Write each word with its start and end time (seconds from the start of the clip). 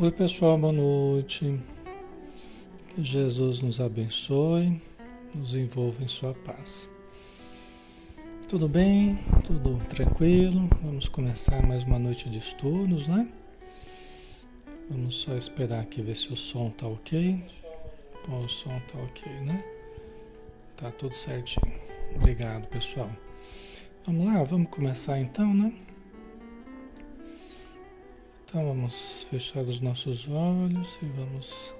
Oi, 0.00 0.12
pessoal, 0.12 0.56
boa 0.56 0.72
noite. 0.72 1.60
Que 2.90 3.02
Jesus 3.02 3.60
nos 3.60 3.80
abençoe, 3.80 4.80
nos 5.34 5.56
envolva 5.56 6.04
em 6.04 6.06
Sua 6.06 6.32
paz. 6.32 6.88
Tudo 8.46 8.68
bem? 8.68 9.18
Tudo 9.42 9.76
tranquilo? 9.88 10.68
Vamos 10.84 11.08
começar 11.08 11.66
mais 11.66 11.82
uma 11.82 11.98
noite 11.98 12.30
de 12.30 12.38
estudos, 12.38 13.08
né? 13.08 13.28
Vamos 14.88 15.16
só 15.16 15.34
esperar 15.34 15.80
aqui 15.80 16.00
ver 16.00 16.14
se 16.14 16.32
o 16.32 16.36
som 16.36 16.70
tá 16.70 16.86
ok. 16.86 17.44
Bom, 18.28 18.44
o 18.44 18.48
som 18.48 18.70
tá 18.92 18.98
ok, 19.02 19.32
né? 19.40 19.64
Tá 20.76 20.92
tudo 20.92 21.12
certinho. 21.12 21.74
Obrigado, 22.14 22.68
pessoal. 22.68 23.10
Vamos 24.06 24.26
lá, 24.26 24.44
vamos 24.44 24.70
começar 24.70 25.18
então, 25.18 25.52
né? 25.52 25.72
Então 28.48 28.64
vamos 28.64 29.24
fechar 29.24 29.62
os 29.62 29.78
nossos 29.78 30.26
olhos 30.26 30.98
e 31.02 31.04
vamos 31.04 31.74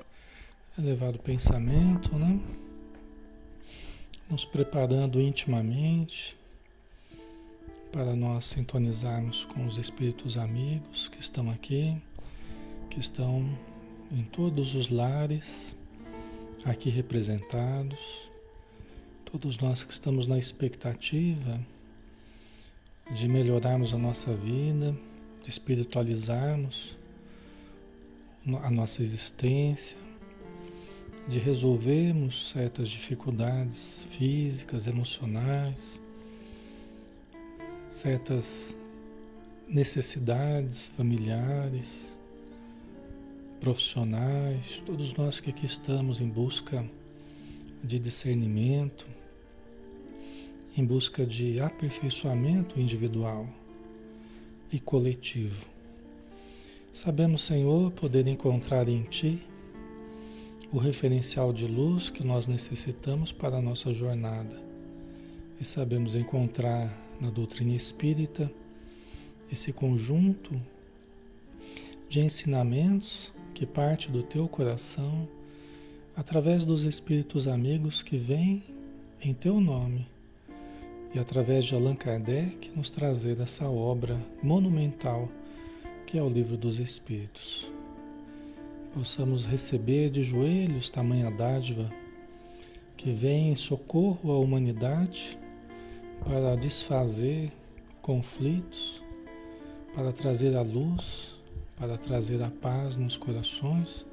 elevar 0.79 1.15
o 1.15 1.19
pensamento, 1.19 2.15
né? 2.19 2.39
Nos 4.29 4.45
preparando 4.45 5.19
intimamente 5.19 6.37
para 7.91 8.15
nós 8.15 8.45
sintonizarmos 8.45 9.47
com 9.47 9.65
os 9.65 9.79
espíritos 9.79 10.37
amigos 10.37 11.09
que 11.09 11.19
estão 11.19 11.51
aqui, 11.51 11.97
que 12.91 13.01
estão 13.01 13.49
em 14.13 14.25
todos 14.25 14.75
os 14.75 14.91
lares 14.91 15.75
aqui 16.67 16.91
representados, 16.91 18.29
todos 19.25 19.57
nós 19.57 19.85
que 19.85 19.93
estamos 19.95 20.27
na 20.27 20.37
expectativa 20.37 21.59
de 23.11 23.27
melhorarmos 23.27 23.95
a 23.95 23.97
nossa 23.97 24.37
vida 24.37 24.95
espiritualizarmos 25.49 26.97
a 28.63 28.71
nossa 28.71 29.03
existência, 29.03 29.99
de 31.27 31.39
resolvermos 31.39 32.51
certas 32.51 32.89
dificuldades 32.89 34.07
físicas, 34.09 34.87
emocionais, 34.87 36.01
certas 37.91 38.75
necessidades 39.69 40.89
familiares, 40.97 42.19
profissionais, 43.61 44.83
todos 44.87 45.13
nós 45.15 45.41
que 45.41 45.51
aqui 45.51 45.67
estamos 45.67 46.21
em 46.21 46.29
busca 46.29 46.89
de 47.85 47.99
discernimento, 47.99 49.07
em 50.75 50.85
busca 50.85 51.27
de 51.27 51.61
aperfeiçoamento 51.61 52.81
individual 52.81 53.47
e 54.73 54.79
coletivo. 54.79 55.67
Sabemos, 56.93 57.43
Senhor, 57.43 57.91
poder 57.93 58.27
encontrar 58.27 58.89
em 58.89 59.03
Ti 59.05 59.43
o 60.73 60.79
referencial 60.79 61.53
de 61.53 61.67
luz 61.67 62.11
que 62.11 62.25
nós 62.25 62.47
necessitamos 62.47 63.33
para 63.33 63.57
a 63.57 63.63
nossa 63.63 63.95
jornada. 63.95 64.61
E 65.61 65.65
sabemos 65.65 66.15
encontrar 66.15 66.93
na 67.21 67.31
doutrina 67.31 67.75
espírita 67.75 68.51
esse 69.51 69.73
conjunto 69.73 70.61
de 72.09 72.21
ensinamentos 72.21 73.33
que 73.55 73.67
parte 73.67 74.11
do 74.11 74.23
teu 74.23 74.47
coração 74.49 75.29
através 76.17 76.65
dos 76.65 76.85
espíritos 76.85 77.49
amigos 77.49 78.03
que 78.03 78.17
vêm 78.17 78.63
em 79.21 79.33
teu 79.33 79.61
nome 79.61 80.07
e 81.15 81.19
através 81.19 81.65
de 81.65 81.75
Allan 81.75 81.95
Kardec 81.95 82.71
nos 82.77 82.91
trazer 82.91 83.41
essa 83.41 83.69
obra 83.69 84.21
monumental 84.43 85.29
que 86.07 86.19
é 86.19 86.23
o 86.23 86.29
Livro 86.29 86.57
dos 86.57 86.79
Espíritos. 86.79 87.71
Possamos 88.95 89.45
receber 89.45 90.11
de 90.11 90.23
joelhos 90.23 90.89
tamanha 90.89 91.31
dádiva 91.31 91.93
que 92.97 93.13
vem 93.13 93.51
em 93.51 93.55
socorro 93.55 94.33
à 94.33 94.39
humanidade 94.39 95.39
para 96.25 96.57
desfazer 96.57 97.53
conflitos, 98.03 99.03
para 99.95 100.13
trazer 100.13 100.57
a 100.57 100.63
luz, 100.63 101.37
para 101.77 101.97
trazer 101.97 102.43
a 102.43 102.51
paz 102.51 102.97
nos 102.97 103.17
corações, 103.17 104.05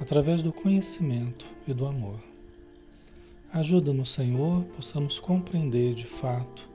através 0.00 0.42
do 0.42 0.52
conhecimento 0.52 1.46
e 1.66 1.74
do 1.74 1.86
amor. 1.86 2.27
Ajuda-nos, 3.50 4.10
Senhor, 4.10 4.62
possamos 4.76 5.18
compreender 5.18 5.94
de 5.94 6.04
fato, 6.04 6.68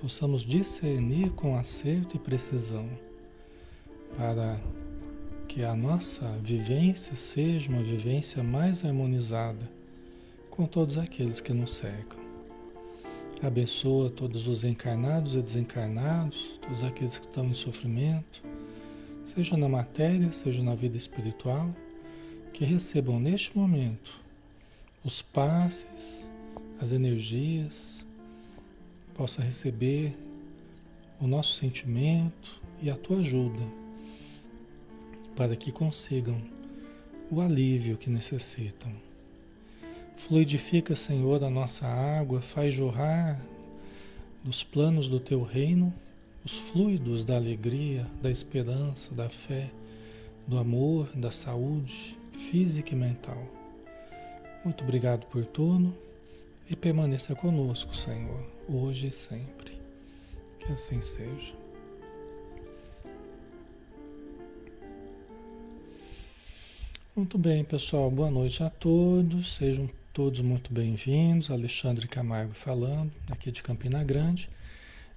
possamos 0.00 0.42
discernir 0.42 1.30
com 1.30 1.56
acerto 1.56 2.16
e 2.16 2.18
precisão, 2.18 2.88
para 4.16 4.60
que 5.46 5.64
a 5.64 5.72
nossa 5.72 6.26
vivência 6.42 7.14
seja 7.14 7.70
uma 7.70 7.82
vivência 7.82 8.42
mais 8.42 8.84
harmonizada 8.84 9.70
com 10.50 10.66
todos 10.66 10.98
aqueles 10.98 11.40
que 11.40 11.52
nos 11.52 11.74
cercam. 11.74 12.18
Abençoa 13.40 14.10
todos 14.10 14.48
os 14.48 14.64
encarnados 14.64 15.36
e 15.36 15.40
desencarnados, 15.40 16.58
todos 16.60 16.82
aqueles 16.82 17.20
que 17.20 17.26
estão 17.26 17.46
em 17.46 17.54
sofrimento, 17.54 18.42
seja 19.22 19.56
na 19.56 19.68
matéria, 19.68 20.32
seja 20.32 20.60
na 20.60 20.74
vida 20.74 20.96
espiritual, 20.96 21.72
que 22.52 22.64
recebam 22.64 23.20
neste 23.20 23.56
momento 23.56 24.20
os 25.04 25.22
passes, 25.22 26.28
as 26.80 26.92
energias, 26.92 28.04
possa 29.14 29.42
receber 29.42 30.16
o 31.20 31.26
nosso 31.26 31.52
sentimento 31.54 32.60
e 32.82 32.90
a 32.90 32.96
tua 32.96 33.18
ajuda 33.18 33.62
para 35.34 35.56
que 35.56 35.72
consigam 35.72 36.40
o 37.30 37.40
alívio 37.40 37.96
que 37.96 38.10
necessitam. 38.10 38.92
Fluidifica, 40.16 40.94
Senhor, 40.94 41.42
a 41.42 41.50
nossa 41.50 41.86
água, 41.86 42.42
faz 42.42 42.74
jorrar 42.74 43.40
dos 44.44 44.62
planos 44.62 45.08
do 45.08 45.18
teu 45.18 45.42
reino 45.42 45.92
os 46.44 46.58
fluidos 46.58 47.24
da 47.24 47.36
alegria, 47.36 48.06
da 48.22 48.30
esperança, 48.30 49.14
da 49.14 49.28
fé, 49.28 49.70
do 50.46 50.58
amor, 50.58 51.08
da 51.14 51.30
saúde 51.30 52.18
física 52.32 52.94
e 52.94 52.96
mental 52.96 53.59
muito 54.64 54.84
obrigado 54.84 55.26
por 55.26 55.44
tudo 55.44 55.96
e 56.68 56.76
permaneça 56.76 57.34
conosco, 57.34 57.96
Senhor, 57.96 58.44
hoje 58.68 59.08
e 59.08 59.12
sempre. 59.12 59.80
Que 60.60 60.72
assim 60.72 61.00
seja. 61.00 61.54
Muito 67.16 67.36
bem, 67.36 67.64
pessoal. 67.64 68.10
Boa 68.10 68.30
noite 68.30 68.62
a 68.62 68.70
todos. 68.70 69.56
Sejam 69.56 69.90
todos 70.12 70.40
muito 70.40 70.72
bem-vindos. 70.72 71.50
Alexandre 71.50 72.06
Camargo 72.06 72.54
falando, 72.54 73.12
aqui 73.30 73.50
de 73.50 73.62
Campina 73.62 74.04
Grande, 74.04 74.48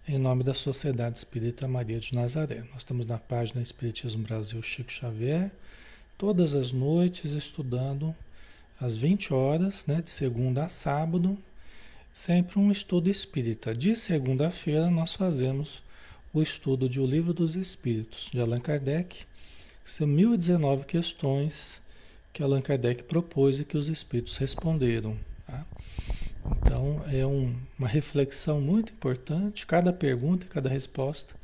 em 0.07 0.18
nome 0.18 0.44
da 0.44 0.54
Sociedade 0.54 1.18
Espírita 1.18 1.68
Maria 1.68 2.00
de 2.00 2.16
Nazaré. 2.16 2.63
Nós 2.72 2.80
estamos 2.80 3.06
na 3.06 3.18
página 3.18 3.62
Espiritismo 3.62 4.24
Brasil 4.24 4.62
Chico 4.62 4.92
Xavier, 4.92 5.51
todas 6.18 6.56
as 6.56 6.72
noites 6.72 7.34
estudando 7.34 8.16
às 8.83 8.97
20 8.97 9.33
horas, 9.33 9.85
né, 9.88 10.01
de 10.01 10.09
segunda 10.09 10.65
a 10.65 10.69
sábado, 10.69 11.38
sempre 12.12 12.59
um 12.59 12.69
estudo 12.69 13.09
espírita. 13.09 13.74
De 13.74 13.95
segunda-feira 13.95 14.91
nós 14.91 15.13
fazemos 15.13 15.81
o 16.33 16.41
estudo 16.41 16.89
de 16.89 17.00
O 17.00 17.06
Livro 17.06 17.33
dos 17.33 17.56
Espíritos, 17.56 18.30
de 18.30 18.41
Allan 18.41 18.59
Kardec, 18.59 19.25
que 19.85 19.91
são 19.91 20.06
1019 20.06 20.85
questões 20.85 21.81
que 22.33 22.44
Allan 22.44 22.62
Kardec 22.62 23.03
propôs 23.03 23.57
e 23.59 23.63
que 23.63 23.77
os 23.77 23.88
espíritos 23.88 24.35
responderam. 24.35 25.18
Tá? 25.47 25.65
Então 26.57 27.01
é 27.09 27.25
um, 27.25 27.56
uma 27.80 27.88
reflexão 27.88 28.59
muito 28.59 28.91
importante, 28.91 29.65
cada 29.65 29.94
pergunta 29.94 30.45
e 30.45 30.50
cada 30.50 30.68
resposta 30.68 31.35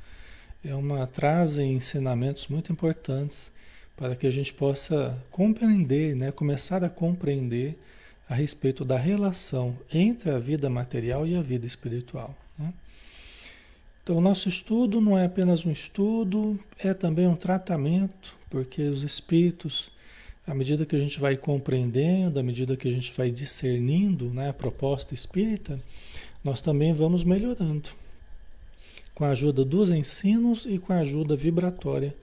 é 0.64 0.76
uma 0.76 1.08
trazem 1.08 1.74
ensinamentos 1.74 2.48
muito 2.48 2.70
importantes 2.70 3.50
para 4.00 4.16
que 4.16 4.26
a 4.26 4.32
gente 4.32 4.54
possa 4.54 5.22
compreender, 5.30 6.16
né, 6.16 6.32
começar 6.32 6.86
a 6.86 6.90
compreender 6.90 7.78
a 8.30 8.34
respeito 8.34 8.86
da 8.86 8.98
relação 8.98 9.78
entre 9.94 10.32
a 10.32 10.40
vida 10.40 10.70
material 10.70 11.28
e 11.28 11.36
a 11.36 11.42
vida 11.42 11.68
espiritual. 11.68 12.34
Né? 12.58 12.74
Então, 14.02 14.16
o 14.16 14.22
nosso 14.22 14.48
estudo 14.48 15.02
não 15.02 15.18
é 15.18 15.26
apenas 15.26 15.66
um 15.66 15.72
estudo, 15.72 16.58
é 16.78 16.94
também 16.94 17.28
um 17.28 17.36
tratamento, 17.36 18.38
porque 18.50 18.84
os 18.84 19.04
espíritos, 19.04 19.92
à 20.48 20.54
medida 20.54 20.86
que 20.86 20.96
a 20.96 21.00
gente 21.00 21.20
vai 21.20 21.36
compreendendo, 21.36 22.40
à 22.40 22.44
medida 22.44 22.78
que 22.78 22.88
a 22.88 22.92
gente 22.92 23.12
vai 23.12 23.30
discernindo 23.30 24.30
né, 24.30 24.48
a 24.48 24.54
proposta 24.54 25.14
espírita, 25.14 25.78
nós 26.42 26.62
também 26.62 26.94
vamos 26.94 27.26
melhorando, 27.26 27.90
com 29.14 29.26
a 29.26 29.32
ajuda 29.32 29.66
dos 29.66 29.92
ensinos 29.92 30.66
e 30.66 30.80
com 30.80 30.94
a 30.94 31.00
ajuda 31.00 31.36
vibratória 31.36 32.16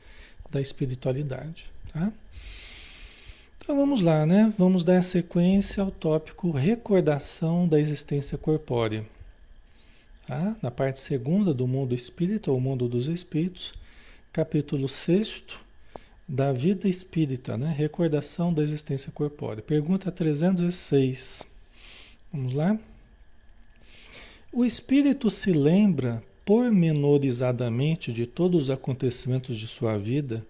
da 0.51 0.61
espiritualidade. 0.61 1.71
Tá? 1.93 2.13
Então 3.59 3.77
vamos 3.77 4.01
lá, 4.01 4.25
né? 4.25 4.53
Vamos 4.57 4.85
dar 4.85 5.03
sequência 5.03 5.83
ao 5.83 5.91
tópico 5.91 6.51
recordação 6.51 7.67
da 7.67 7.81
existência 7.81 8.39
corpórea. 8.39 9.05
Tá? 10.27 10.57
Na 10.63 10.71
parte 10.71 11.01
segunda 11.01 11.53
do 11.53 11.67
mundo 11.67 11.95
espírita, 11.95 12.51
ou 12.51 12.61
mundo 12.61 12.89
dos 12.89 13.09
espíritos, 13.09 13.75
capítulo 14.33 14.89
6, 14.89 15.45
da 16.29 16.53
vida 16.53 16.89
espírita, 16.89 17.57
né? 17.57 17.73
Recordação 17.73 18.53
da 18.53 18.63
existência 18.63 19.13
corpórea. 19.13 19.63
Pergunta 19.63 20.11
306. 20.11 21.43
Vamos 22.33 22.53
lá? 22.53 22.79
O 24.53 24.65
espírito 24.65 25.31
se 25.31 25.53
lembra 25.53 26.23
pormenorizadamente 26.47 28.13
de 28.13 28.25
todos 28.25 28.63
os 28.63 28.71
acontecimentos 28.71 29.59
de 29.59 29.67
sua 29.67 29.99
vida, 29.99 30.47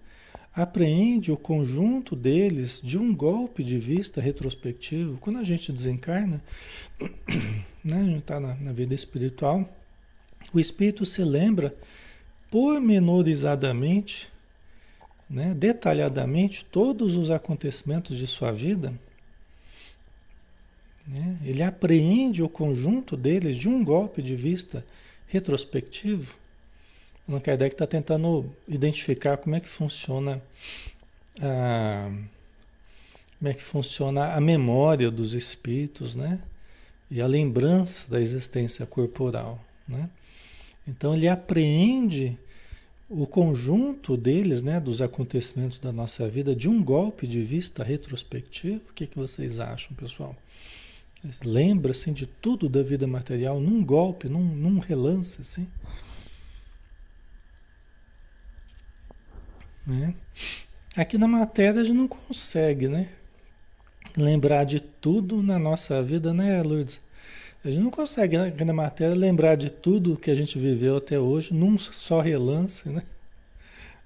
apreende 0.54 1.32
o 1.32 1.38
conjunto 1.38 2.14
deles 2.14 2.82
de 2.84 2.98
um 2.98 3.14
golpe 3.14 3.64
de 3.64 3.78
vista 3.78 4.20
retrospectivo. 4.20 5.16
Quando 5.16 5.38
a 5.38 5.44
gente 5.44 5.72
desencarna, 5.72 6.44
né, 7.82 8.00
a 8.00 8.04
gente 8.04 8.18
está 8.18 8.38
na, 8.38 8.54
na 8.56 8.72
vida 8.72 8.94
espiritual, 8.94 9.66
o 10.52 10.60
espírito 10.60 11.06
se 11.06 11.24
lembra 11.24 11.74
pormenorizadamente 12.50 14.30
né, 15.30 15.54
detalhadamente 15.54 16.62
todos 16.66 17.16
os 17.16 17.30
acontecimentos 17.30 18.18
de 18.18 18.26
sua 18.26 18.52
vida, 18.52 18.92
né, 21.06 21.38
ele 21.42 21.62
apreende 21.62 22.42
o 22.42 22.50
conjunto 22.50 23.16
deles 23.16 23.56
de 23.56 23.66
um 23.66 23.82
golpe 23.82 24.20
de 24.20 24.36
vista 24.36 24.84
retrospectivo. 25.26 26.34
O 27.28 27.40
Kardec 27.40 27.74
está 27.74 27.86
tentando 27.86 28.48
identificar 28.68 29.36
como 29.36 29.56
é 29.56 29.60
que 29.60 29.68
funciona 29.68 30.40
a, 31.40 32.10
como 33.38 33.50
é 33.50 33.54
que 33.54 33.62
funciona 33.62 34.32
a 34.32 34.40
memória 34.40 35.10
dos 35.10 35.34
espíritos, 35.34 36.14
né? 36.16 36.40
E 37.10 37.20
a 37.20 37.26
lembrança 37.26 38.10
da 38.10 38.20
existência 38.20 38.86
corporal, 38.86 39.62
né? 39.86 40.08
Então 40.86 41.14
ele 41.14 41.28
apreende 41.28 42.38
o 43.08 43.26
conjunto 43.26 44.16
deles, 44.16 44.62
né, 44.62 44.80
dos 44.80 45.00
acontecimentos 45.00 45.78
da 45.78 45.92
nossa 45.92 46.28
vida, 46.28 46.56
de 46.56 46.68
um 46.68 46.82
golpe 46.82 47.26
de 47.26 47.42
vista 47.42 47.84
retrospectivo, 47.84 48.82
o 48.90 48.92
que, 48.92 49.06
que 49.06 49.16
vocês 49.16 49.60
acham, 49.60 49.94
pessoal? 49.94 50.34
Lembra 51.44 51.92
assim 51.92 52.12
de 52.12 52.26
tudo 52.26 52.68
da 52.68 52.82
vida 52.82 53.06
material 53.06 53.60
num 53.60 53.84
golpe, 53.84 54.28
num, 54.28 54.44
num 54.44 54.78
relance, 54.78 55.40
assim? 55.40 55.68
Né? 59.86 60.14
Aqui 60.96 61.16
na 61.16 61.28
matéria 61.28 61.80
a 61.80 61.84
gente 61.84 61.96
não 61.96 62.08
consegue, 62.08 62.88
né? 62.88 63.08
Lembrar 64.16 64.64
de 64.64 64.80
tudo 64.80 65.42
na 65.42 65.58
nossa 65.58 66.02
vida, 66.02 66.32
né, 66.32 66.62
Lourdes? 66.62 67.00
A 67.64 67.70
gente 67.70 67.82
não 67.82 67.90
consegue, 67.90 68.38
né, 68.38 68.52
na 68.64 68.72
matéria, 68.72 69.14
lembrar 69.14 69.56
de 69.56 69.70
tudo 69.70 70.16
que 70.16 70.30
a 70.30 70.34
gente 70.34 70.58
viveu 70.58 70.96
até 70.96 71.18
hoje 71.18 71.52
num 71.52 71.76
só 71.78 72.20
relance, 72.20 72.88
né? 72.88 73.02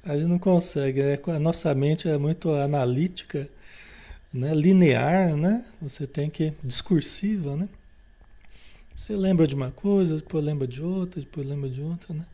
A 0.02 0.16
gente 0.16 0.28
não 0.28 0.38
consegue, 0.38 1.02
né? 1.02 1.18
A 1.26 1.38
nossa 1.38 1.74
mente 1.74 2.08
é 2.08 2.16
muito 2.16 2.50
analítica, 2.52 3.48
né? 4.32 4.54
linear, 4.54 5.36
né? 5.36 5.64
Você 5.80 6.06
tem 6.06 6.30
que... 6.30 6.52
discursiva, 6.62 7.56
né? 7.56 7.68
Você 8.94 9.16
lembra 9.16 9.46
de 9.46 9.54
uma 9.54 9.70
coisa, 9.70 10.16
depois 10.16 10.44
lembra 10.44 10.66
de 10.66 10.82
outra, 10.82 11.20
depois 11.20 11.46
lembra 11.46 11.70
de 11.70 11.80
outra, 11.80 12.14
né? 12.14 12.26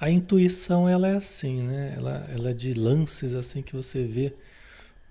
A 0.00 0.10
intuição, 0.10 0.88
ela 0.88 1.08
é 1.08 1.16
assim, 1.16 1.62
né? 1.62 1.94
Ela, 1.96 2.28
ela 2.32 2.50
é 2.50 2.52
de 2.52 2.72
lances, 2.74 3.34
assim, 3.34 3.62
que 3.62 3.76
você 3.76 4.04
vê. 4.06 4.34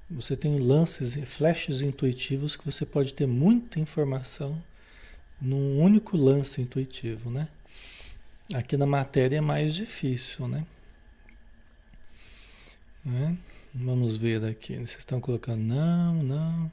Você 0.09 0.35
tem 0.35 0.59
lances, 0.59 1.15
flashes 1.25 1.81
intuitivos 1.81 2.55
que 2.55 2.65
você 2.65 2.85
pode 2.85 3.13
ter 3.13 3.25
muita 3.25 3.79
informação 3.79 4.61
num 5.41 5.79
único 5.79 6.17
lance 6.17 6.61
intuitivo, 6.61 7.29
né? 7.29 7.47
Aqui 8.53 8.75
na 8.77 8.85
matéria 8.85 9.37
é 9.37 9.41
mais 9.41 9.73
difícil, 9.73 10.47
né? 10.47 10.65
né? 13.03 13.37
Vamos 13.75 14.17
ver 14.17 14.45
aqui. 14.45 14.75
Vocês 14.75 14.99
estão 14.99 15.19
colocando 15.19 15.61
não, 15.61 16.21
não. 16.21 16.71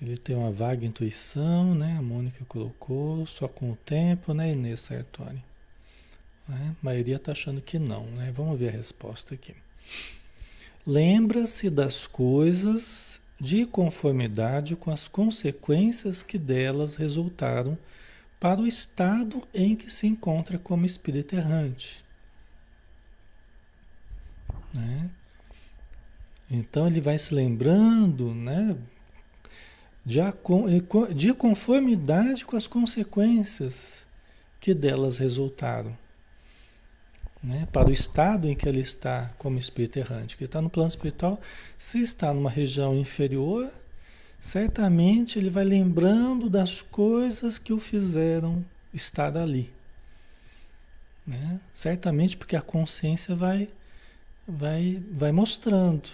Ele 0.00 0.16
tem 0.18 0.36
uma 0.36 0.52
vaga 0.52 0.84
intuição, 0.84 1.74
né? 1.74 1.96
A 1.98 2.02
Mônica 2.02 2.44
colocou, 2.44 3.26
só 3.26 3.48
com 3.48 3.72
o 3.72 3.76
tempo, 3.76 4.34
né, 4.34 4.52
Inês 4.52 4.80
Sartori? 4.80 5.42
Né? 6.46 6.76
A 6.80 6.84
maioria 6.84 7.16
está 7.16 7.32
achando 7.32 7.62
que 7.62 7.78
não, 7.78 8.04
né? 8.06 8.30
Vamos 8.36 8.58
ver 8.58 8.68
a 8.68 8.72
resposta 8.72 9.34
aqui. 9.34 9.54
Lembra-se 10.86 11.70
das 11.70 12.06
coisas 12.06 13.20
de 13.40 13.64
conformidade 13.64 14.76
com 14.76 14.90
as 14.90 15.08
consequências 15.08 16.22
que 16.22 16.38
delas 16.38 16.96
resultaram 16.96 17.78
para 18.38 18.60
o 18.60 18.66
estado 18.66 19.42
em 19.54 19.74
que 19.74 19.90
se 19.90 20.06
encontra 20.06 20.58
como 20.58 20.86
espírito 20.86 21.34
errante. 21.34 22.04
Né? 24.74 25.10
Então 26.50 26.86
ele 26.86 27.00
vai 27.00 27.18
se 27.18 27.34
lembrando 27.34 28.34
né, 28.34 28.76
de, 30.04 30.20
de 31.14 31.34
conformidade 31.34 32.44
com 32.44 32.56
as 32.56 32.66
consequências 32.66 34.06
que 34.60 34.72
delas 34.72 35.18
resultaram 35.18 35.96
né, 37.42 37.68
para 37.72 37.88
o 37.88 37.92
estado 37.92 38.48
em 38.48 38.54
que 38.54 38.68
ele 38.68 38.80
está 38.80 39.30
como 39.38 39.58
espírito 39.58 39.98
errante. 39.98 40.36
Que 40.36 40.44
está 40.44 40.60
no 40.60 40.70
plano 40.70 40.88
espiritual, 40.88 41.40
se 41.76 42.00
está 42.00 42.32
numa 42.32 42.50
região 42.50 42.96
inferior, 42.96 43.70
certamente 44.40 45.38
ele 45.38 45.50
vai 45.50 45.64
lembrando 45.64 46.48
das 46.48 46.82
coisas 46.82 47.58
que 47.58 47.72
o 47.72 47.78
fizeram 47.78 48.64
estar 48.92 49.36
ali. 49.36 49.70
Né? 51.26 51.60
Certamente 51.74 52.36
porque 52.36 52.56
a 52.56 52.62
consciência 52.62 53.36
vai, 53.36 53.68
vai, 54.46 55.02
vai 55.12 55.30
mostrando 55.30 56.08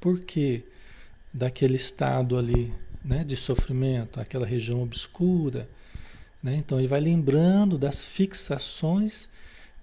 por 0.00 0.20
que 0.20 0.64
daquele 1.32 1.76
estado 1.76 2.36
ali 2.38 2.72
né, 3.04 3.24
de 3.24 3.36
sofrimento, 3.36 4.20
aquela 4.20 4.46
região 4.46 4.82
obscura. 4.82 5.68
Né? 6.42 6.56
Então 6.56 6.78
ele 6.78 6.88
vai 6.88 7.00
lembrando 7.00 7.78
das 7.78 8.04
fixações 8.04 9.28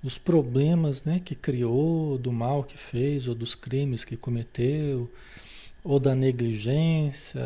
dos 0.01 0.17
problemas 0.17 1.03
né, 1.03 1.21
que 1.23 1.35
criou, 1.35 2.17
do 2.17 2.31
mal 2.31 2.63
que 2.63 2.77
fez, 2.77 3.27
ou 3.27 3.35
dos 3.35 3.55
crimes 3.55 4.05
que 4.05 4.15
cometeu, 4.15 5.09
ou 5.83 5.99
da 5.99 6.13
negligência, 6.13 7.41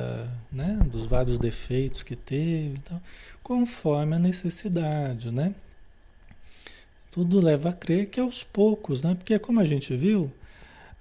né, 0.52 0.80
dos 0.92 1.06
vários 1.06 1.38
defeitos 1.38 2.04
que 2.04 2.16
teve, 2.16 2.76
então, 2.78 3.02
conforme 3.44 4.16
a 4.16 4.20
necessidade, 4.20 5.32
né? 5.32 5.54
Tudo 7.12 7.40
leva 7.40 7.70
a 7.70 7.74
crer 7.74 8.08
que 8.08 8.20
aos 8.20 8.44
poucos, 8.44 9.04
né? 9.04 9.14
Porque 9.16 9.38
como 9.38 9.60
a 9.60 9.66
gente 9.66 9.96
viu, 9.96 10.32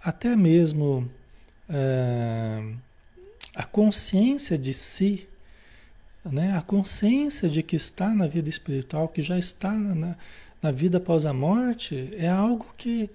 até 0.02 0.34
mesmo 0.34 1.08
é, 1.70 2.62
a 3.54 3.64
consciência 3.64 4.58
de 4.58 4.74
si, 4.74 5.28
né? 6.24 6.56
a 6.56 6.60
consciência 6.60 7.48
de 7.48 7.62
que 7.62 7.76
está 7.76 8.14
na 8.14 8.26
vida 8.26 8.48
espiritual, 8.48 9.08
que 9.08 9.22
já 9.22 9.38
está 9.38 9.72
na, 9.72 10.16
na 10.62 10.70
vida 10.70 10.98
após 10.98 11.24
a 11.24 11.32
morte 11.32 12.10
é 12.16 12.28
algo 12.28 12.66
que 12.76 13.08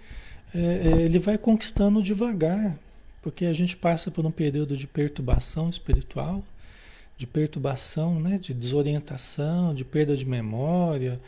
é, 0.53 0.59
é, 0.59 1.01
ele 1.01 1.19
vai 1.19 1.37
conquistando 1.37 2.01
devagar, 2.01 2.77
porque 3.21 3.45
a 3.45 3.53
gente 3.53 3.75
passa 3.75 4.09
por 4.09 4.25
um 4.25 4.31
período 4.31 4.77
de 4.77 4.87
perturbação 4.87 5.69
espiritual, 5.69 6.43
de 7.17 7.27
perturbação, 7.27 8.19
né, 8.19 8.37
de 8.37 8.53
desorientação, 8.53 9.73
de 9.73 9.83
perda 9.83 10.15
de 10.15 10.25
memória, 10.25 11.19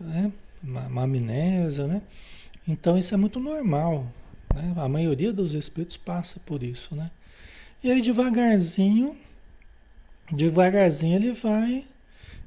né, 0.00 0.32
uma, 0.62 0.86
uma 0.86 1.02
amnésia, 1.02 1.86
né? 1.86 2.02
Então 2.66 2.98
isso 2.98 3.14
é 3.14 3.16
muito 3.16 3.40
normal, 3.40 4.06
né? 4.54 4.74
A 4.76 4.88
maioria 4.88 5.32
dos 5.32 5.54
espíritos 5.54 5.96
passa 5.96 6.40
por 6.44 6.62
isso, 6.62 6.94
né? 6.94 7.10
E 7.82 7.90
aí 7.90 8.02
devagarzinho, 8.02 9.16
devagarzinho 10.32 11.16
ele 11.16 11.32
vai 11.32 11.84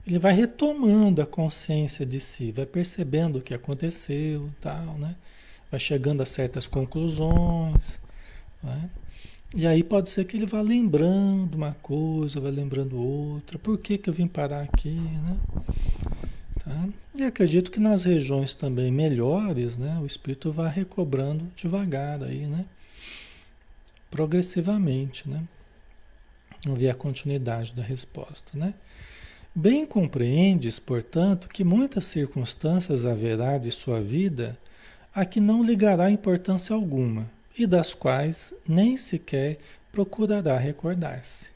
ele 0.06 0.18
vai 0.18 0.34
retomando 0.34 1.22
a 1.22 1.26
consciência 1.26 2.06
de 2.06 2.20
si, 2.20 2.52
vai 2.52 2.66
percebendo 2.66 3.38
o 3.38 3.42
que 3.42 3.54
aconteceu, 3.54 4.50
tal, 4.60 4.98
né? 4.98 5.16
Vai 5.70 5.80
chegando 5.80 6.22
a 6.22 6.26
certas 6.26 6.68
conclusões, 6.68 8.00
né? 8.64 8.90
E 9.54 9.68
aí 9.68 9.84
pode 9.84 10.10
ser 10.10 10.24
que 10.26 10.38
ele 10.38 10.46
vá 10.46 10.62
lembrando 10.62 11.56
uma 11.56 11.74
coisa, 11.74 12.40
vai 12.40 12.52
lembrando 12.52 12.98
outra. 12.98 13.60
Por 13.60 13.78
que, 13.78 13.98
que 13.98 14.10
eu 14.10 14.14
vim 14.14 14.26
parar 14.26 14.62
aqui, 14.62 14.92
né? 14.92 15.38
Tá? 16.64 16.88
E 17.16 17.24
acredito 17.24 17.72
que 17.72 17.80
nas 17.80 18.04
regiões 18.04 18.54
também 18.54 18.92
melhores, 18.92 19.78
né? 19.78 19.98
O 20.02 20.06
espírito 20.06 20.52
vai 20.52 20.72
recobrando 20.72 21.52
devagar 21.56 22.24
aí, 22.24 22.46
né? 22.46 22.66
Progressivamente, 24.10 25.28
né? 25.28 25.44
Vamos 26.64 26.80
ver 26.80 26.90
a 26.90 26.96
continuidade 26.96 27.74
da 27.74 27.82
resposta, 27.82 28.58
né? 28.58 28.76
Bem 29.54 29.86
compreendes, 29.86 30.80
portanto, 30.80 31.50
que 31.50 31.64
muitas 31.64 32.06
circunstâncias 32.06 33.06
haverá 33.06 33.58
de 33.58 33.72
sua 33.72 34.00
vida 34.00 34.58
a 35.14 35.26
que 35.26 35.40
não 35.40 35.64
ligará 35.64 36.10
importância 36.10 36.74
alguma 36.76 37.30
e 37.58 37.66
das 37.66 37.94
quais 37.94 38.54
nem 38.68 38.96
sequer 38.96 39.58
procurará 39.92 40.58
recordar-se. 40.58 41.52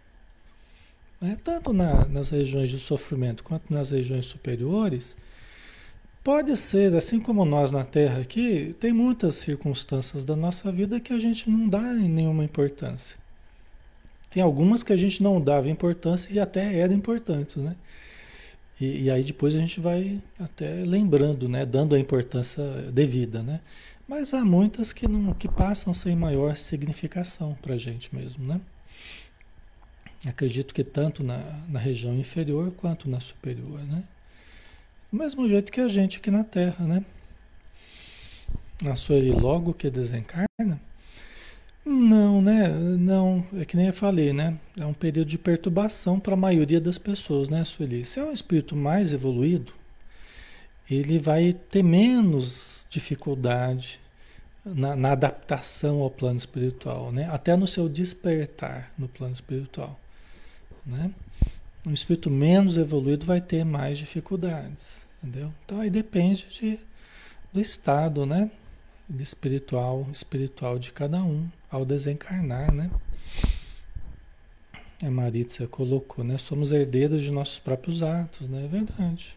É, 1.22 1.36
tanto 1.36 1.74
na, 1.74 2.06
nas 2.06 2.30
regiões 2.30 2.70
de 2.70 2.80
sofrimento 2.80 3.44
quanto 3.44 3.74
nas 3.74 3.92
regiões 3.92 4.26
superiores, 4.26 5.16
Pode 6.26 6.58
ser, 6.58 6.92
assim 6.96 7.20
como 7.20 7.46
nós 7.46 7.72
na 7.72 7.84
Terra 7.84 8.20
aqui, 8.20 8.76
tem 8.80 8.92
muitas 8.92 9.36
circunstâncias 9.36 10.26
da 10.26 10.36
nossa 10.36 10.72
vida 10.72 11.00
que 11.00 11.14
a 11.14 11.20
gente 11.20 11.48
não 11.48 11.70
dá 11.70 11.84
nenhuma 11.94 12.44
importância. 12.44 13.16
Tem 14.32 14.42
algumas 14.42 14.82
que 14.82 14.92
a 14.92 14.98
gente 14.98 15.22
não 15.22 15.40
dava 15.40 15.70
importância 15.70 16.34
e 16.34 16.40
até 16.40 16.80
eram 16.80 16.96
importantes, 16.96 17.58
né? 17.58 17.76
E, 18.82 19.04
e, 19.04 19.12
aí 19.12 19.24
depois 19.24 19.54
a 19.54 19.60
gente 19.60 19.80
vai 19.80 20.20
até 20.40 20.84
lembrando, 20.84 21.48
né? 21.48 21.64
Dando 21.64 21.94
a 21.94 22.00
importância 22.00 22.64
devida, 22.92 23.44
né? 23.44 23.60
Mas 24.08 24.34
há 24.34 24.44
muitas 24.44 24.92
que, 24.92 25.08
não, 25.08 25.32
que 25.32 25.48
passam 25.48 25.94
sem 25.94 26.16
maior 26.16 26.56
significação 26.56 27.56
para 27.62 27.76
a 27.76 27.78
gente 27.78 28.14
mesmo, 28.16 28.44
né? 28.48 28.60
Acredito 30.26 30.74
que 30.74 30.84
tanto 30.84 31.24
na, 31.24 31.38
na 31.68 31.80
região 31.80 32.16
inferior 32.16 32.72
quanto 32.72 33.10
na 33.10 33.20
superior, 33.20 33.80
né? 33.82 34.04
Do 35.12 35.18
mesmo 35.18 35.48
jeito 35.48 35.72
que 35.72 35.80
a 35.80 35.88
gente 35.88 36.18
aqui 36.18 36.32
na 36.32 36.44
Terra, 36.44 36.88
né? 36.88 37.06
A 38.86 38.96
sua 38.96 39.18
logo 39.40 39.74
que 39.74 39.90
desencarna, 39.90 40.82
não, 41.86 42.42
né? 42.42 42.68
Não, 42.68 43.46
é 43.56 43.64
que 43.64 43.78
nem 43.78 43.88
eu 43.88 43.94
falei, 43.94 44.34
né? 44.34 44.58
É 44.76 44.86
um 44.86 44.94
período 44.94 45.28
de 45.28 45.38
perturbação 45.38 46.20
para 46.20 46.34
a 46.34 46.38
maioria 46.38 46.82
das 46.82 46.98
pessoas, 46.98 47.48
né, 47.48 47.64
Sueli? 47.64 48.04
Se 48.04 48.20
é 48.20 48.24
um 48.24 48.32
espírito 48.32 48.76
mais 48.76 49.14
evoluído, 49.14 49.72
ele 50.90 51.20
vai 51.20 51.54
ter 51.54 51.84
menos 51.84 52.88
dificuldade 52.90 54.00
na, 54.66 54.96
na, 54.96 55.12
adaptação 55.12 56.02
ao 56.02 56.10
plano 56.10 56.38
espiritual, 56.38 57.12
né? 57.12 57.30
Até 57.30 57.56
no 57.56 57.68
seu 57.68 57.88
despertar 57.88 58.92
no 58.98 59.08
plano 59.08 59.34
espiritual, 59.34 60.00
né? 60.86 61.12
Um 61.86 61.94
espírito 61.94 62.30
menos 62.30 62.78
evoluído 62.78 63.26
vai 63.26 63.42
ter 63.42 63.64
mais 63.64 63.98
dificuldades, 63.98 65.06
entendeu? 65.22 65.54
Então 65.66 65.80
aí 65.80 65.90
depende 65.90 66.48
de, 66.50 66.80
do 67.54 67.60
estado, 67.60 68.26
né? 68.26 68.50
De 69.08 69.24
espiritual, 69.24 70.08
espiritual 70.12 70.80
de 70.80 70.92
cada 70.92 71.24
um 71.24 71.48
ao 71.70 71.86
desencarnar, 71.86 72.74
né? 72.74 72.90
A 75.04 75.12
Maritza 75.12 75.68
colocou, 75.68 76.24
né? 76.24 76.38
Somos 76.38 76.72
herdeiros 76.72 77.22
de 77.22 77.30
nossos 77.30 77.60
próprios 77.60 78.02
atos, 78.02 78.48
né? 78.48 78.66
É 78.66 78.68
verdade. 78.68 79.36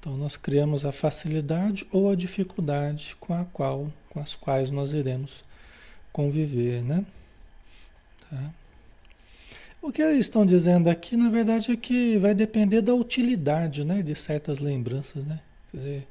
Então 0.00 0.16
nós 0.16 0.36
criamos 0.36 0.84
a 0.86 0.92
facilidade 0.92 1.86
ou 1.92 2.10
a 2.10 2.16
dificuldade 2.16 3.16
com 3.20 3.34
a 3.34 3.44
qual, 3.44 3.92
com 4.08 4.20
as 4.20 4.34
quais 4.34 4.70
nós 4.70 4.92
iremos 4.92 5.44
conviver, 6.12 6.82
né? 6.82 7.04
Tá? 8.28 8.50
O 9.80 9.92
que 9.92 10.02
eles 10.02 10.26
estão 10.26 10.44
dizendo 10.44 10.88
aqui, 10.88 11.16
na 11.16 11.30
verdade, 11.30 11.70
é 11.70 11.76
que 11.76 12.18
vai 12.18 12.34
depender 12.34 12.80
da 12.80 12.94
utilidade, 12.94 13.84
né, 13.84 14.02
de 14.02 14.14
certas 14.14 14.58
lembranças, 14.58 15.24
né? 15.24 15.40
Quer 15.70 15.76
dizer, 15.76 16.06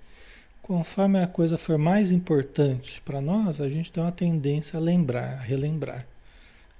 Conforme 0.66 1.22
a 1.22 1.28
coisa 1.28 1.60
for 1.60 1.78
mais 1.78 2.12
importante 2.12 3.00
para 3.02 3.22
nós, 3.22 3.62
a 3.62 3.70
gente 3.70 3.92
tem 3.92 4.02
uma 4.02 4.12
tendência 4.12 4.78
a 4.78 4.82
lembrar, 4.82 5.34
a 5.34 5.40
relembrar, 5.40 6.08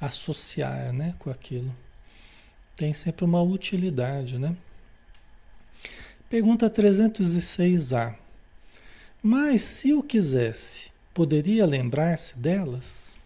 associar 0.02 0.92
né, 0.92 1.14
com 1.20 1.30
aquilo. 1.30 1.72
Tem 2.76 2.96
sempre 2.96 3.24
uma 3.24 3.44
utilidade, 3.44 4.40
né? 4.40 4.58
Pergunta 6.28 6.68
306A. 6.68 8.16
Mas 9.22 9.62
se 9.62 9.94
o 9.94 10.02
quisesse, 10.02 10.90
poderia 11.14 11.64
lembrar-se 11.68 12.36
delas? 12.40 13.20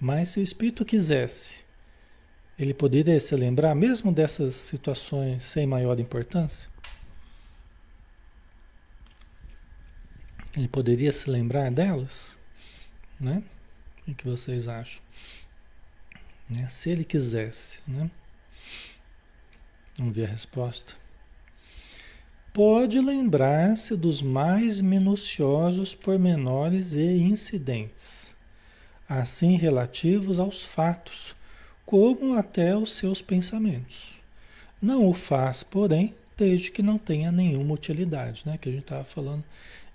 Mas 0.00 0.28
se 0.28 0.38
o 0.38 0.42
espírito 0.44 0.84
quisesse, 0.84 1.64
ele 2.58 2.72
poderia 2.72 3.20
se 3.20 3.34
lembrar 3.36 3.74
mesmo 3.74 4.10
dessas 4.10 4.54
situações 4.54 5.42
sem 5.42 5.66
maior 5.66 6.00
importância? 6.00 6.70
Ele 10.56 10.68
poderia 10.68 11.12
se 11.12 11.28
lembrar 11.28 11.70
delas? 11.70 12.38
Né? 13.20 13.42
O 14.08 14.14
que 14.14 14.24
vocês 14.24 14.68
acham? 14.68 15.02
Né? 16.48 16.66
Se 16.66 16.88
ele 16.88 17.04
quisesse, 17.04 17.80
né? 17.86 18.10
Vamos 19.98 20.14
ver 20.14 20.24
a 20.24 20.28
resposta. 20.28 20.94
Pode 22.54 22.98
lembrar-se 23.00 23.94
dos 23.94 24.22
mais 24.22 24.80
minuciosos 24.80 25.94
pormenores 25.94 26.94
e 26.94 27.18
incidentes, 27.18 28.34
assim 29.06 29.56
relativos 29.56 30.38
aos 30.38 30.62
fatos, 30.62 31.35
como 31.86 32.34
até 32.34 32.76
os 32.76 32.94
seus 32.94 33.22
pensamentos. 33.22 34.16
Não 34.82 35.06
o 35.06 35.14
faz, 35.14 35.62
porém, 35.62 36.14
desde 36.36 36.70
que 36.70 36.82
não 36.82 36.98
tenha 36.98 37.32
nenhuma 37.32 37.72
utilidade, 37.72 38.42
né? 38.44 38.58
Que 38.60 38.68
a 38.68 38.72
gente 38.72 38.82
estava 38.82 39.04
falando 39.04 39.42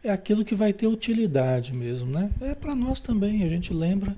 é 0.03 0.10
aquilo 0.10 0.43
que 0.43 0.55
vai 0.55 0.74
ter 0.74 0.88
utilidade 0.88 1.74
mesmo, 1.74 2.10
né? 2.10 2.29
É 2.41 2.55
para 2.55 2.75
nós 2.75 3.00
também, 3.00 3.43
a 3.43 3.50
gente 3.50 3.74
lembra. 3.74 4.15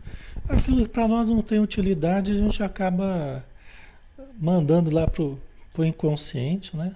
Aquilo 0.47 0.83
que 0.83 0.89
para 0.89 1.07
nós 1.07 1.27
não 1.27 1.41
tem 1.41 1.59
utilidade, 1.59 2.31
a 2.31 2.35
gente 2.35 2.63
acaba 2.63 3.43
mandando 4.39 4.89
lá 4.91 5.07
pro, 5.07 5.39
pro 5.73 5.85
inconsciente, 5.85 6.75
né? 6.75 6.95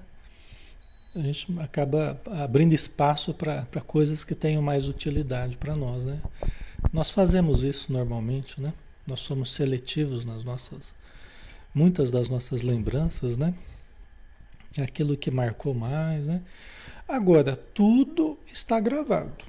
A 1.15 1.19
gente 1.19 1.47
acaba 1.59 2.19
abrindo 2.27 2.73
espaço 2.73 3.33
para 3.33 3.65
coisas 3.85 4.23
que 4.23 4.35
tenham 4.35 4.61
mais 4.61 4.87
utilidade 4.87 5.57
para 5.57 5.75
nós, 5.75 6.05
né? 6.05 6.19
Nós 6.93 7.09
fazemos 7.09 7.63
isso 7.63 7.91
normalmente, 7.91 8.61
né? 8.61 8.71
Nós 9.07 9.21
somos 9.21 9.53
seletivos 9.53 10.25
nas 10.25 10.43
nossas, 10.43 10.93
muitas 11.73 12.11
das 12.11 12.27
nossas 12.27 12.61
lembranças, 12.61 13.37
né? 13.37 13.53
Aquilo 14.77 15.15
que 15.15 15.31
marcou 15.31 15.73
mais, 15.73 16.27
né? 16.27 16.41
Agora, 17.07 17.55
tudo 17.55 18.37
está 18.51 18.81
gravado. 18.81 19.45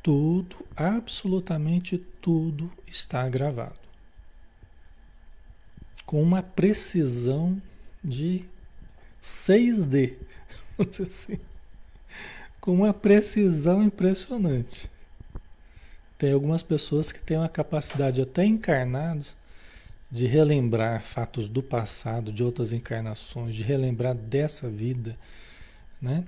Tudo, 0.00 0.56
absolutamente 0.76 1.98
tudo 2.20 2.70
está 2.86 3.28
gravado. 3.28 3.80
Com 6.06 6.22
uma 6.22 6.42
precisão 6.42 7.60
de 8.04 8.44
6D. 9.20 10.14
Vamos 10.78 10.92
dizer 10.92 11.08
assim. 11.08 11.38
Com 12.60 12.74
uma 12.74 12.94
precisão 12.94 13.82
impressionante. 13.82 14.91
Tem 16.22 16.30
algumas 16.30 16.62
pessoas 16.62 17.10
que 17.10 17.20
têm 17.20 17.36
uma 17.36 17.48
capacidade 17.48 18.22
até 18.22 18.46
encarnados 18.46 19.34
de 20.08 20.24
relembrar 20.24 21.02
fatos 21.02 21.48
do 21.48 21.60
passado, 21.60 22.32
de 22.32 22.44
outras 22.44 22.72
encarnações, 22.72 23.56
de 23.56 23.64
relembrar 23.64 24.14
dessa 24.14 24.70
vida, 24.70 25.18
né? 26.00 26.22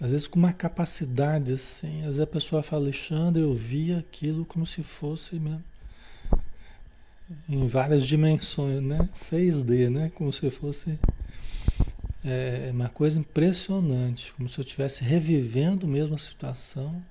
Às 0.00 0.12
vezes 0.12 0.28
com 0.28 0.38
uma 0.38 0.52
capacidade 0.52 1.52
assim, 1.52 2.02
às 2.02 2.04
vezes 2.04 2.20
a 2.20 2.28
pessoa 2.28 2.62
fala, 2.62 2.84
Alexandre, 2.84 3.42
eu 3.42 3.52
vi 3.52 3.92
aquilo 3.92 4.44
como 4.44 4.64
se 4.64 4.84
fosse 4.84 5.34
mesmo 5.34 5.64
em 7.48 7.66
várias 7.66 8.06
dimensões, 8.06 8.80
né? 8.80 9.08
6D, 9.16 9.90
né? 9.90 10.12
Como 10.14 10.32
se 10.32 10.48
fosse 10.48 10.96
é, 12.24 12.70
uma 12.72 12.88
coisa 12.88 13.18
impressionante, 13.18 14.32
como 14.34 14.48
se 14.48 14.60
eu 14.60 14.62
estivesse 14.62 15.02
revivendo 15.02 15.88
mesmo 15.88 16.14
a 16.14 16.18
situação, 16.18 17.02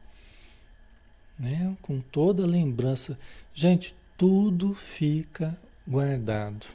né? 1.37 1.75
Com 1.81 1.99
toda 1.99 2.43
a 2.43 2.47
lembrança. 2.47 3.17
Gente, 3.53 3.95
tudo 4.17 4.73
fica 4.73 5.58
guardado. 5.88 6.65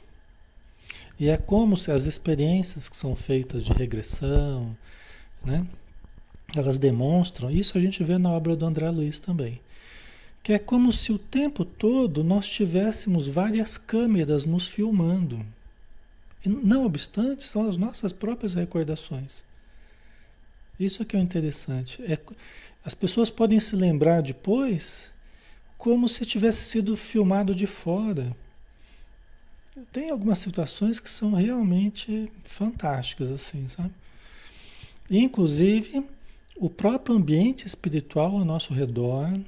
E 1.19 1.27
é 1.27 1.37
como 1.37 1.75
se 1.75 1.91
as 1.91 2.05
experiências 2.05 2.87
que 2.87 2.95
são 2.95 3.15
feitas 3.15 3.63
de 3.63 3.73
regressão, 3.73 4.75
né? 5.43 5.65
elas 6.55 6.79
demonstram, 6.79 7.51
isso 7.51 7.77
a 7.77 7.81
gente 7.81 8.03
vê 8.03 8.17
na 8.17 8.31
obra 8.31 8.55
do 8.55 8.65
André 8.65 8.89
Luiz 8.89 9.19
também, 9.19 9.59
que 10.41 10.53
é 10.53 10.59
como 10.59 10.91
se 10.91 11.11
o 11.11 11.19
tempo 11.19 11.65
todo 11.65 12.23
nós 12.23 12.47
tivéssemos 12.49 13.27
várias 13.27 13.77
câmeras 13.77 14.45
nos 14.45 14.67
filmando. 14.67 15.45
E, 16.45 16.49
não 16.49 16.85
obstante, 16.85 17.43
são 17.43 17.69
as 17.69 17.75
nossas 17.75 18.13
próprias 18.13 18.53
recordações. 18.53 19.43
Isso 20.79 21.01
é 21.01 21.05
que 21.05 21.17
é 21.17 21.19
interessante. 21.19 22.01
É, 22.03 22.17
as 22.85 22.93
pessoas 22.93 23.29
podem 23.29 23.59
se 23.59 23.75
lembrar 23.75 24.21
depois 24.21 25.11
como 25.77 26.07
se 26.07 26.25
tivesse 26.25 26.63
sido 26.63 26.95
filmado 26.95 27.53
de 27.53 27.67
fora. 27.67 28.35
Tem 29.91 30.09
algumas 30.09 30.39
situações 30.39 30.99
que 30.99 31.09
são 31.09 31.33
realmente 31.33 32.31
fantásticas, 32.43 33.31
assim, 33.31 33.67
sabe? 33.67 33.93
Inclusive, 35.09 36.05
o 36.55 36.69
próprio 36.69 37.15
ambiente 37.15 37.65
espiritual 37.65 38.37
ao 38.37 38.45
nosso 38.45 38.73
redor, 38.73 39.39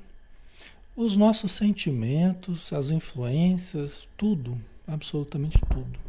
os 0.95 1.17
nossos 1.17 1.51
sentimentos, 1.51 2.71
as 2.71 2.91
influências, 2.91 4.07
tudo, 4.17 4.59
absolutamente 4.87 5.59
tudo. 5.69 5.99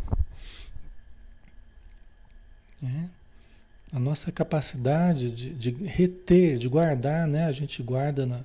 É. 2.83 3.22
A 3.93 3.99
nossa 3.99 4.33
capacidade 4.33 5.31
de, 5.31 5.51
de, 5.51 5.71
reter, 5.85 6.59
de 6.59 6.69
guardar, 6.69 7.27
né? 7.29 7.45
A 7.45 7.53
gente 7.53 7.83
guarda 7.83 8.25
na, 8.25 8.41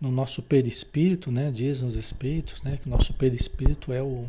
no 0.00 0.10
nosso 0.10 0.42
perispírito, 0.42 1.30
né? 1.30 1.50
Dizem 1.50 1.86
os 1.86 1.96
espíritos, 1.96 2.62
né? 2.62 2.78
Que 2.82 2.88
o 2.88 2.90
nosso 2.90 3.12
perispírito 3.12 3.92
é 3.92 4.02
o, 4.02 4.26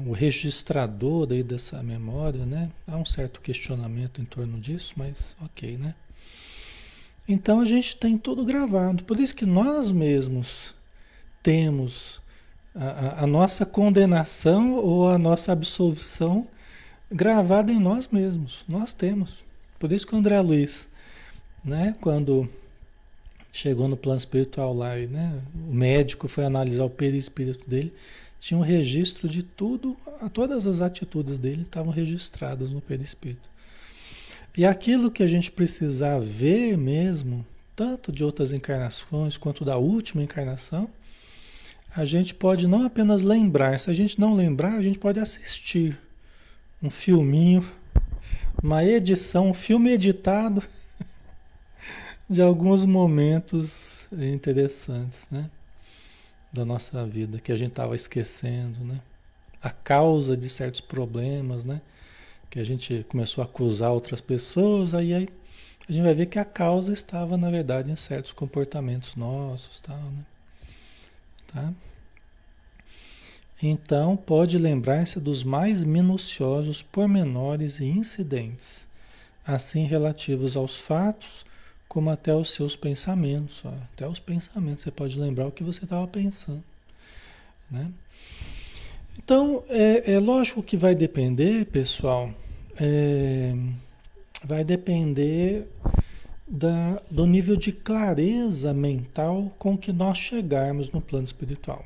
o 0.00 0.12
registrador 0.12 1.26
daí 1.26 1.42
dessa 1.42 1.82
memória, 1.82 2.46
né? 2.46 2.70
Há 2.86 2.96
um 2.96 3.04
certo 3.04 3.40
questionamento 3.40 4.22
em 4.22 4.24
torno 4.24 4.58
disso, 4.58 4.94
mas 4.96 5.36
ok, 5.42 5.76
né? 5.76 5.94
Então 7.28 7.60
a 7.60 7.64
gente 7.64 7.96
tem 7.96 8.16
tudo 8.16 8.44
gravado. 8.44 9.04
Por 9.04 9.18
isso 9.18 9.34
que 9.34 9.44
nós 9.44 9.90
mesmos 9.90 10.74
temos 11.42 12.20
a, 12.74 13.24
a, 13.24 13.26
nossa 13.26 13.64
condenação 13.64 14.74
ou 14.74 15.08
a 15.08 15.18
nossa 15.18 15.52
absolvição 15.52 16.46
gravada 17.10 17.72
em 17.72 17.78
nós 17.78 18.08
mesmos. 18.08 18.64
Nós 18.68 18.92
temos. 18.92 19.44
Por 19.78 19.92
isso 19.92 20.06
que 20.06 20.14
o 20.14 20.18
André 20.18 20.40
Luiz, 20.40 20.88
né, 21.64 21.94
quando 22.00 22.48
chegou 23.52 23.88
no 23.88 23.96
plano 23.96 24.18
espiritual 24.18 24.74
lá, 24.74 24.94
né, 24.96 25.40
o 25.54 25.72
médico 25.72 26.28
foi 26.28 26.44
analisar 26.44 26.84
o 26.84 26.90
perispírito 26.90 27.68
dele, 27.68 27.92
tinha 28.38 28.58
um 28.58 28.62
registro 28.62 29.28
de 29.28 29.42
tudo, 29.42 29.96
todas 30.32 30.66
as 30.66 30.80
atitudes 30.80 31.38
dele 31.38 31.62
estavam 31.62 31.92
registradas 31.92 32.70
no 32.70 32.80
perispírito. 32.80 33.48
E 34.56 34.64
aquilo 34.64 35.10
que 35.10 35.22
a 35.22 35.26
gente 35.26 35.50
precisar 35.50 36.18
ver 36.18 36.76
mesmo, 36.76 37.44
tanto 37.74 38.12
de 38.12 38.24
outras 38.24 38.52
encarnações 38.52 39.36
quanto 39.36 39.64
da 39.64 39.76
última 39.76 40.22
encarnação, 40.22 40.88
a 41.94 42.04
gente 42.04 42.34
pode 42.34 42.66
não 42.66 42.84
apenas 42.84 43.22
lembrar, 43.22 43.78
se 43.80 43.90
a 43.90 43.94
gente 43.94 44.20
não 44.20 44.34
lembrar, 44.34 44.74
a 44.74 44.82
gente 44.82 44.98
pode 44.98 45.18
assistir 45.18 45.98
um 46.86 46.90
filminho, 46.90 47.68
uma 48.62 48.84
edição, 48.84 49.48
um 49.48 49.54
filme 49.54 49.90
editado 49.90 50.62
de 52.30 52.40
alguns 52.40 52.84
momentos 52.84 54.06
interessantes, 54.12 55.28
né? 55.30 55.50
Da 56.52 56.64
nossa 56.64 57.04
vida, 57.04 57.40
que 57.40 57.50
a 57.50 57.56
gente 57.56 57.70
estava 57.70 57.96
esquecendo, 57.96 58.84
né? 58.84 59.00
A 59.60 59.70
causa 59.70 60.36
de 60.36 60.48
certos 60.48 60.80
problemas, 60.80 61.64
né? 61.64 61.82
Que 62.48 62.60
a 62.60 62.64
gente 62.64 63.04
começou 63.08 63.42
a 63.42 63.44
acusar 63.44 63.90
outras 63.90 64.20
pessoas, 64.20 64.94
aí, 64.94 65.12
aí 65.12 65.28
a 65.88 65.92
gente 65.92 66.04
vai 66.04 66.14
ver 66.14 66.26
que 66.26 66.38
a 66.38 66.44
causa 66.44 66.92
estava, 66.92 67.36
na 67.36 67.50
verdade, 67.50 67.90
em 67.90 67.96
certos 67.96 68.32
comportamentos 68.32 69.16
nossos, 69.16 69.80
tal, 69.80 69.98
né? 69.98 70.24
Tá? 71.48 71.72
Então, 73.62 74.16
pode 74.16 74.58
lembrar-se 74.58 75.18
dos 75.18 75.42
mais 75.42 75.82
minuciosos 75.82 76.82
pormenores 76.82 77.80
e 77.80 77.86
incidentes, 77.86 78.86
assim 79.46 79.84
relativos 79.84 80.56
aos 80.56 80.78
fatos, 80.78 81.44
como 81.88 82.10
até 82.10 82.34
os 82.34 82.50
seus 82.50 82.76
pensamentos. 82.76 83.62
Ó. 83.64 83.72
Até 83.94 84.06
os 84.06 84.18
pensamentos, 84.18 84.84
você 84.84 84.90
pode 84.90 85.18
lembrar 85.18 85.46
o 85.46 85.52
que 85.52 85.64
você 85.64 85.84
estava 85.84 86.06
pensando. 86.06 86.62
Né? 87.70 87.90
Então, 89.18 89.64
é, 89.70 90.12
é, 90.12 90.18
lógico 90.18 90.62
que 90.62 90.76
vai 90.76 90.94
depender, 90.94 91.64
pessoal, 91.66 92.30
é, 92.78 93.54
vai 94.44 94.62
depender 94.62 95.66
da, 96.46 97.00
do 97.10 97.26
nível 97.26 97.56
de 97.56 97.72
clareza 97.72 98.74
mental 98.74 99.50
com 99.58 99.78
que 99.78 99.92
nós 99.92 100.18
chegarmos 100.18 100.90
no 100.90 101.00
plano 101.00 101.24
espiritual. 101.24 101.82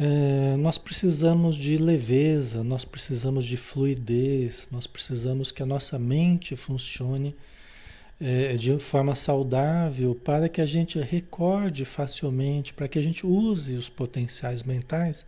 É, 0.00 0.56
nós 0.56 0.78
precisamos 0.78 1.56
de 1.56 1.76
leveza, 1.76 2.62
nós 2.62 2.84
precisamos 2.84 3.44
de 3.44 3.56
fluidez, 3.56 4.68
nós 4.70 4.86
precisamos 4.86 5.50
que 5.50 5.62
a 5.62 5.66
nossa 5.66 5.98
mente 5.98 6.54
funcione 6.54 7.34
é, 8.20 8.54
de 8.54 8.78
forma 8.78 9.14
saudável 9.14 10.14
para 10.14 10.48
que 10.48 10.60
a 10.60 10.66
gente 10.66 10.98
recorde 10.98 11.84
facilmente, 11.84 12.72
para 12.72 12.86
que 12.86 12.98
a 12.98 13.02
gente 13.02 13.26
use 13.26 13.74
os 13.74 13.88
potenciais 13.88 14.62
mentais 14.62 15.26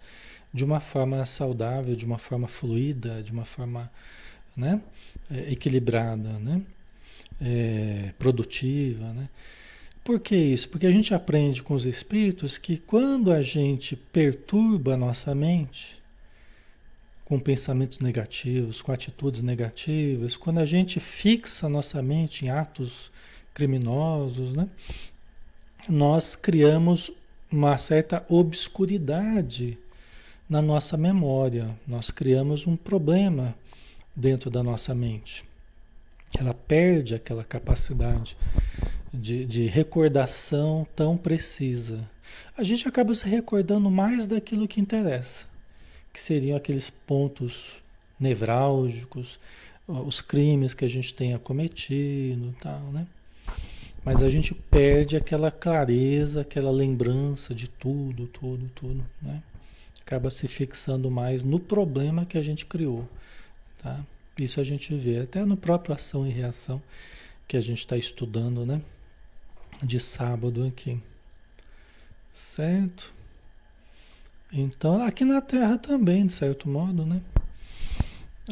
de 0.52 0.64
uma 0.64 0.80
forma 0.80 1.24
saudável, 1.26 1.94
de 1.94 2.04
uma 2.04 2.18
forma 2.18 2.48
fluida, 2.48 3.22
de 3.22 3.32
uma 3.32 3.44
forma 3.44 3.90
né, 4.56 4.80
é, 5.30 5.52
equilibrada, 5.52 6.38
né, 6.38 6.62
é, 7.40 8.12
produtiva. 8.18 9.12
Né? 9.12 9.28
Por 10.02 10.18
que 10.18 10.34
isso? 10.34 10.68
Porque 10.68 10.86
a 10.86 10.90
gente 10.90 11.12
aprende 11.14 11.62
com 11.62 11.74
os 11.74 11.84
espíritos 11.84 12.56
que 12.56 12.78
quando 12.78 13.32
a 13.32 13.42
gente 13.42 13.94
perturba 13.94 14.94
a 14.94 14.96
nossa 14.96 15.34
mente 15.34 16.00
com 17.24 17.38
pensamentos 17.38 18.00
negativos, 18.00 18.82
com 18.82 18.90
atitudes 18.90 19.40
negativas, 19.42 20.36
quando 20.36 20.58
a 20.58 20.66
gente 20.66 20.98
fixa 20.98 21.66
a 21.66 21.70
nossa 21.70 22.02
mente 22.02 22.44
em 22.44 22.48
atos 22.48 23.12
criminosos, 23.54 24.54
né? 24.54 24.68
nós 25.88 26.34
criamos 26.34 27.12
uma 27.52 27.76
certa 27.78 28.24
obscuridade 28.28 29.78
na 30.48 30.60
nossa 30.60 30.96
memória, 30.96 31.78
nós 31.86 32.10
criamos 32.10 32.66
um 32.66 32.76
problema 32.76 33.54
dentro 34.16 34.50
da 34.50 34.62
nossa 34.62 34.94
mente. 34.94 35.44
Ela 36.36 36.54
perde 36.54 37.14
aquela 37.14 37.44
capacidade 37.44 38.36
de, 39.12 39.44
de 39.44 39.66
recordação 39.66 40.86
tão 40.94 41.16
precisa. 41.16 42.08
A 42.56 42.62
gente 42.62 42.86
acaba 42.86 43.14
se 43.14 43.28
recordando 43.28 43.90
mais 43.90 44.26
daquilo 44.26 44.68
que 44.68 44.80
interessa, 44.80 45.46
que 46.12 46.20
seriam 46.20 46.56
aqueles 46.56 46.90
pontos 46.90 47.80
nevrálgicos, 48.18 49.38
os 49.86 50.20
crimes 50.20 50.74
que 50.74 50.84
a 50.84 50.88
gente 50.88 51.12
tenha 51.12 51.38
cometido, 51.38 52.54
tal, 52.60 52.80
né? 52.92 53.06
Mas 54.04 54.22
a 54.22 54.30
gente 54.30 54.54
perde 54.54 55.16
aquela 55.16 55.50
clareza, 55.50 56.40
aquela 56.42 56.70
lembrança 56.70 57.54
de 57.54 57.68
tudo, 57.68 58.26
tudo, 58.26 58.70
tudo, 58.74 59.04
né? 59.20 59.42
Acaba 60.00 60.30
se 60.30 60.48
fixando 60.48 61.10
mais 61.10 61.42
no 61.42 61.60
problema 61.60 62.24
que 62.24 62.38
a 62.38 62.42
gente 62.42 62.64
criou, 62.66 63.08
tá? 63.78 64.00
Isso 64.38 64.60
a 64.60 64.64
gente 64.64 64.94
vê 64.94 65.18
até 65.18 65.44
no 65.44 65.56
próprio 65.56 65.94
ação 65.94 66.26
e 66.26 66.30
reação 66.30 66.80
que 67.46 67.56
a 67.56 67.60
gente 67.60 67.80
está 67.80 67.96
estudando, 67.96 68.64
né? 68.64 68.80
De 69.82 69.98
sábado 70.00 70.64
aqui. 70.64 71.00
Certo? 72.32 73.12
Então, 74.52 75.00
aqui 75.02 75.24
na 75.24 75.40
Terra 75.40 75.78
também, 75.78 76.26
de 76.26 76.32
certo 76.32 76.68
modo, 76.68 77.06
né? 77.06 77.20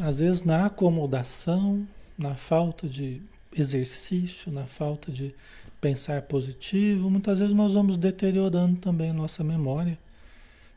Às 0.01 0.19
vezes 0.19 0.43
na 0.43 0.65
acomodação, 0.65 1.87
na 2.17 2.35
falta 2.35 2.87
de 2.87 3.21
exercício, 3.55 4.51
na 4.51 4.65
falta 4.65 5.11
de 5.11 5.33
pensar 5.81 6.21
positivo, 6.23 7.09
muitas 7.09 7.39
vezes 7.39 7.53
nós 7.53 7.73
vamos 7.73 7.97
deteriorando 7.97 8.79
também 8.79 9.11
nossa 9.11 9.43
memória. 9.43 9.97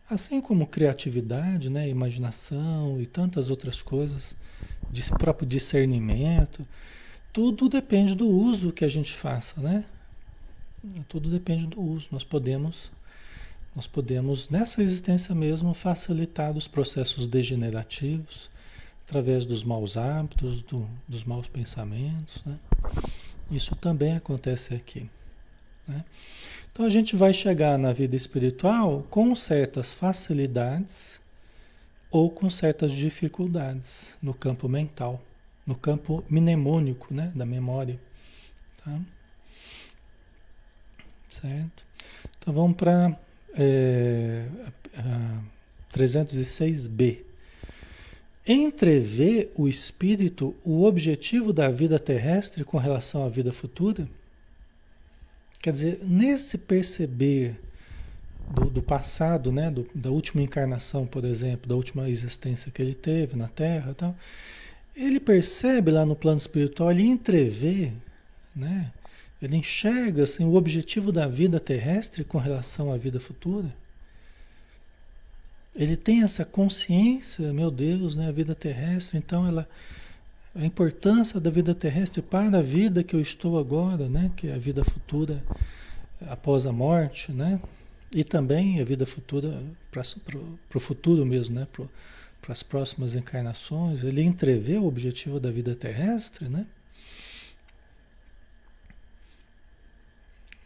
Assim 0.08 0.40
como 0.40 0.66
criatividade, 0.66 1.70
né, 1.70 1.88
imaginação 1.88 3.00
e 3.00 3.06
tantas 3.06 3.48
outras 3.48 3.82
coisas, 3.82 4.36
de 4.90 5.02
próprio 5.12 5.48
discernimento, 5.48 6.66
tudo 7.32 7.68
depende 7.68 8.14
do 8.14 8.28
uso 8.28 8.72
que 8.72 8.84
a 8.84 8.88
gente 8.88 9.12
faça, 9.12 9.60
né? 9.60 9.84
Tudo 11.08 11.30
depende 11.30 11.66
do 11.66 11.80
uso. 11.80 12.08
Nós 12.10 12.24
podemos, 12.24 12.90
nós 13.74 13.86
podemos 13.86 14.48
nessa 14.48 14.82
existência 14.82 15.34
mesmo 15.34 15.74
facilitar 15.74 16.56
os 16.56 16.66
processos 16.66 17.28
degenerativos 17.28 18.50
através 19.06 19.44
dos 19.44 19.62
maus 19.62 19.96
hábitos, 19.96 20.62
do, 20.62 20.88
dos 21.06 21.24
maus 21.24 21.46
pensamentos, 21.46 22.44
né? 22.44 22.58
Isso 23.50 23.76
também 23.76 24.16
acontece 24.16 24.74
aqui. 24.74 25.08
Né? 25.86 26.04
Então 26.72 26.86
a 26.86 26.90
gente 26.90 27.14
vai 27.14 27.34
chegar 27.34 27.78
na 27.78 27.92
vida 27.92 28.16
espiritual 28.16 29.06
com 29.10 29.34
certas 29.34 29.92
facilidades 29.92 31.20
ou 32.10 32.30
com 32.30 32.48
certas 32.48 32.92
dificuldades 32.92 34.16
no 34.22 34.32
campo 34.32 34.68
mental, 34.68 35.20
no 35.66 35.74
campo 35.74 36.24
mnemônico, 36.30 37.12
né, 37.12 37.30
da 37.34 37.44
memória. 37.44 38.00
Tá? 38.82 38.98
Certo? 41.42 41.85
Então 42.38 42.55
vamos 42.55 42.76
para 42.76 43.18
é, 43.55 44.46
306b. 45.92 47.22
Entrever 48.46 49.52
o 49.57 49.68
espírito 49.68 50.55
o 50.64 50.85
objetivo 50.85 51.52
da 51.52 51.68
vida 51.68 51.98
terrestre 51.98 52.64
com 52.64 52.78
relação 52.78 53.24
à 53.24 53.28
vida 53.28 53.52
futura? 53.52 54.09
Quer 55.61 55.72
dizer, 55.72 56.00
nesse 56.02 56.59
perceber 56.59 57.57
do, 58.50 58.70
do 58.70 58.83
passado, 58.83 59.52
né, 59.52 59.70
do, 59.70 59.88
da 59.94 60.11
última 60.11 60.42
encarnação, 60.42 61.07
por 61.07 61.24
exemplo, 61.24 61.68
da 61.68 61.74
última 61.74 62.09
existência 62.09 62.70
que 62.70 62.83
ele 62.83 62.94
teve 62.94 63.37
na 63.37 63.48
Terra, 63.48 63.94
tal, 63.94 64.16
ele 64.94 65.20
percebe 65.20 65.90
lá 65.90 66.05
no 66.05 66.16
plano 66.16 66.38
espiritual, 66.38 66.90
ele 66.90 67.05
entrevê, 67.05 67.92
né, 68.55 68.92
ele 69.42 69.57
enxerga 69.57 70.22
assim, 70.22 70.44
o 70.44 70.55
objetivo 70.55 71.11
da 71.11 71.26
vida 71.26 71.59
terrestre 71.59 72.22
com 72.22 72.38
relação 72.38 72.92
à 72.92 72.96
vida 72.96 73.18
futura. 73.18 73.74
Ele 75.74 75.96
tem 75.96 76.22
essa 76.22 76.44
consciência, 76.44 77.52
meu 77.52 77.70
Deus, 77.70 78.14
né, 78.14 78.28
a 78.28 78.33
vida 78.33 78.55
terrestre, 78.55 79.18
então 79.18 79.46
ela 79.46 79.68
a 80.55 80.64
importância 80.66 81.40
da 81.40 81.50
vida 81.50 81.74
terrestre 81.74 82.20
para 82.20 82.59
a 82.59 82.62
vida 82.62 83.02
que 83.02 83.16
eu 83.16 83.20
estou 83.20 83.59
agora, 83.59 84.07
né, 84.09 84.31
que 84.37 84.48
é 84.48 84.55
a 84.55 84.59
vida 84.59 84.85
futura 84.85 85.42
após 86.28 86.66
a 86.66 86.72
morte, 86.72 87.33
né? 87.33 87.61
E 88.14 88.22
também 88.22 88.81
a 88.81 88.85
vida 88.85 89.07
futura 89.07 89.62
para 89.90 90.02
o 90.76 90.81
futuro 90.81 91.24
mesmo, 91.24 91.55
né? 91.55 91.66
Para 91.72 92.52
as 92.52 92.62
próximas 92.62 93.14
encarnações. 93.14 94.05
Ele 94.05 94.22
entrevê 94.22 94.76
o 94.76 94.85
objetivo 94.85 95.40
da 95.40 95.50
vida 95.50 95.74
terrestre, 95.74 96.48
né? 96.48 96.66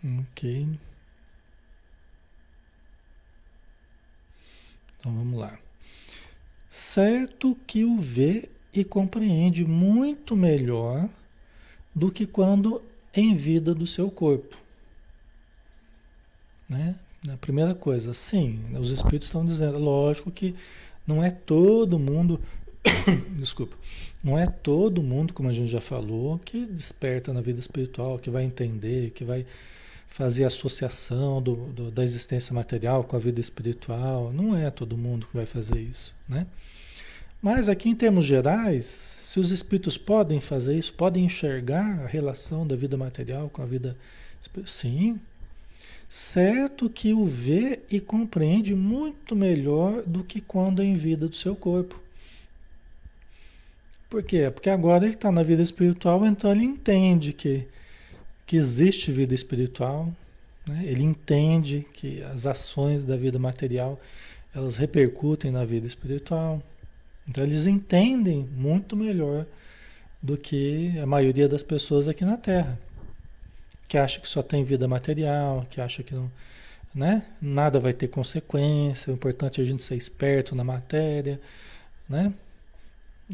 Ok. 0.04 0.68
Então 4.98 5.14
vamos 5.14 5.38
lá. 5.38 5.58
Certo 6.68 7.56
que 7.66 7.84
o 7.84 7.98
vê 8.00 8.48
e 8.74 8.84
compreende 8.84 9.64
muito 9.64 10.36
melhor 10.36 11.08
do 11.94 12.10
que 12.10 12.26
quando 12.26 12.82
em 13.14 13.34
vida 13.34 13.74
do 13.74 13.86
seu 13.86 14.10
corpo. 14.10 14.56
Né? 16.68 16.94
A 17.28 17.36
primeira 17.36 17.74
coisa, 17.74 18.12
sim, 18.12 18.60
os 18.78 18.90
espíritos 18.90 19.28
estão 19.28 19.44
dizendo, 19.44 19.78
lógico 19.78 20.30
que 20.30 20.54
não 21.06 21.22
é 21.24 21.30
todo 21.30 21.98
mundo, 21.98 22.40
desculpa, 23.38 23.76
não 24.22 24.38
é 24.38 24.46
todo 24.46 25.02
mundo, 25.02 25.32
como 25.32 25.48
a 25.48 25.52
gente 25.52 25.70
já 25.70 25.80
falou, 25.80 26.38
que 26.38 26.66
desperta 26.66 27.32
na 27.32 27.40
vida 27.40 27.60
espiritual, 27.60 28.18
que 28.18 28.28
vai 28.28 28.44
entender, 28.44 29.10
que 29.10 29.24
vai 29.24 29.46
fazer 30.16 30.44
associação 30.44 31.42
do, 31.42 31.56
do, 31.56 31.90
da 31.90 32.02
existência 32.02 32.54
material 32.54 33.04
com 33.04 33.16
a 33.16 33.18
vida 33.18 33.38
espiritual. 33.38 34.32
Não 34.32 34.56
é 34.56 34.70
todo 34.70 34.96
mundo 34.96 35.26
que 35.26 35.36
vai 35.36 35.44
fazer 35.44 35.78
isso, 35.78 36.14
né? 36.26 36.46
Mas 37.42 37.68
aqui 37.68 37.90
em 37.90 37.94
termos 37.94 38.24
gerais, 38.24 38.86
se 38.86 39.38
os 39.38 39.50
espíritos 39.50 39.98
podem 39.98 40.40
fazer 40.40 40.78
isso, 40.78 40.94
podem 40.94 41.26
enxergar 41.26 42.00
a 42.00 42.06
relação 42.06 42.66
da 42.66 42.74
vida 42.74 42.96
material 42.96 43.50
com 43.50 43.60
a 43.60 43.66
vida 43.66 43.94
sim, 44.64 45.20
certo 46.08 46.88
que 46.88 47.12
o 47.12 47.26
vê 47.26 47.80
e 47.90 48.00
compreende 48.00 48.74
muito 48.74 49.36
melhor 49.36 50.02
do 50.02 50.24
que 50.24 50.40
quando 50.40 50.80
é 50.80 50.86
em 50.86 50.94
vida 50.94 51.28
do 51.28 51.36
seu 51.36 51.54
corpo. 51.54 52.00
Por 54.08 54.22
quê? 54.22 54.50
Porque 54.50 54.70
agora 54.70 55.04
ele 55.04 55.12
está 55.12 55.30
na 55.30 55.42
vida 55.42 55.62
espiritual, 55.62 56.24
então 56.24 56.50
ele 56.50 56.64
entende 56.64 57.34
que, 57.34 57.68
que 58.46 58.56
existe 58.56 59.10
vida 59.10 59.34
espiritual, 59.34 60.08
né? 60.66 60.84
ele 60.86 61.02
entende 61.02 61.86
que 61.92 62.22
as 62.22 62.46
ações 62.46 63.04
da 63.04 63.16
vida 63.16 63.38
material 63.38 64.00
elas 64.54 64.76
repercutem 64.76 65.50
na 65.50 65.64
vida 65.64 65.86
espiritual. 65.86 66.62
Então 67.28 67.44
eles 67.44 67.66
entendem 67.66 68.48
muito 68.56 68.96
melhor 68.96 69.44
do 70.22 70.36
que 70.36 70.98
a 70.98 71.06
maioria 71.06 71.48
das 71.48 71.62
pessoas 71.62 72.08
aqui 72.08 72.24
na 72.24 72.36
Terra, 72.36 72.78
que 73.88 73.98
acha 73.98 74.20
que 74.20 74.28
só 74.28 74.42
tem 74.42 74.64
vida 74.64 74.88
material, 74.88 75.66
que 75.68 75.80
acha 75.80 76.02
que 76.02 76.14
não, 76.14 76.30
né? 76.94 77.26
nada 77.42 77.78
vai 77.78 77.92
ter 77.92 78.08
consequência, 78.08 79.12
o 79.12 79.14
importante 79.14 79.60
é 79.60 79.64
a 79.64 79.66
gente 79.66 79.82
ser 79.82 79.96
esperto 79.96 80.54
na 80.54 80.64
matéria, 80.64 81.40
né? 82.08 82.32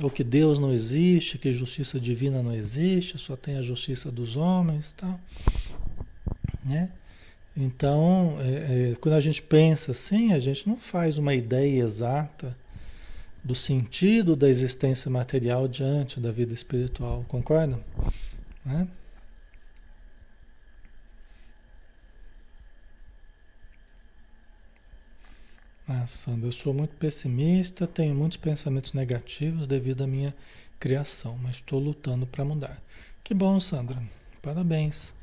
Ou 0.00 0.10
que 0.10 0.24
Deus 0.24 0.58
não 0.58 0.72
existe, 0.72 1.38
que 1.38 1.52
justiça 1.52 2.00
divina 2.00 2.42
não 2.42 2.52
existe, 2.52 3.18
só 3.18 3.36
tem 3.36 3.56
a 3.56 3.62
justiça 3.62 4.10
dos 4.10 4.36
homens, 4.36 4.92
tal, 4.92 5.20
né? 6.64 6.90
Então, 7.54 8.38
é, 8.40 8.92
é, 8.92 8.96
quando 8.98 9.14
a 9.14 9.20
gente 9.20 9.42
pensa 9.42 9.90
assim, 9.90 10.32
a 10.32 10.40
gente 10.40 10.66
não 10.66 10.76
faz 10.76 11.18
uma 11.18 11.34
ideia 11.34 11.82
exata 11.82 12.56
do 13.44 13.54
sentido 13.54 14.34
da 14.34 14.48
existência 14.48 15.10
material 15.10 15.68
diante 15.68 16.18
da 16.18 16.32
vida 16.32 16.54
espiritual, 16.54 17.24
concordam? 17.28 17.84
Né? 18.64 18.88
Ah, 25.94 26.06
Sandra, 26.06 26.48
eu 26.48 26.52
sou 26.52 26.72
muito 26.72 26.96
pessimista, 26.96 27.86
tenho 27.86 28.14
muitos 28.14 28.38
pensamentos 28.38 28.94
negativos 28.94 29.66
devido 29.66 30.02
à 30.02 30.06
minha 30.06 30.34
criação, 30.80 31.38
mas 31.42 31.56
estou 31.56 31.78
lutando 31.78 32.26
para 32.26 32.42
mudar. 32.46 32.82
Que 33.22 33.34
bom, 33.34 33.60
Sandra. 33.60 34.02
Parabéns. 34.40 35.14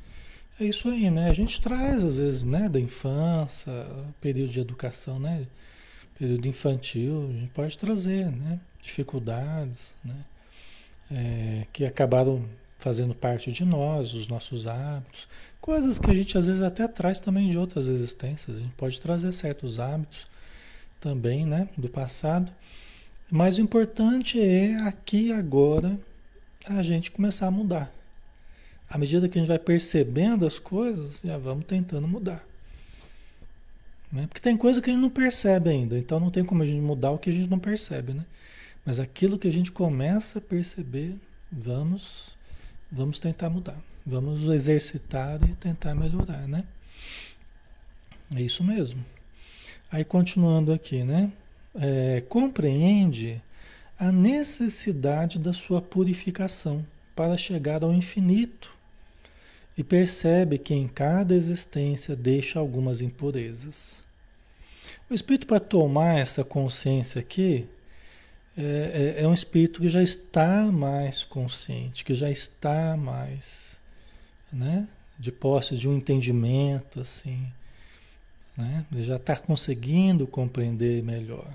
É 0.60 0.64
isso 0.64 0.88
aí, 0.88 1.10
né? 1.10 1.28
A 1.28 1.32
gente 1.32 1.60
traz, 1.60 2.04
às 2.04 2.18
vezes, 2.18 2.44
né, 2.44 2.68
da 2.68 2.78
infância, 2.78 3.72
período 4.20 4.52
de 4.52 4.60
educação, 4.60 5.18
né? 5.18 5.44
Período 6.16 6.46
infantil, 6.46 7.28
a 7.28 7.32
gente 7.32 7.50
pode 7.50 7.76
trazer, 7.76 8.30
né? 8.30 8.60
Dificuldades, 8.80 9.96
né? 10.04 10.24
É, 11.10 11.66
que 11.72 11.84
acabaram 11.84 12.44
fazendo 12.78 13.12
parte 13.12 13.50
de 13.50 13.64
nós, 13.64 14.14
os 14.14 14.28
nossos 14.28 14.68
hábitos, 14.68 15.26
coisas 15.60 15.98
que 15.98 16.08
a 16.12 16.14
gente 16.14 16.38
às 16.38 16.46
vezes 16.46 16.62
até 16.62 16.86
traz 16.86 17.18
também 17.18 17.48
de 17.48 17.58
outras 17.58 17.88
existências. 17.88 18.56
A 18.56 18.60
gente 18.60 18.74
pode 18.76 19.00
trazer 19.00 19.32
certos 19.32 19.80
hábitos 19.80 20.30
também, 21.00 21.46
né, 21.46 21.68
do 21.76 21.88
passado. 21.88 22.52
Mas 23.30 23.58
o 23.58 23.60
importante 23.60 24.40
é 24.40 24.76
aqui 24.80 25.32
agora 25.32 25.98
a 26.66 26.82
gente 26.82 27.10
começar 27.10 27.46
a 27.46 27.50
mudar. 27.50 27.92
À 28.88 28.98
medida 28.98 29.28
que 29.28 29.38
a 29.38 29.40
gente 29.40 29.48
vai 29.48 29.58
percebendo 29.58 30.44
as 30.44 30.58
coisas, 30.58 31.20
já 31.24 31.38
vamos 31.38 31.64
tentando 31.64 32.06
mudar. 32.08 32.44
Né? 34.12 34.26
Porque 34.26 34.40
tem 34.40 34.56
coisa 34.56 34.82
que 34.82 34.90
a 34.90 34.92
gente 34.92 35.02
não 35.02 35.10
percebe 35.10 35.70
ainda, 35.70 35.96
então 35.96 36.18
não 36.18 36.30
tem 36.30 36.44
como 36.44 36.62
a 36.62 36.66
gente 36.66 36.80
mudar 36.80 37.12
o 37.12 37.18
que 37.18 37.30
a 37.30 37.32
gente 37.32 37.48
não 37.48 37.58
percebe, 37.58 38.12
né? 38.12 38.26
Mas 38.84 38.98
aquilo 38.98 39.38
que 39.38 39.46
a 39.46 39.52
gente 39.52 39.70
começa 39.70 40.40
a 40.40 40.42
perceber, 40.42 41.14
vamos, 41.52 42.36
vamos 42.90 43.18
tentar 43.20 43.48
mudar. 43.48 43.80
Vamos 44.04 44.42
exercitar 44.48 45.38
e 45.48 45.54
tentar 45.54 45.94
melhorar, 45.94 46.48
né? 46.48 46.64
É 48.34 48.42
isso 48.42 48.64
mesmo. 48.64 49.04
Aí 49.90 50.04
continuando 50.04 50.72
aqui, 50.72 51.02
né? 51.02 51.32
É, 51.74 52.22
compreende 52.28 53.42
a 53.98 54.10
necessidade 54.10 55.38
da 55.38 55.52
sua 55.52 55.82
purificação 55.82 56.84
para 57.14 57.36
chegar 57.36 57.82
ao 57.82 57.92
infinito 57.92 58.72
e 59.76 59.84
percebe 59.84 60.58
que 60.58 60.74
em 60.74 60.86
cada 60.86 61.34
existência 61.34 62.14
deixa 62.16 62.58
algumas 62.58 63.00
impurezas. 63.00 64.02
O 65.08 65.14
espírito, 65.14 65.46
para 65.46 65.60
tomar 65.60 66.18
essa 66.18 66.44
consciência 66.44 67.20
aqui, 67.20 67.66
é, 68.56 69.16
é, 69.18 69.22
é, 69.22 69.28
um 69.28 69.34
espírito 69.34 69.80
que 69.80 69.88
já 69.88 70.02
está 70.02 70.64
mais 70.64 71.24
consciente, 71.24 72.04
que 72.04 72.14
já 72.14 72.30
está 72.30 72.96
mais, 72.96 73.78
né, 74.52 74.86
de 75.18 75.32
posse 75.32 75.76
de 75.76 75.88
um 75.88 75.96
entendimento, 75.96 77.00
assim, 77.00 77.50
né, 78.60 78.84
já 78.98 79.16
está 79.16 79.36
conseguindo 79.36 80.26
compreender 80.26 81.02
melhor. 81.02 81.52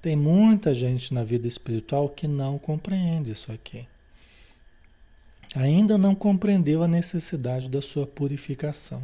Tem 0.00 0.16
muita 0.16 0.72
gente 0.72 1.12
na 1.12 1.22
vida 1.24 1.46
espiritual 1.46 2.08
que 2.08 2.26
não 2.26 2.58
compreende 2.58 3.30
isso 3.30 3.52
aqui 3.52 3.86
ainda 5.54 5.96
não 5.96 6.14
compreendeu 6.14 6.82
a 6.82 6.88
necessidade 6.88 7.68
da 7.68 7.80
sua 7.80 8.06
purificação. 8.06 9.02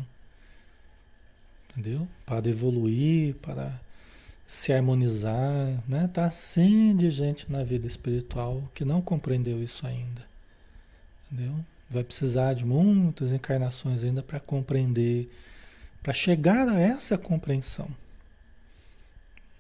Entendeu? 1.71 2.07
Para 2.27 2.49
evoluir, 2.49 3.35
para 3.37 3.81
se 4.47 4.73
harmonizar, 4.73 5.83
né? 5.89 6.09
Tá 6.13 6.27
assim 6.27 6.95
de 6.95 7.11
gente 7.11 7.51
na 7.51 7.65
vida 7.65 7.87
espiritual 7.87 8.63
que 8.75 8.85
não 8.85 9.01
compreendeu 9.01 9.63
isso 9.63 9.87
ainda. 9.87 10.23
Entendeu? 11.31 11.55
Vai 11.89 12.05
precisar 12.05 12.55
de 12.55 12.65
muitas 12.65 13.33
encarnações 13.33 14.05
ainda 14.05 14.23
para 14.23 14.39
compreender, 14.41 15.31
para 16.03 16.13
chegar 16.13 16.69
a 16.69 16.79
essa 16.81 17.17
compreensão. 17.17 17.89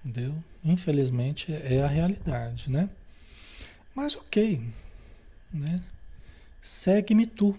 Entendeu? 0.04 0.34
Infelizmente 0.64 1.52
é 1.52 1.82
a 1.82 1.86
realidade, 1.86 2.70
né? 2.70 2.88
Mas 3.94 4.16
ok, 4.16 4.62
né? 5.52 5.82
segue-me 6.60 7.26
tu. 7.26 7.58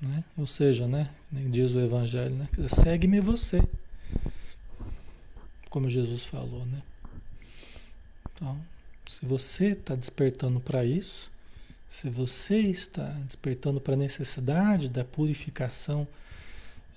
Né? 0.00 0.24
Ou 0.36 0.46
seja, 0.46 0.88
né? 0.88 1.10
diz 1.30 1.74
o 1.74 1.80
Evangelho, 1.80 2.34
né? 2.34 2.48
segue-me 2.68 3.20
você. 3.20 3.62
Como 5.68 5.90
Jesus 5.90 6.24
falou, 6.24 6.64
né? 6.66 6.82
Então, 8.32 8.58
se 9.06 9.26
você 9.26 9.68
está 9.68 9.94
despertando 9.94 10.58
para 10.58 10.84
isso, 10.84 11.30
se 11.88 12.08
você 12.08 12.56
está 12.56 13.08
despertando 13.26 13.80
para 13.80 13.94
a 13.94 13.98
necessidade 13.98 14.88
da 14.88 15.04
purificação 15.04 16.08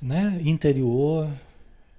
né, 0.03 0.39
interior, 0.43 1.31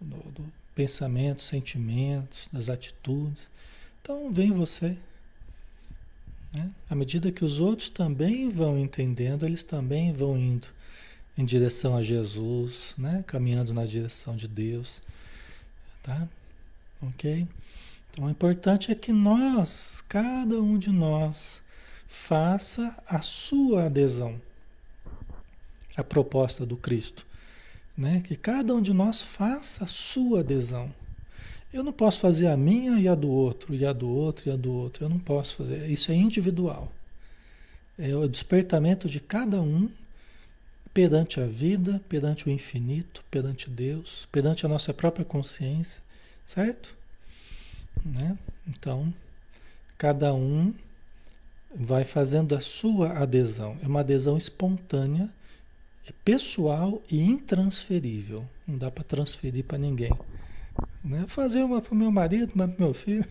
do, 0.00 0.16
do 0.30 0.52
pensamento, 0.74 1.42
sentimentos, 1.42 2.48
das 2.52 2.68
atitudes, 2.68 3.48
então 4.02 4.30
vem 4.30 4.52
você, 4.52 4.96
né? 6.54 6.70
À 6.88 6.94
medida 6.94 7.32
que 7.32 7.44
os 7.44 7.58
outros 7.58 7.88
também 7.88 8.48
vão 8.50 8.78
entendendo, 8.78 9.44
eles 9.44 9.64
também 9.64 10.12
vão 10.12 10.36
indo 10.36 10.68
em 11.36 11.44
direção 11.44 11.96
a 11.96 12.02
Jesus, 12.02 12.94
né? 12.96 13.24
caminhando 13.26 13.74
na 13.74 13.84
direção 13.84 14.36
de 14.36 14.46
Deus. 14.46 15.02
Tá? 16.02 16.28
Ok? 17.02 17.48
Então 18.10 18.26
o 18.26 18.30
importante 18.30 18.92
é 18.92 18.94
que 18.94 19.12
nós, 19.12 20.04
cada 20.08 20.60
um 20.60 20.78
de 20.78 20.90
nós, 20.90 21.60
faça 22.06 22.96
a 23.06 23.20
sua 23.20 23.86
adesão 23.86 24.40
à 25.96 26.04
proposta 26.04 26.64
do 26.64 26.76
Cristo. 26.76 27.23
Né? 27.96 28.22
Que 28.26 28.36
cada 28.36 28.74
um 28.74 28.82
de 28.82 28.92
nós 28.92 29.22
faça 29.22 29.84
a 29.84 29.86
sua 29.86 30.40
adesão. 30.40 30.92
Eu 31.72 31.82
não 31.82 31.92
posso 31.92 32.20
fazer 32.20 32.46
a 32.46 32.56
minha 32.56 33.00
e 33.00 33.08
a 33.08 33.14
do 33.14 33.28
outro, 33.28 33.74
e 33.74 33.84
a 33.84 33.92
do 33.92 34.08
outro 34.08 34.48
e 34.48 34.52
a 34.52 34.56
do 34.56 34.72
outro. 34.72 35.04
Eu 35.04 35.08
não 35.08 35.18
posso 35.18 35.56
fazer. 35.56 35.88
Isso 35.90 36.12
é 36.12 36.14
individual. 36.14 36.92
É 37.98 38.14
o 38.14 38.28
despertamento 38.28 39.08
de 39.08 39.20
cada 39.20 39.60
um 39.60 39.88
perante 40.92 41.40
a 41.40 41.46
vida, 41.46 42.00
perante 42.08 42.46
o 42.46 42.50
infinito, 42.50 43.24
perante 43.28 43.68
Deus, 43.68 44.28
perante 44.30 44.64
a 44.64 44.68
nossa 44.68 44.94
própria 44.94 45.24
consciência, 45.24 46.00
certo? 46.46 46.94
Né? 48.04 48.38
Então, 48.68 49.12
cada 49.98 50.32
um 50.32 50.72
vai 51.74 52.04
fazendo 52.04 52.54
a 52.54 52.60
sua 52.60 53.18
adesão. 53.18 53.76
É 53.82 53.88
uma 53.88 54.00
adesão 54.00 54.38
espontânea, 54.38 55.28
é 56.06 56.12
pessoal 56.24 57.02
e 57.10 57.22
intransferível. 57.22 58.44
Não 58.66 58.76
dá 58.76 58.90
para 58.90 59.04
transferir 59.04 59.64
para 59.64 59.78
ninguém. 59.78 60.12
Né? 61.02 61.24
Fazer 61.26 61.62
uma 61.62 61.80
para 61.80 61.92
o 61.92 61.96
meu 61.96 62.10
marido, 62.10 62.52
uma 62.54 62.68
para 62.68 62.84
meu 62.84 62.94
filho. 62.94 63.24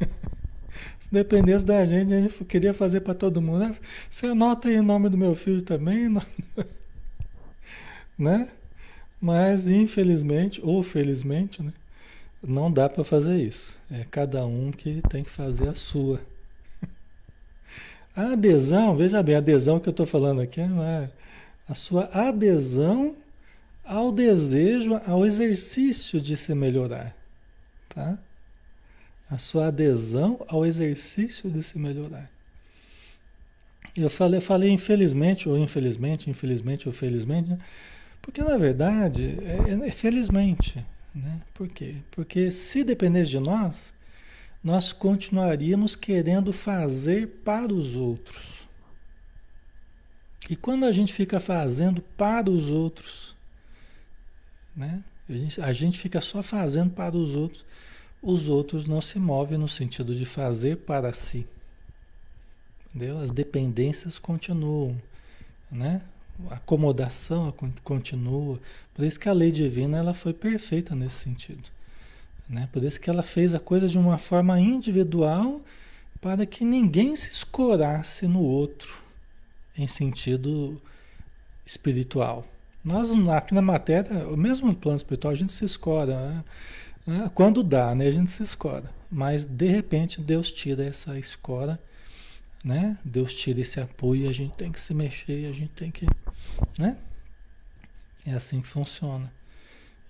Se 0.98 1.10
dependesse 1.10 1.64
da 1.64 1.84
gente, 1.84 2.12
a 2.12 2.20
gente 2.20 2.44
queria 2.44 2.74
fazer 2.74 3.00
para 3.00 3.14
todo 3.14 3.42
mundo. 3.42 3.60
Né? 3.60 3.76
Você 4.08 4.26
anota 4.26 4.68
aí 4.68 4.78
o 4.78 4.82
nome 4.82 5.08
do 5.08 5.18
meu 5.18 5.34
filho 5.34 5.62
também, 5.62 6.08
né? 8.18 8.48
Mas 9.20 9.68
infelizmente, 9.68 10.60
ou 10.62 10.82
felizmente, 10.82 11.62
né? 11.62 11.72
Não 12.42 12.70
dá 12.70 12.88
para 12.88 13.04
fazer 13.04 13.36
isso. 13.36 13.76
É 13.90 14.04
cada 14.10 14.44
um 14.46 14.70
que 14.70 15.00
tem 15.08 15.24
que 15.24 15.30
fazer 15.30 15.68
a 15.68 15.74
sua. 15.74 16.20
A 18.14 18.32
adesão, 18.32 18.96
veja 18.96 19.22
bem, 19.22 19.34
a 19.34 19.38
adesão 19.38 19.78
que 19.78 19.88
eu 19.88 19.90
estou 19.90 20.06
falando 20.06 20.40
aqui 20.40 20.62
não 20.62 20.82
é 20.82 21.10
a 21.68 21.74
sua 21.74 22.04
adesão 22.12 23.16
ao 23.84 24.10
desejo, 24.10 25.00
ao 25.06 25.24
exercício 25.24 26.20
de 26.20 26.36
se 26.36 26.54
melhorar, 26.54 27.16
tá? 27.88 28.18
A 29.30 29.38
sua 29.38 29.68
adesão 29.68 30.44
ao 30.48 30.64
exercício 30.64 31.50
de 31.50 31.62
se 31.62 31.78
melhorar. 31.78 32.30
Eu 33.96 34.10
falei, 34.10 34.40
falei 34.40 34.70
infelizmente 34.70 35.48
ou 35.48 35.56
infelizmente, 35.56 36.30
infelizmente 36.30 36.86
ou 36.88 36.92
felizmente, 36.92 37.48
né? 37.48 37.58
porque 38.20 38.42
na 38.42 38.58
verdade 38.58 39.38
é, 39.42 39.86
é 39.86 39.90
felizmente, 39.90 40.84
né? 41.14 41.40
Por 41.54 41.68
quê? 41.68 41.96
Porque 42.10 42.50
se 42.50 42.84
dependesse 42.84 43.30
de 43.30 43.40
nós, 43.40 43.94
nós 44.62 44.92
continuaríamos 44.92 45.96
querendo 45.96 46.52
fazer 46.52 47.28
para 47.44 47.72
os 47.72 47.96
outros. 47.96 48.55
E 50.48 50.54
quando 50.54 50.84
a 50.84 50.92
gente 50.92 51.12
fica 51.12 51.40
fazendo 51.40 52.00
para 52.16 52.48
os 52.50 52.70
outros, 52.70 53.34
né? 54.76 55.02
A 55.28 55.32
gente, 55.32 55.60
a 55.60 55.72
gente 55.72 55.98
fica 55.98 56.20
só 56.20 56.42
fazendo 56.42 56.90
para 56.90 57.16
os 57.16 57.34
outros. 57.34 57.64
Os 58.22 58.48
outros 58.48 58.86
não 58.86 59.00
se 59.00 59.18
movem 59.18 59.58
no 59.58 59.66
sentido 59.66 60.14
de 60.14 60.24
fazer 60.24 60.78
para 60.78 61.12
si. 61.12 61.46
Entendeu? 62.88 63.18
As 63.18 63.30
dependências 63.30 64.18
continuam, 64.18 64.96
né? 65.70 66.00
A 66.50 66.54
acomodação 66.54 67.52
continua. 67.82 68.60
Por 68.94 69.04
isso 69.04 69.18
que 69.18 69.28
a 69.28 69.32
lei 69.32 69.50
divina 69.50 69.98
ela 69.98 70.14
foi 70.14 70.32
perfeita 70.32 70.94
nesse 70.94 71.16
sentido. 71.16 71.70
Né? 72.48 72.68
Por 72.72 72.84
isso 72.84 73.00
que 73.00 73.10
ela 73.10 73.22
fez 73.22 73.54
a 73.54 73.58
coisa 73.58 73.88
de 73.88 73.98
uma 73.98 74.18
forma 74.18 74.60
individual 74.60 75.62
para 76.20 76.46
que 76.46 76.64
ninguém 76.64 77.16
se 77.16 77.30
escorasse 77.30 78.28
no 78.28 78.40
outro 78.40 79.05
em 79.76 79.86
sentido 79.86 80.80
espiritual. 81.64 82.46
Nós, 82.84 83.10
aqui 83.30 83.52
na 83.52 83.62
matéria, 83.62 84.24
mesmo 84.36 84.68
no 84.68 84.74
plano 84.74 84.96
espiritual, 84.96 85.32
a 85.32 85.36
gente 85.36 85.52
se 85.52 85.64
escora. 85.64 86.44
Né? 87.06 87.30
Quando 87.34 87.62
dá, 87.62 87.94
né? 87.94 88.06
a 88.06 88.10
gente 88.10 88.30
se 88.30 88.42
escora. 88.42 88.90
Mas, 89.10 89.44
de 89.44 89.66
repente, 89.66 90.20
Deus 90.20 90.50
tira 90.50 90.84
essa 90.84 91.18
escora, 91.18 91.80
né? 92.64 92.98
Deus 93.04 93.34
tira 93.34 93.60
esse 93.60 93.80
apoio 93.80 94.28
a 94.28 94.32
gente 94.32 94.54
tem 94.54 94.72
que 94.72 94.80
se 94.80 94.92
mexer, 94.94 95.46
a 95.46 95.52
gente 95.52 95.70
tem 95.70 95.90
que... 95.90 96.06
Né? 96.78 96.96
É 98.24 98.32
assim 98.32 98.60
que 98.60 98.66
funciona. 98.66 99.32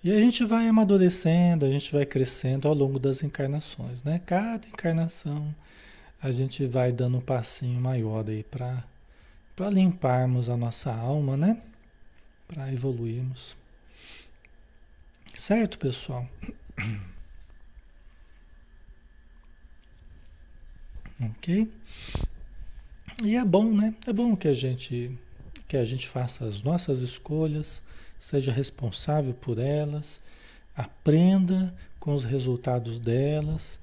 E 0.03 0.11
a 0.11 0.19
gente 0.19 0.45
vai 0.45 0.67
amadurecendo, 0.67 1.65
a 1.65 1.69
gente 1.69 1.91
vai 1.91 2.05
crescendo 2.05 2.67
ao 2.67 2.73
longo 2.73 2.99
das 2.99 3.23
encarnações, 3.23 4.03
né? 4.03 4.21
Cada 4.25 4.67
encarnação 4.67 5.53
a 6.21 6.31
gente 6.31 6.65
vai 6.65 6.91
dando 6.91 7.17
um 7.17 7.21
passinho 7.21 7.79
maior 7.79 8.27
aí 8.27 8.43
para 8.43 8.83
limparmos 9.69 10.49
a 10.49 10.57
nossa 10.57 10.93
alma, 10.93 11.35
né? 11.35 11.61
para 12.47 12.71
evoluirmos. 12.71 13.57
Certo, 15.35 15.77
pessoal? 15.77 16.27
Ok? 21.19 21.67
E 23.23 23.35
é 23.35 23.43
bom, 23.43 23.73
né? 23.73 23.95
É 24.05 24.13
bom 24.13 24.35
que 24.35 24.47
a 24.47 24.53
gente 24.53 25.17
que 25.67 25.75
a 25.75 25.83
gente 25.83 26.07
faça 26.07 26.45
as 26.45 26.61
nossas 26.61 27.01
escolhas, 27.01 27.81
seja 28.19 28.51
responsável 28.51 29.33
por 29.33 29.57
elas, 29.57 30.21
aprenda 30.75 31.73
com 31.99 32.13
os 32.13 32.23
resultados 32.23 32.99
delas, 32.99 33.79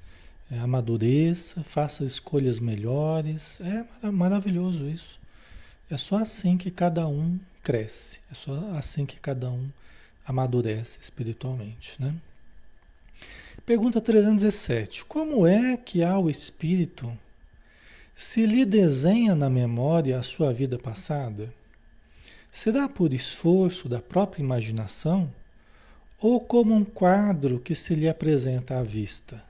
é, 0.48 0.60
amadureça, 0.60 1.64
faça 1.64 2.04
escolhas 2.04 2.60
melhores. 2.60 3.60
É 4.02 4.12
maravilhoso 4.12 4.88
isso. 4.88 5.18
É 5.90 5.96
só 5.96 6.16
assim 6.16 6.56
que 6.56 6.70
cada 6.70 7.06
um 7.06 7.38
cresce. 7.62 8.20
É 8.30 8.34
só 8.34 8.52
assim 8.76 9.04
que 9.04 9.20
cada 9.20 9.50
um 9.50 9.68
amadurece 10.26 10.98
espiritualmente, 11.00 12.00
né? 12.00 12.14
Pergunta 13.66 14.00
317. 14.00 15.04
Como 15.04 15.46
é 15.46 15.76
que 15.76 16.02
ao 16.02 16.28
espírito 16.28 17.16
se 18.14 18.46
lhe 18.46 18.64
desenha 18.64 19.34
na 19.34 19.48
memória 19.50 20.18
a 20.18 20.22
sua 20.22 20.52
vida 20.52 20.78
passada? 20.78 21.52
Será 22.50 22.88
por 22.88 23.12
esforço 23.12 23.88
da 23.88 24.00
própria 24.00 24.42
imaginação 24.42 25.32
ou 26.18 26.40
como 26.40 26.74
um 26.74 26.84
quadro 26.84 27.58
que 27.58 27.74
se 27.74 27.94
lhe 27.94 28.08
apresenta 28.08 28.78
à 28.78 28.82
vista? 28.82 29.42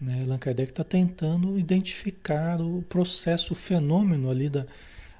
Né? 0.00 0.22
Allan 0.22 0.38
Kardec 0.38 0.70
está 0.70 0.84
tentando 0.84 1.58
identificar 1.58 2.60
o 2.60 2.82
processo, 2.82 3.52
o 3.52 3.56
fenômeno 3.56 4.30
ali 4.30 4.48
da, 4.48 4.66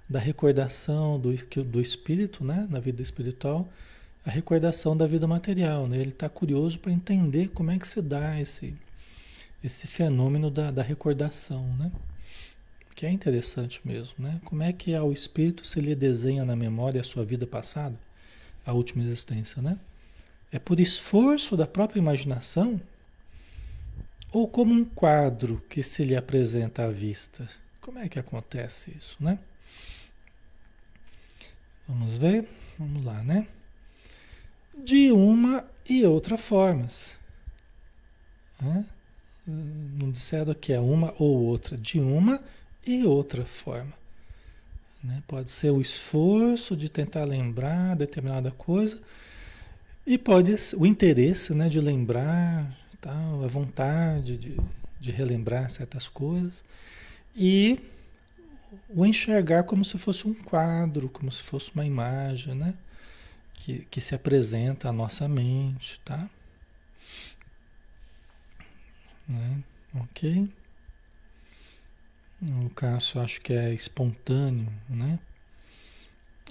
da 0.09 0.19
recordação 0.19 1.19
do, 1.19 1.35
do 1.65 1.81
espírito, 1.81 2.45
né? 2.45 2.67
na 2.71 2.81
vida 2.81 3.03
espiritual, 3.03 3.69
a 4.25 4.31
recordação 4.31 4.97
da 4.97 5.07
vida 5.07 5.27
material. 5.27 5.87
Né? 5.87 5.99
Ele 5.99 6.11
está 6.11 6.29
curioso 6.29 6.79
para 6.79 6.93
entender 6.93 7.49
como 7.49 7.71
é 7.71 7.79
que 7.79 7.87
se 7.87 8.03
dá 8.03 8.41
esse, 8.41 8.75
esse 9.63 9.87
fenômeno 9.87 10.51
da, 10.51 10.71
da 10.71 10.83
recordação, 10.83 11.67
né? 11.77 11.91
que 12.95 13.07
é 13.07 13.11
interessante 13.11 13.81
mesmo. 13.85 14.15
Né? 14.19 14.41
Como 14.45 14.63
é 14.63 14.73
que 14.73 14.95
ao 14.95 15.13
espírito 15.13 15.67
se 15.67 15.81
lhe 15.81 15.95
desenha 15.95 16.45
na 16.45 16.55
memória 16.55 17.01
a 17.01 17.05
sua 17.05 17.25
vida 17.25 17.47
passada, 17.47 17.99
a 18.65 18.73
última 18.73 19.03
existência, 19.03 19.61
né? 19.61 19.79
É 20.51 20.59
por 20.59 20.81
esforço 20.81 21.57
da 21.57 21.67
própria 21.67 21.99
imaginação 21.99 22.81
ou 24.35 24.49
como 24.49 24.75
um 24.75 24.85
quadro 24.85 25.63
que 25.71 25.81
se 25.81 26.05
lhe 26.05 26.17
apresenta 26.17 26.85
à 26.85 26.91
vista? 26.91 27.49
Como 27.81 28.01
é 28.01 28.09
que 28.09 28.19
acontece 28.19 28.91
isso, 28.99 29.17
né? 29.21 29.39
Vamos 31.87 32.19
ver? 32.19 32.49
Vamos 32.77 33.05
lá, 33.05 33.23
né? 33.23 33.47
De 34.77 35.13
uma 35.13 35.65
e 35.89 36.05
outra 36.05 36.37
formas. 36.37 37.17
Né? 38.61 38.85
Não 39.47 40.11
disseram 40.11 40.53
que 40.53 40.73
é 40.73 40.81
uma 40.81 41.15
ou 41.17 41.45
outra, 41.45 41.77
de 41.77 42.01
uma 42.01 42.43
e 42.85 43.05
outra 43.05 43.45
forma. 43.45 43.93
Né? 45.01 45.23
Pode 45.29 45.53
ser 45.53 45.71
o 45.71 45.81
esforço 45.81 46.77
de 46.77 46.89
tentar 46.89 47.23
lembrar 47.23 47.95
determinada 47.95 48.51
coisa 48.51 49.01
e 50.05 50.19
pode 50.19 50.59
ser 50.59 50.77
o 50.77 50.85
interesse 50.85 51.55
né, 51.55 51.69
de 51.69 51.81
lembrar, 51.81 52.84
tal, 53.05 53.45
a 53.45 53.49
vontade 53.49 54.39
de, 54.39 54.57
de 54.99 55.11
relembrar 55.11 55.69
certas 55.69 56.09
coisas 56.09 56.65
e 57.37 57.79
o 58.89 59.05
enxergar 59.05 59.65
como 59.65 59.85
se 59.85 59.99
fosse 59.99 60.27
um 60.27 60.33
quadro, 60.33 61.11
como 61.11 61.31
se 61.31 61.43
fosse 61.43 61.71
uma 61.75 61.85
imagem, 61.85 62.55
né? 62.55 62.75
Que, 63.53 63.81
que 63.91 64.01
se 64.01 64.15
apresenta 64.15 64.89
à 64.89 64.93
nossa 64.93 65.29
mente, 65.29 66.01
tá? 66.01 66.29
Né? 69.29 69.63
Ok? 69.95 70.51
O 72.43 72.71
Cássio 72.71 73.21
acho 73.21 73.41
que 73.43 73.53
é 73.53 73.73
espontâneo, 73.73 74.73
né? 74.89 75.19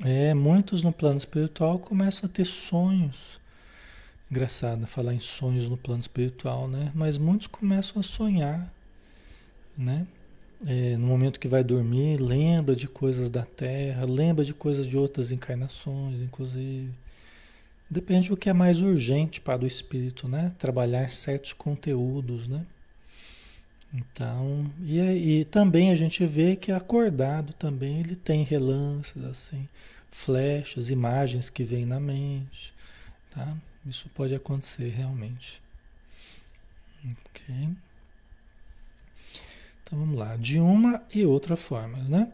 É, 0.04 0.34
muitos 0.34 0.84
no 0.84 0.92
plano 0.92 1.18
espiritual 1.18 1.80
começam 1.80 2.30
a 2.30 2.32
ter 2.32 2.46
sonhos. 2.46 3.42
Engraçado 4.34 4.88
falar 4.88 5.14
em 5.14 5.20
sonhos 5.20 5.70
no 5.70 5.78
plano 5.78 6.02
espiritual, 6.02 6.68
né? 6.68 6.92
Mas 6.96 7.18
muitos 7.18 7.46
começam 7.48 8.00
a 8.00 8.04
sonhar, 8.04 8.74
né? 9.78 10.08
é, 10.66 10.96
no 10.98 11.08
momento 11.08 11.40
que 11.40 11.48
vai 11.48 11.64
dormir, 11.64 12.18
lembra 12.18 12.76
de 12.76 12.88
coisas 12.88 13.30
da 13.30 13.44
Terra, 13.44 14.06
lembra 14.06 14.46
de 14.46 14.54
coisas 14.54 14.88
de 14.88 14.98
outras 14.98 15.32
encarnações, 15.32 16.22
inclusive. 16.22 16.90
Depende 17.90 18.30
do 18.30 18.38
que 18.38 18.50
é 18.50 18.54
mais 18.54 18.82
urgente 18.82 19.42
para 19.42 19.64
o 19.64 19.68
espírito, 19.68 20.28
né? 20.28 20.54
Trabalhar 20.58 21.10
certos 21.12 21.54
conteúdos, 21.54 22.48
né? 22.48 22.66
Então, 23.94 24.72
e, 24.84 25.00
e 25.00 25.46
também 25.46 25.92
a 25.92 25.96
gente 25.96 26.26
vê 26.26 26.56
que 26.56 26.72
acordado 26.72 27.54
também 27.54 28.00
ele 28.00 28.16
tem 28.16 28.44
relances 28.44 29.24
assim, 29.24 29.68
flechas, 30.10 30.90
imagens 30.90 31.50
que 31.50 31.64
vêm 31.64 31.86
na 31.86 32.00
mente, 32.00 32.74
tá? 33.30 33.56
Isso 33.86 34.10
pode 34.10 34.34
acontecer 34.34 34.90
realmente. 34.90 35.62
Ok? 37.06 37.70
Então 39.84 40.00
vamos 40.00 40.18
lá, 40.18 40.38
de 40.38 40.60
uma 40.60 41.04
e 41.14 41.26
outra 41.26 41.56
formas, 41.56 42.10
né? 42.10 42.32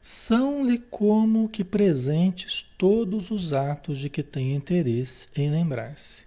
São-lhe 0.00 0.78
como 0.78 1.48
que 1.48 1.64
presentes 1.64 2.64
todos 2.76 3.30
os 3.30 3.52
atos 3.52 3.98
de 3.98 4.10
que 4.10 4.22
tem 4.22 4.54
interesse 4.54 5.26
em 5.34 5.50
lembrar-se. 5.50 6.24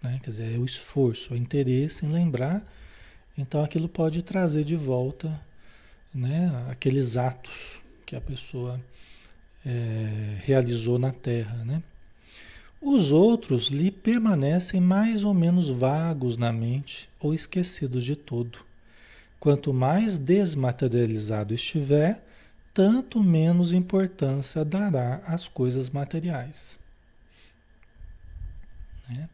Né? 0.00 0.20
Quer 0.22 0.30
dizer, 0.30 0.54
é 0.54 0.58
o 0.58 0.64
esforço, 0.64 1.34
o 1.34 1.36
interesse 1.36 2.06
em 2.06 2.08
lembrar, 2.08 2.64
então 3.36 3.62
aquilo 3.62 3.88
pode 3.88 4.22
trazer 4.22 4.64
de 4.64 4.76
volta 4.76 5.44
né, 6.14 6.50
aqueles 6.70 7.16
atos 7.16 7.80
que 8.06 8.16
a 8.16 8.20
pessoa 8.20 8.80
é, 9.64 10.38
realizou 10.44 10.98
na 10.98 11.12
Terra. 11.12 11.64
Né? 11.64 11.82
Os 12.80 13.10
outros 13.10 13.68
lhe 13.68 13.90
permanecem 13.90 14.80
mais 14.80 15.24
ou 15.24 15.32
menos 15.32 15.68
vagos 15.70 16.36
na 16.36 16.52
mente 16.52 17.08
ou 17.18 17.32
esquecidos 17.32 18.04
de 18.04 18.14
todo. 18.14 18.58
Quanto 19.40 19.72
mais 19.72 20.18
desmaterializado 20.18 21.54
estiver, 21.54 22.22
tanto 22.74 23.22
menos 23.22 23.72
importância 23.72 24.64
dará 24.64 25.16
às 25.26 25.48
coisas 25.48 25.88
materiais. 25.88 26.78
Né? 29.08 29.28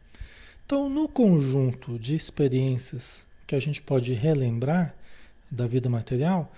Então, 0.65 0.87
no 0.87 1.07
conjunto 1.07 1.99
de 1.99 2.15
experiências 2.15 3.25
que 3.45 3.55
a 3.55 3.59
gente 3.59 3.81
pode 3.81 4.13
relembrar 4.13 4.95
da 5.51 5.67
vida 5.67 5.89
material, 5.89 6.51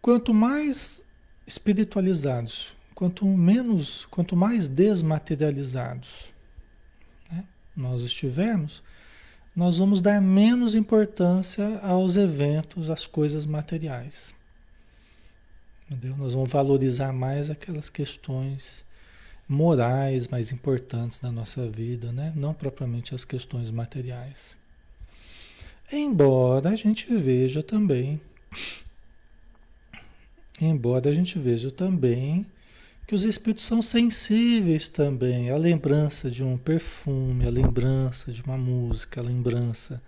quanto 0.00 0.32
mais 0.32 1.04
espiritualizados, 1.46 2.74
quanto 3.02 3.26
menos, 3.26 4.06
quanto 4.12 4.36
mais 4.36 4.68
desmaterializados 4.68 6.32
né, 7.28 7.44
nós 7.76 8.02
estivermos, 8.02 8.80
nós 9.56 9.78
vamos 9.78 10.00
dar 10.00 10.22
menos 10.22 10.76
importância 10.76 11.80
aos 11.80 12.14
eventos, 12.14 12.88
às 12.88 13.04
coisas 13.04 13.44
materiais. 13.44 14.32
Entendeu? 15.90 16.16
Nós 16.16 16.32
vamos 16.32 16.52
valorizar 16.52 17.12
mais 17.12 17.50
aquelas 17.50 17.90
questões 17.90 18.84
morais 19.48 20.28
mais 20.28 20.52
importantes 20.52 21.18
da 21.18 21.32
nossa 21.32 21.68
vida, 21.68 22.12
né? 22.12 22.32
não 22.36 22.54
propriamente 22.54 23.16
as 23.16 23.24
questões 23.24 23.68
materiais. 23.72 24.56
Embora 25.90 26.70
a 26.70 26.76
gente 26.76 27.12
veja 27.12 27.64
também, 27.64 28.20
embora 30.60 31.10
a 31.10 31.12
gente 31.12 31.36
veja 31.36 31.68
também 31.68 32.46
que 33.06 33.14
os 33.14 33.24
espíritos 33.24 33.64
são 33.64 33.82
sensíveis 33.82 34.88
também 34.88 35.50
à 35.50 35.56
lembrança 35.56 36.30
de 36.30 36.42
um 36.42 36.56
perfume, 36.56 37.46
à 37.46 37.50
lembrança 37.50 38.32
de 38.32 38.42
uma 38.42 38.56
música, 38.56 39.20
à 39.20 39.24
lembrança 39.24 40.00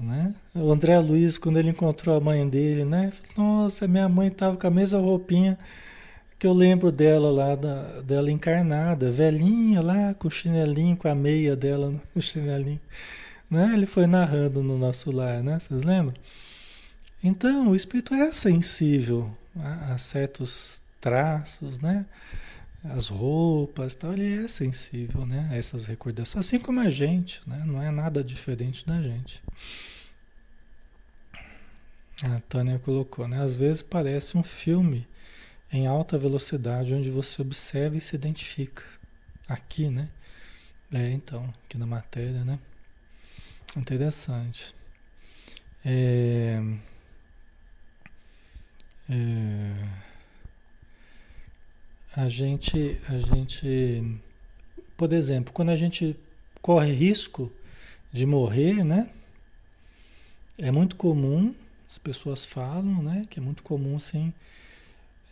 né? 0.00 0.34
O 0.54 0.72
André 0.72 0.98
Luiz, 0.98 1.38
quando 1.38 1.58
ele 1.58 1.70
encontrou 1.70 2.16
a 2.16 2.20
mãe 2.20 2.48
dele, 2.48 2.84
né? 2.84 3.12
Nossa, 3.36 3.86
minha 3.86 4.08
mãe 4.08 4.28
estava 4.28 4.56
com 4.56 4.66
a 4.66 4.70
mesma 4.70 4.98
roupinha 4.98 5.58
que 6.38 6.46
eu 6.46 6.54
lembro 6.54 6.90
dela 6.90 7.30
lá, 7.30 7.54
da, 7.54 8.00
dela 8.00 8.30
encarnada, 8.30 9.10
velhinha 9.10 9.82
lá, 9.82 10.14
com 10.14 10.28
o 10.28 10.30
chinelinho, 10.30 10.96
com 10.96 11.06
a 11.06 11.14
meia 11.14 11.54
dela 11.54 11.92
no 12.14 12.22
chinelinho. 12.22 12.80
Né? 13.50 13.72
Ele 13.74 13.86
foi 13.86 14.06
narrando 14.06 14.62
no 14.62 14.78
nosso 14.78 15.10
lar, 15.12 15.42
né? 15.42 15.58
Vocês 15.58 15.82
lembram? 15.84 16.14
Então, 17.22 17.68
o 17.68 17.76
espírito 17.76 18.14
é 18.14 18.32
sensível 18.32 19.30
a, 19.54 19.92
a 19.92 19.98
certos 19.98 20.79
traços, 21.00 21.78
né? 21.78 22.06
As 22.84 23.08
roupas, 23.08 23.94
tal, 23.94 24.12
ele 24.12 24.44
é 24.44 24.48
sensível, 24.48 25.26
né? 25.26 25.48
A 25.50 25.56
essas 25.56 25.86
recordações, 25.86 26.46
assim 26.46 26.58
como 26.58 26.80
a 26.80 26.88
gente, 26.88 27.42
né? 27.46 27.62
Não 27.66 27.82
é 27.82 27.90
nada 27.90 28.24
diferente 28.24 28.86
da 28.86 29.00
gente. 29.02 29.42
A 32.22 32.40
Tânia 32.48 32.78
colocou, 32.78 33.26
né? 33.26 33.40
Às 33.42 33.54
vezes 33.56 33.82
parece 33.82 34.36
um 34.36 34.42
filme 34.42 35.06
em 35.72 35.86
alta 35.86 36.18
velocidade 36.18 36.94
onde 36.94 37.10
você 37.10 37.40
observa 37.42 37.96
e 37.96 38.00
se 38.00 38.14
identifica. 38.14 38.82
Aqui, 39.48 39.88
né? 39.88 40.08
É, 40.92 41.10
então, 41.10 41.52
aqui 41.64 41.78
na 41.78 41.86
matéria, 41.86 42.44
né? 42.44 42.58
Interessante. 43.76 44.74
É, 45.84 46.60
é, 49.08 50.09
a 52.16 52.28
gente, 52.28 52.98
a 53.08 53.18
gente, 53.18 54.20
por 54.96 55.12
exemplo, 55.12 55.52
quando 55.52 55.70
a 55.70 55.76
gente 55.76 56.16
corre 56.60 56.92
risco 56.92 57.50
de 58.12 58.26
morrer, 58.26 58.84
né? 58.84 59.10
É 60.58 60.70
muito 60.70 60.96
comum 60.96 61.54
as 61.90 61.98
pessoas 61.98 62.44
falam, 62.44 63.02
né, 63.02 63.24
que 63.28 63.40
é 63.40 63.42
muito 63.42 63.64
comum 63.64 63.96
assim, 63.96 64.32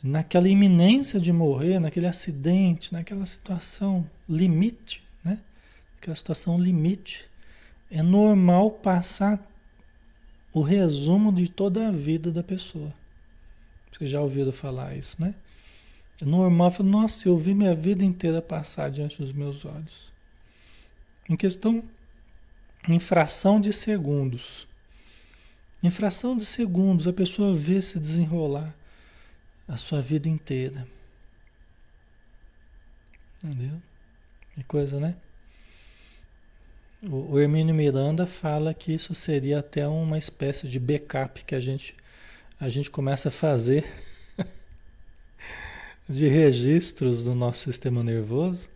naquela 0.02 0.48
iminência 0.48 1.20
de 1.20 1.32
morrer, 1.32 1.78
naquele 1.78 2.06
acidente, 2.06 2.92
naquela 2.92 3.24
situação 3.24 4.08
limite, 4.28 5.00
né? 5.22 5.38
Aquela 5.96 6.16
situação 6.16 6.58
limite, 6.58 7.28
é 7.88 8.02
normal 8.02 8.72
passar 8.72 9.40
o 10.52 10.62
resumo 10.62 11.32
de 11.32 11.48
toda 11.48 11.88
a 11.88 11.92
vida 11.92 12.32
da 12.32 12.42
pessoa. 12.42 12.92
Vocês 13.92 14.10
já 14.10 14.20
ouviram 14.20 14.50
falar 14.50 14.96
isso, 14.96 15.16
né? 15.20 15.34
É 16.20 16.24
normal, 16.24 16.70
falar, 16.70 16.88
nossa, 16.88 17.28
eu 17.28 17.38
vi 17.38 17.54
minha 17.54 17.74
vida 17.74 18.04
inteira 18.04 18.42
passar 18.42 18.90
diante 18.90 19.18
dos 19.18 19.32
meus 19.32 19.64
olhos. 19.64 20.10
Em 21.28 21.36
questão, 21.36 21.84
em 22.88 22.98
fração 22.98 23.60
de 23.60 23.72
segundos. 23.72 24.66
Em 25.82 25.90
fração 25.90 26.36
de 26.36 26.44
segundos, 26.44 27.06
a 27.06 27.12
pessoa 27.12 27.54
vê 27.54 27.80
se 27.80 28.00
desenrolar 28.00 28.74
a 29.68 29.76
sua 29.76 30.02
vida 30.02 30.28
inteira. 30.28 30.88
Entendeu? 33.44 33.80
Que 34.54 34.64
coisa, 34.64 34.98
né? 34.98 35.14
O, 37.04 37.34
o 37.34 37.40
Hermínio 37.40 37.72
Miranda 37.72 38.26
fala 38.26 38.74
que 38.74 38.92
isso 38.92 39.14
seria 39.14 39.60
até 39.60 39.86
uma 39.86 40.18
espécie 40.18 40.66
de 40.66 40.80
backup 40.80 41.44
que 41.44 41.54
a 41.54 41.60
gente, 41.60 41.94
a 42.58 42.68
gente 42.68 42.90
começa 42.90 43.28
a 43.28 43.32
fazer 43.32 44.07
de 46.08 46.26
registros 46.26 47.22
do 47.22 47.34
nosso 47.34 47.64
sistema 47.64 48.02
nervoso 48.02 48.68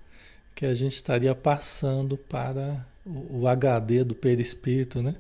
que 0.55 0.67
a 0.67 0.75
gente 0.75 0.95
estaria 0.95 1.35
passando 1.35 2.17
para 2.17 2.87
o, 3.05 3.49
HD 3.49 4.05
do 4.05 4.15
perispírito, 4.15 5.03
né? 5.03 5.17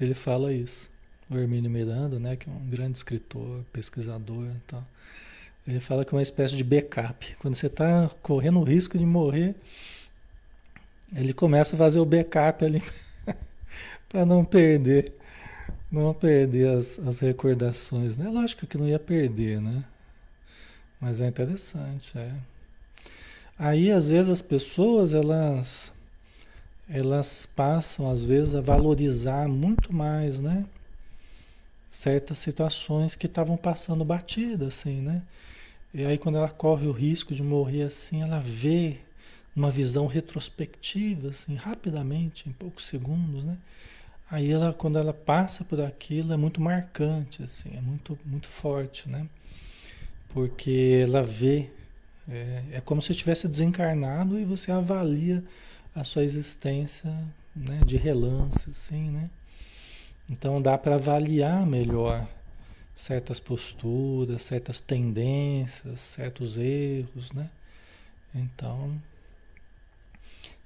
Ele 0.00 0.14
fala 0.14 0.52
isso 0.52 0.90
o 1.30 1.36
Hermínio 1.36 1.70
Miranda, 1.70 2.18
né, 2.18 2.36
que 2.36 2.48
é 2.48 2.52
um 2.52 2.66
grande 2.66 2.96
escritor, 2.96 3.62
pesquisador 3.72 4.46
e 4.46 4.60
tal. 4.66 4.84
Ele 5.66 5.80
fala 5.80 6.04
que 6.04 6.14
é 6.14 6.16
uma 6.16 6.22
espécie 6.22 6.56
de 6.56 6.64
backup. 6.64 7.36
Quando 7.38 7.54
você 7.54 7.66
está 7.66 8.10
correndo 8.22 8.58
o 8.58 8.62
risco 8.62 8.96
de 8.96 9.04
morrer, 9.04 9.54
ele 11.14 11.34
começa 11.34 11.74
a 11.74 11.78
fazer 11.78 11.98
o 11.98 12.06
backup 12.06 12.64
ali 12.64 12.82
para 14.08 14.24
não 14.24 14.42
perder, 14.44 15.12
não 15.92 16.14
perder 16.14 16.68
as, 16.68 16.98
as 16.98 17.18
recordações. 17.18 18.16
Né? 18.16 18.30
Lógico 18.30 18.66
que 18.66 18.78
não 18.78 18.88
ia 18.88 18.98
perder, 18.98 19.60
né? 19.60 19.84
Mas 21.00 21.20
é 21.20 21.26
interessante, 21.28 22.16
é. 22.18 22.32
Aí 23.58 23.90
às 23.90 24.08
vezes 24.08 24.30
as 24.30 24.42
pessoas 24.42 25.14
elas 25.14 25.92
elas 26.88 27.46
passam 27.54 28.10
às 28.10 28.24
vezes 28.24 28.54
a 28.54 28.60
valorizar 28.60 29.46
muito 29.48 29.92
mais, 29.92 30.40
né? 30.40 30.64
certas 31.90 32.38
situações 32.38 33.16
que 33.16 33.26
estavam 33.26 33.56
passando 33.56 34.04
batida, 34.04 34.66
assim, 34.66 35.00
né? 35.00 35.22
E 35.92 36.04
aí 36.04 36.18
quando 36.18 36.36
ela 36.38 36.48
corre 36.48 36.86
o 36.86 36.92
risco 36.92 37.34
de 37.34 37.42
morrer 37.42 37.82
assim, 37.82 38.22
ela 38.22 38.40
vê 38.40 38.98
uma 39.56 39.70
visão 39.70 40.06
retrospectiva, 40.06 41.30
assim, 41.30 41.54
rapidamente, 41.54 42.48
em 42.48 42.52
poucos 42.52 42.86
segundos, 42.86 43.44
né? 43.44 43.56
Aí 44.30 44.50
ela, 44.52 44.72
quando 44.74 44.98
ela 44.98 45.14
passa 45.14 45.64
por 45.64 45.80
aquilo, 45.80 46.32
é 46.32 46.36
muito 46.36 46.60
marcante, 46.60 47.42
assim, 47.42 47.74
é 47.76 47.80
muito, 47.80 48.18
muito 48.24 48.46
forte, 48.46 49.08
né? 49.08 49.26
Porque 50.28 51.00
ela 51.02 51.22
vê, 51.22 51.70
é, 52.28 52.62
é 52.72 52.80
como 52.80 53.00
se 53.00 53.14
tivesse 53.14 53.48
desencarnado 53.48 54.38
e 54.38 54.44
você 54.44 54.70
avalia 54.70 55.42
a 55.94 56.04
sua 56.04 56.24
existência, 56.24 57.10
né, 57.56 57.80
de 57.84 57.96
relance, 57.96 58.70
assim, 58.70 59.10
né? 59.10 59.30
Então 60.30 60.60
dá 60.60 60.76
para 60.76 60.96
avaliar 60.96 61.66
melhor 61.66 62.28
certas 62.94 63.40
posturas, 63.40 64.42
certas 64.42 64.80
tendências, 64.80 66.00
certos 66.00 66.56
erros, 66.56 67.32
né? 67.32 67.48
Então, 68.34 69.00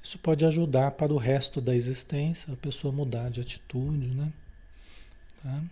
isso 0.02 0.18
pode 0.18 0.44
ajudar 0.44 0.92
para 0.92 1.12
o 1.12 1.16
resto 1.16 1.60
da 1.60 1.74
existência 1.74 2.52
a 2.52 2.56
pessoa 2.56 2.92
mudar 2.92 3.30
de 3.30 3.40
atitude, 3.40 4.08
né? 4.08 4.32
Tá? 5.42 5.62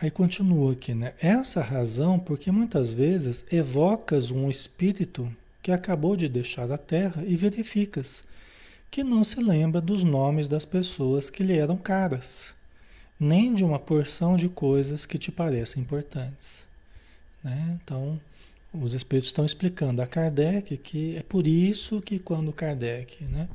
Aí 0.00 0.10
continua 0.10 0.72
aqui, 0.72 0.94
né? 0.94 1.12
Essa 1.20 1.60
razão, 1.60 2.18
porque 2.18 2.50
muitas 2.50 2.90
vezes 2.90 3.44
evocas 3.52 4.30
um 4.30 4.48
espírito 4.48 5.30
que 5.62 5.70
acabou 5.70 6.16
de 6.16 6.26
deixar 6.26 6.72
a 6.72 6.78
Terra 6.78 7.22
e 7.26 7.36
verificas 7.36 8.24
que 8.90 9.04
não 9.04 9.22
se 9.22 9.40
lembra 9.42 9.78
dos 9.78 10.02
nomes 10.02 10.48
das 10.48 10.64
pessoas 10.64 11.28
que 11.28 11.42
lhe 11.42 11.56
eram 11.56 11.76
caras, 11.76 12.54
nem 13.18 13.52
de 13.52 13.62
uma 13.62 13.78
porção 13.78 14.38
de 14.38 14.48
coisas 14.48 15.04
que 15.04 15.18
te 15.18 15.30
parecem 15.30 15.82
importantes. 15.82 16.66
Né? 17.44 17.78
Então, 17.84 18.18
os 18.72 18.94
espíritos 18.94 19.28
estão 19.28 19.44
explicando 19.44 20.00
a 20.00 20.06
Kardec 20.06 20.78
que 20.78 21.14
é 21.16 21.22
por 21.22 21.46
isso 21.46 22.00
que 22.00 22.18
quando 22.18 22.54
Kardec 22.54 23.22
né, 23.24 23.48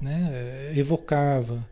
né, 0.00 0.72
evocava 0.74 1.64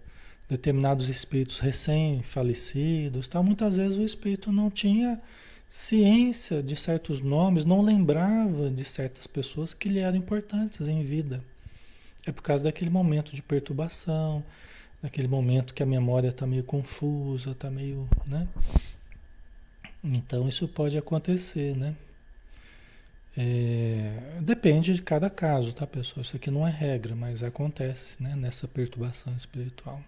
determinados 0.49 1.09
espíritos 1.09 1.59
recém-falecidos, 1.59 3.29
tá, 3.29 3.43
muitas 3.43 3.77
vezes 3.77 3.99
o 3.99 4.03
espírito 4.03 4.51
não 4.51 4.71
tinha 4.71 5.21
ciência 5.69 6.63
de 6.63 6.75
certos 6.75 7.21
nomes, 7.21 7.67
não 7.67 7.83
lembrava 7.83 8.71
de 8.71 8.85
certas 8.85 9.27
pessoas 9.27 9.75
que 9.75 9.89
lhe 9.89 9.99
eram 9.99 10.17
importantes 10.17 10.89
em 10.89 11.03
vida. 11.03 11.45
É 12.27 12.33
por 12.33 12.43
causa 12.43 12.65
daquele 12.65 12.91
momento 12.91 13.35
de 13.35 13.43
perturbação, 13.43 14.43
daquele 15.03 15.29
momento 15.29 15.75
que 15.75 15.83
a 15.83 15.87
memória 15.87 16.29
está 16.29 16.47
meio 16.47 16.65
confusa, 16.65 17.51
está 17.51 17.71
meio, 17.71 18.09
né? 18.27 18.49
Então 20.03 20.49
isso 20.49 20.67
pode 20.67 20.97
acontecer, 20.97 21.77
né? 21.77 21.95
É, 23.37 24.41
depende 24.41 24.95
de 24.95 25.03
cada 25.03 25.31
caso, 25.31 25.73
tá, 25.73 25.87
pessoal? 25.87 26.23
Isso 26.23 26.37
aqui 26.37 26.51
não 26.51 26.67
é 26.67 26.71
regra, 26.71 27.15
mas 27.15 27.43
acontece, 27.43 28.21
né? 28.23 28.35
Nessa 28.35 28.67
perturbação 28.67 29.35
espiritual. 29.37 30.03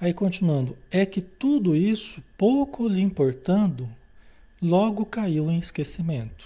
Aí 0.00 0.14
continuando, 0.14 0.78
é 0.90 1.04
que 1.04 1.20
tudo 1.20 1.74
isso, 1.74 2.22
pouco 2.36 2.86
lhe 2.86 3.00
importando, 3.00 3.88
logo 4.62 5.04
caiu 5.04 5.50
em 5.50 5.58
esquecimento. 5.58 6.44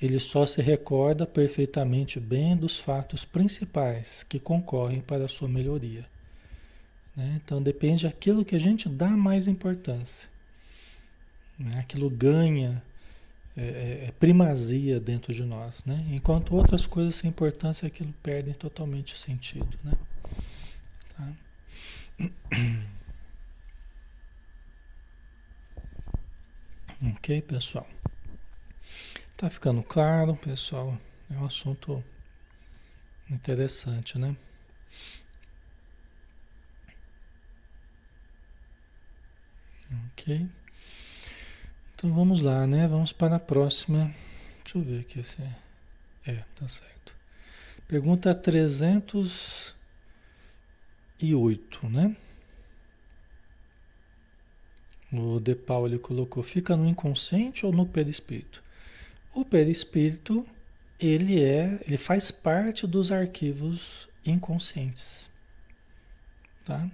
Ele 0.00 0.20
só 0.20 0.44
se 0.44 0.60
recorda 0.60 1.26
perfeitamente 1.26 2.20
bem 2.20 2.54
dos 2.54 2.78
fatos 2.78 3.24
principais 3.24 4.24
que 4.28 4.38
concorrem 4.38 5.00
para 5.00 5.24
a 5.24 5.28
sua 5.28 5.48
melhoria. 5.48 6.04
Né? 7.16 7.40
Então 7.42 7.62
depende 7.62 8.04
daquilo 8.04 8.44
que 8.44 8.54
a 8.54 8.60
gente 8.60 8.90
dá 8.90 9.08
mais 9.08 9.46
importância. 9.46 10.28
Né? 11.58 11.78
Aquilo 11.78 12.10
ganha 12.10 12.82
é, 13.56 13.62
é, 13.62 14.04
é 14.08 14.12
primazia 14.20 15.00
dentro 15.00 15.32
de 15.32 15.44
nós. 15.44 15.82
Né? 15.86 16.04
Enquanto 16.10 16.54
outras 16.54 16.86
coisas 16.86 17.14
sem 17.14 17.30
importância, 17.30 17.86
aquilo 17.86 18.12
perde 18.22 18.52
totalmente 18.52 19.14
o 19.14 19.16
sentido. 19.16 19.78
Né? 19.82 19.92
Tá? 22.18 22.24
Ok, 27.02 27.42
pessoal? 27.42 27.86
Tá 29.36 29.50
ficando 29.50 29.82
claro, 29.82 30.34
pessoal? 30.36 30.98
É 31.30 31.34
um 31.34 31.44
assunto 31.44 32.02
interessante, 33.30 34.18
né? 34.18 34.34
Ok. 40.12 40.48
Então 41.94 42.14
vamos 42.14 42.40
lá, 42.40 42.66
né? 42.66 42.88
Vamos 42.88 43.12
para 43.12 43.36
a 43.36 43.40
próxima. 43.40 44.14
Deixa 44.64 44.78
eu 44.78 44.82
ver 44.82 45.00
aqui 45.00 45.22
se. 45.22 45.42
É, 46.26 46.42
tá 46.54 46.66
certo. 46.66 47.14
Pergunta 47.86 48.34
300 48.34 49.75
e 51.20 51.34
8, 51.34 51.88
né? 51.88 52.16
O 55.12 55.40
De 55.40 55.54
Paulo 55.54 55.98
colocou, 55.98 56.42
fica 56.42 56.76
no 56.76 56.86
inconsciente 56.86 57.64
ou 57.64 57.72
no 57.72 57.86
perispírito? 57.86 58.62
O 59.34 59.44
perispírito, 59.44 60.46
ele 60.98 61.42
é, 61.42 61.80
ele 61.86 61.96
faz 61.96 62.30
parte 62.30 62.86
dos 62.86 63.12
arquivos 63.12 64.08
inconscientes, 64.24 65.30
tá? 66.64 66.90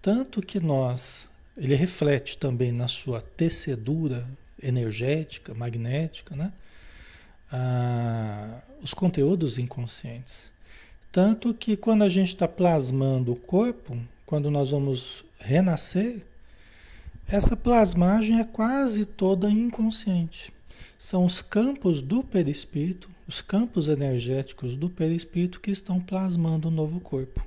Tanto 0.00 0.42
que 0.42 0.60
nós, 0.60 1.30
ele 1.56 1.74
reflete 1.74 2.36
também 2.36 2.72
na 2.72 2.88
sua 2.88 3.22
tecedura 3.22 4.28
energética, 4.62 5.54
magnética, 5.54 6.36
né? 6.36 6.52
Ah, 7.50 8.62
os 8.80 8.94
conteúdos 8.94 9.58
inconscientes. 9.58 10.51
Tanto 11.12 11.52
que 11.52 11.76
quando 11.76 12.02
a 12.02 12.08
gente 12.08 12.28
está 12.28 12.48
plasmando 12.48 13.32
o 13.32 13.36
corpo, 13.36 13.98
quando 14.24 14.50
nós 14.50 14.70
vamos 14.70 15.22
renascer, 15.38 16.22
essa 17.28 17.54
plasmagem 17.54 18.40
é 18.40 18.44
quase 18.44 19.04
toda 19.04 19.50
inconsciente. 19.50 20.50
São 20.98 21.26
os 21.26 21.42
campos 21.42 22.00
do 22.00 22.24
perispírito, 22.24 23.10
os 23.28 23.42
campos 23.42 23.88
energéticos 23.88 24.74
do 24.74 24.88
perispírito 24.88 25.60
que 25.60 25.70
estão 25.70 26.00
plasmando 26.00 26.68
o 26.68 26.70
novo 26.70 26.98
corpo. 26.98 27.44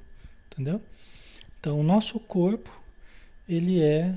Entendeu? 0.52 0.80
Então, 1.60 1.80
o 1.80 1.84
nosso 1.84 2.20
corpo, 2.20 2.70
ele 3.50 3.82
é, 3.82 4.14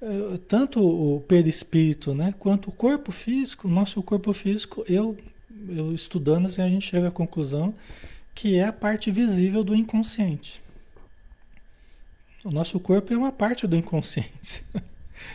é 0.00 0.38
tanto 0.48 0.82
o 0.82 1.20
perispírito, 1.20 2.14
né, 2.14 2.32
quanto 2.38 2.70
o 2.70 2.72
corpo 2.72 3.12
físico, 3.12 3.68
o 3.68 3.70
nosso 3.70 4.02
corpo 4.02 4.32
físico, 4.32 4.82
eu, 4.88 5.18
eu 5.68 5.94
estudando 5.94 6.46
assim, 6.46 6.62
a 6.62 6.68
gente 6.68 6.86
chega 6.86 7.08
à 7.08 7.10
conclusão 7.10 7.74
que 8.34 8.56
é 8.56 8.64
a 8.64 8.72
parte 8.72 9.10
visível 9.10 9.62
do 9.62 9.74
inconsciente. 9.74 10.62
O 12.44 12.50
nosso 12.50 12.78
corpo 12.78 13.12
é 13.12 13.16
uma 13.16 13.32
parte 13.32 13.66
do 13.66 13.76
inconsciente. 13.76 14.64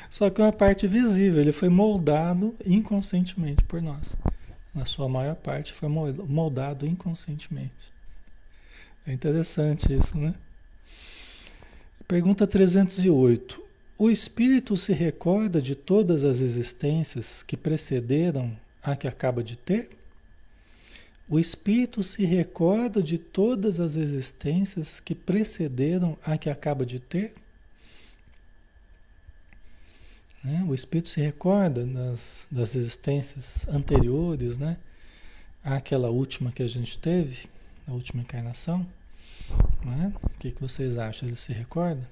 Só 0.09 0.29
que 0.29 0.41
é 0.41 0.43
uma 0.43 0.53
parte 0.53 0.87
visível, 0.87 1.41
ele 1.41 1.51
foi 1.51 1.69
moldado 1.69 2.55
inconscientemente 2.65 3.63
por 3.63 3.81
nós. 3.81 4.15
Na 4.73 4.85
sua 4.85 5.09
maior 5.09 5.35
parte 5.35 5.73
foi 5.73 5.89
moldado 5.89 6.85
inconscientemente. 6.85 7.91
É 9.07 9.11
interessante 9.11 9.91
isso, 9.91 10.17
né? 10.17 10.35
Pergunta 12.07 12.45
308. 12.45 13.63
O 13.97 14.09
espírito 14.09 14.77
se 14.77 14.93
recorda 14.93 15.61
de 15.61 15.75
todas 15.75 16.23
as 16.23 16.39
existências 16.39 17.43
que 17.43 17.57
precederam 17.57 18.55
a 18.81 18.95
que 18.95 19.07
acaba 19.07 19.43
de 19.43 19.57
ter? 19.57 19.89
O 21.29 21.39
espírito 21.39 22.01
se 22.01 22.25
recorda 22.25 23.03
de 23.03 23.19
todas 23.19 23.79
as 23.79 23.95
existências 23.95 24.99
que 24.99 25.13
precederam 25.13 26.17
a 26.23 26.35
que 26.39 26.49
acaba 26.49 26.83
de 26.83 26.99
ter? 26.99 27.35
Né? 30.43 30.65
O 30.67 30.73
espírito 30.73 31.09
se 31.09 31.21
recorda 31.21 31.85
das, 31.85 32.47
das 32.49 32.75
existências 32.75 33.67
anteriores, 33.67 34.57
né? 34.57 34.77
Àquela 35.63 36.09
última 36.09 36.51
que 36.51 36.63
a 36.63 36.67
gente 36.67 36.97
teve, 36.97 37.47
a 37.87 37.91
última 37.93 38.23
encarnação. 38.23 38.87
Né? 39.85 40.11
O 40.23 40.29
que, 40.39 40.51
que 40.51 40.61
vocês 40.61 40.97
acham? 40.97 41.27
Ele 41.27 41.35
se 41.35 41.53
recorda? 41.53 42.09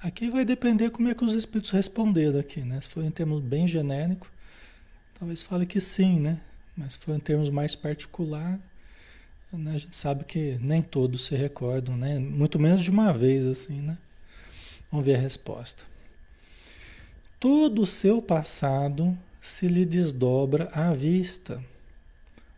Aqui 0.00 0.30
vai 0.30 0.46
depender 0.46 0.88
como 0.90 1.08
é 1.08 1.14
que 1.14 1.24
os 1.24 1.34
espíritos 1.34 1.70
responderam 1.70 2.38
aqui, 2.38 2.60
né? 2.60 2.80
Se 2.80 2.88
for 2.88 3.04
em 3.04 3.10
termos 3.10 3.42
bem 3.42 3.68
genéricos, 3.68 4.28
talvez 5.18 5.42
fale 5.42 5.66
que 5.66 5.80
sim, 5.80 6.20
né? 6.20 6.40
Mas 6.76 6.96
for 6.96 7.14
em 7.14 7.20
termos 7.20 7.50
mais 7.50 7.74
particular, 7.74 8.58
né, 9.52 9.74
a 9.74 9.78
gente 9.78 9.94
sabe 9.94 10.24
que 10.24 10.58
nem 10.60 10.82
todos 10.82 11.26
se 11.26 11.36
recordam, 11.36 11.96
né? 11.96 12.18
Muito 12.18 12.58
menos 12.58 12.82
de 12.82 12.90
uma 12.90 13.12
vez, 13.12 13.46
assim, 13.46 13.80
né? 13.80 13.96
Vamos 14.90 15.06
ver 15.06 15.14
a 15.14 15.20
resposta. 15.20 15.84
Todo 17.38 17.82
o 17.82 17.86
seu 17.86 18.20
passado 18.20 19.16
se 19.40 19.68
lhe 19.68 19.84
desdobra 19.84 20.68
à 20.72 20.92
vista, 20.92 21.62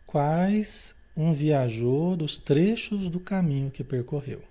quais 0.07 0.95
um 1.17 1.33
viajou 1.33 2.17
dos 2.17 2.39
trechos 2.39 3.11
do 3.11 3.19
caminho 3.19 3.71
que 3.71 3.83
percorreu. 3.83 4.43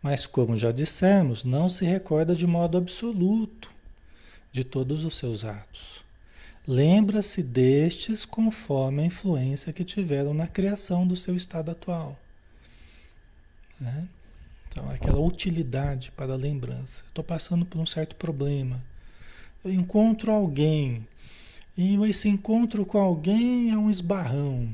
Mas, 0.00 0.26
como 0.26 0.56
já 0.56 0.70
dissemos, 0.70 1.42
não 1.42 1.68
se 1.68 1.84
recorda 1.84 2.34
de 2.34 2.46
modo 2.46 2.78
absoluto 2.78 3.70
de 4.52 4.62
todos 4.62 5.04
os 5.04 5.16
seus 5.18 5.44
atos. 5.44 6.05
Lembra-se 6.66 7.42
destes 7.42 8.24
conforme 8.24 9.02
a 9.02 9.06
influência 9.06 9.72
que 9.72 9.84
tiveram 9.84 10.34
na 10.34 10.48
criação 10.48 11.06
do 11.06 11.16
seu 11.16 11.36
estado 11.36 11.70
atual. 11.70 12.18
Né? 13.80 14.08
Então, 14.68 14.90
aquela 14.90 15.20
utilidade 15.20 16.10
para 16.10 16.32
a 16.32 16.36
lembrança. 16.36 17.04
Estou 17.06 17.22
passando 17.22 17.64
por 17.64 17.80
um 17.80 17.86
certo 17.86 18.16
problema. 18.16 18.82
Eu 19.64 19.72
encontro 19.72 20.32
alguém. 20.32 21.06
E 21.78 21.96
esse 22.04 22.28
encontro 22.28 22.84
com 22.84 22.98
alguém 22.98 23.70
é 23.70 23.76
um 23.76 23.88
esbarrão. 23.88 24.68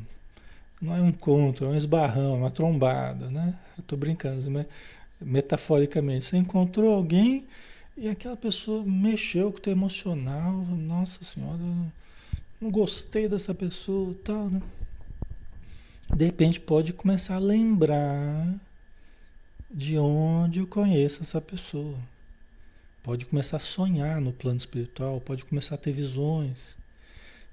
Não 0.80 0.94
é 0.94 1.00
um 1.00 1.10
encontro, 1.10 1.66
é 1.66 1.68
um 1.68 1.76
esbarrão, 1.76 2.34
é 2.34 2.38
uma 2.38 2.50
trombada. 2.50 3.30
Né? 3.30 3.54
Estou 3.78 3.98
brincando, 3.98 4.50
mas 4.50 4.66
metaforicamente. 5.20 6.24
Você 6.24 6.36
encontrou 6.36 6.94
alguém 6.94 7.46
e 7.96 8.08
aquela 8.08 8.36
pessoa 8.36 8.84
mexeu 8.84 9.50
com 9.50 9.58
o 9.58 9.60
teu 9.60 9.72
emocional. 9.72 10.52
Nossa 10.52 11.22
Senhora, 11.24 11.58
não 12.60 12.70
gostei 12.70 13.28
dessa 13.28 13.54
pessoa 13.54 14.14
tal, 14.24 14.48
né? 14.48 14.62
De 16.14 16.24
repente 16.24 16.60
pode 16.60 16.92
começar 16.92 17.36
a 17.36 17.38
lembrar 17.38 18.54
de 19.70 19.98
onde 19.98 20.60
eu 20.60 20.66
conheço 20.66 21.22
essa 21.22 21.40
pessoa. 21.40 21.98
Pode 23.02 23.26
começar 23.26 23.56
a 23.56 23.60
sonhar 23.60 24.20
no 24.20 24.32
plano 24.32 24.58
espiritual, 24.58 25.20
pode 25.20 25.44
começar 25.44 25.74
a 25.74 25.78
ter 25.78 25.92
visões. 25.92 26.76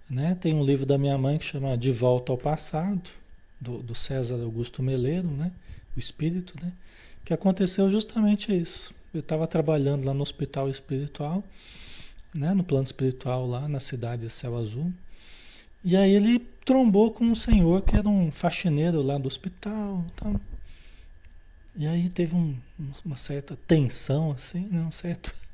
Né? 0.09 0.35
Tem 0.35 0.53
um 0.53 0.63
livro 0.63 0.85
da 0.85 0.97
minha 0.97 1.17
mãe 1.17 1.37
que 1.37 1.45
chama 1.45 1.77
De 1.77 1.91
Volta 1.91 2.31
ao 2.31 2.37
Passado, 2.37 3.09
do, 3.59 3.81
do 3.81 3.95
César 3.95 4.41
Augusto 4.41 4.83
Meleiro, 4.83 5.27
né? 5.27 5.51
o 5.95 5.99
espírito, 5.99 6.53
né? 6.61 6.73
que 7.23 7.33
aconteceu 7.33 7.89
justamente 7.89 8.55
isso. 8.55 8.93
Eu 9.13 9.21
estava 9.21 9.47
trabalhando 9.47 10.05
lá 10.05 10.13
no 10.13 10.21
hospital 10.21 10.69
espiritual, 10.69 11.43
né? 12.33 12.53
no 12.53 12.63
plano 12.63 12.83
espiritual 12.83 13.47
lá 13.47 13.67
na 13.67 13.79
cidade 13.79 14.23
de 14.23 14.29
Céu 14.29 14.55
Azul. 14.55 14.93
E 15.83 15.95
aí 15.95 16.11
ele 16.11 16.39
trombou 16.65 17.11
com 17.11 17.23
um 17.23 17.35
senhor 17.35 17.81
que 17.81 17.95
era 17.95 18.07
um 18.07 18.31
faxineiro 18.31 19.01
lá 19.01 19.17
do 19.17 19.27
hospital. 19.27 20.05
Então, 20.13 20.39
e 21.75 21.87
aí 21.87 22.09
teve 22.09 22.35
um, 22.35 22.55
uma 23.05 23.17
certa 23.17 23.57
tensão, 23.65 24.31
assim, 24.31 24.67
né? 24.71 24.81
Um 24.81 24.91
certo. 24.91 25.33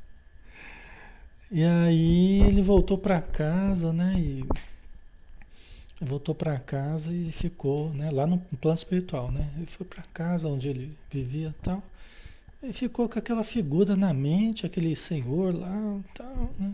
E 1.51 1.63
aí 1.63 2.41
ele 2.41 2.61
voltou 2.63 2.97
para 2.97 3.21
casa, 3.21 3.93
né? 3.93 4.15
E 4.17 4.43
voltou 6.01 6.33
para 6.33 6.59
casa 6.59 7.13
e 7.13 7.31
ficou, 7.31 7.93
né? 7.93 8.09
Lá 8.11 8.25
no 8.25 8.39
plano 8.39 8.75
espiritual, 8.75 9.31
né? 9.31 9.53
Ele 9.55 9.67
foi 9.67 9.85
para 9.85 10.01
casa 10.11 10.47
onde 10.47 10.67
ele 10.67 10.97
vivia, 11.09 11.53
tal. 11.61 11.83
E 12.63 12.73
ficou 12.73 13.07
com 13.07 13.19
aquela 13.19 13.43
figura 13.43 13.95
na 13.95 14.13
mente, 14.13 14.65
aquele 14.65 14.95
senhor 14.95 15.53
lá, 15.53 15.99
tal, 16.13 16.53
né? 16.57 16.73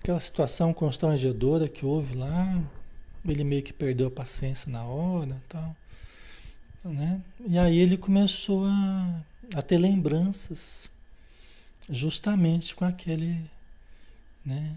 Aquela 0.00 0.20
situação 0.20 0.72
constrangedora 0.72 1.68
que 1.68 1.84
houve 1.84 2.16
lá. 2.16 2.62
Ele 3.26 3.44
meio 3.44 3.62
que 3.62 3.72
perdeu 3.72 4.08
a 4.08 4.10
paciência 4.10 4.72
na 4.72 4.82
hora, 4.82 5.36
tal. 5.48 5.76
Né? 6.82 7.20
E 7.46 7.58
aí 7.58 7.78
ele 7.78 7.98
começou 7.98 8.64
a, 8.64 9.20
a 9.54 9.60
ter 9.60 9.76
lembranças 9.76 10.90
justamente 11.90 12.74
com 12.74 12.86
aquele, 12.86 13.38
né? 14.44 14.74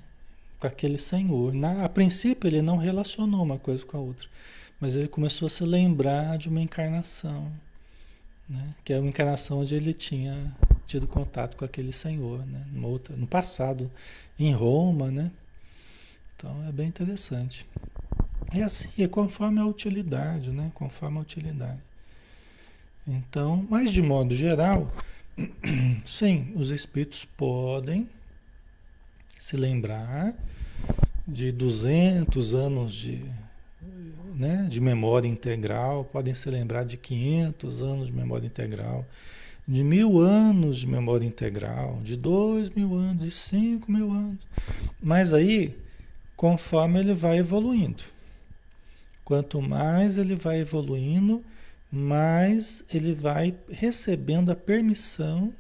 com 0.60 0.68
aquele 0.68 0.98
senhor. 0.98 1.54
Na, 1.54 1.86
a 1.86 1.90
princípio 1.90 2.48
ele 2.48 2.62
não 2.62 2.78
relacionou 2.78 3.42
uma 3.42 3.58
coisa 3.58 3.86
com 3.86 3.98
a 3.98 4.00
outra, 4.02 4.28
mas 4.80 4.96
ele 4.98 5.08
começou 5.08 5.46
a 5.46 5.50
se 5.50 5.64
lembrar 5.64 6.38
de 6.38 6.50
uma 6.50 6.62
encarnação, 6.62 7.52
né? 8.48 8.76
que 8.84 8.94
é 8.94 9.00
uma 9.00 9.10
encarnação 9.10 9.60
onde 9.60 9.76
ele 9.76 9.94
tinha 9.94 10.56
tido 10.86 11.08
contato 11.08 11.56
com 11.58 11.66
aquele 11.66 11.92
senhor, 11.92 12.46
né? 12.46 12.66
outra, 12.84 13.16
no 13.16 13.26
passado, 13.26 13.90
em 14.38 14.52
Roma, 14.54 15.10
né? 15.10 15.32
Então 16.36 16.68
é 16.68 16.72
bem 16.72 16.88
interessante. 16.88 17.66
É 18.54 18.62
assim, 18.62 18.90
é 19.02 19.08
conforme 19.08 19.60
a 19.60 19.66
utilidade, 19.66 20.52
né? 20.52 20.72
Conforme 20.74 21.18
a 21.18 21.22
utilidade. 21.22 21.80
Então, 23.08 23.66
mas 23.70 23.92
de 23.92 24.02
modo 24.02 24.36
geral, 24.36 24.92
sim, 26.06 26.52
os 26.56 26.70
espíritos 26.70 27.26
podem 27.26 28.08
se 29.38 29.58
lembrar 29.58 30.34
de 31.28 31.52
200 31.52 32.54
anos 32.54 32.94
de, 32.94 33.26
né, 34.36 34.68
de 34.70 34.82
memória 34.82 35.28
integral, 35.28 36.06
podem 36.06 36.34
se 36.34 36.50
lembrar 36.50 36.84
de 36.84 36.98
500 36.98 37.82
anos 37.84 38.06
de 38.08 38.14
memória 38.14 38.48
integral, 38.48 39.06
de 39.68 39.84
mil 39.84 40.20
anos 40.20 40.80
de 40.80 40.88
memória 40.88 41.26
integral, 41.26 42.00
de 42.04 42.18
dois 42.18 42.70
mil 42.70 42.96
anos, 42.96 43.24
de 43.24 43.32
cinco 43.32 43.92
mil 43.92 44.12
anos. 44.12 44.40
Mas 45.02 45.34
aí, 45.34 45.78
conforme 46.36 47.00
ele 47.00 47.14
vai 47.14 47.38
evoluindo, 47.38 48.04
quanto 49.24 49.62
mais 49.62 50.18
ele 50.18 50.36
vai 50.36 50.60
evoluindo, 50.60 51.44
mas 51.90 52.84
ele 52.94 53.14
vai 53.14 53.56
recebendo 53.70 54.52
a 54.52 54.56
permissão 54.56 55.54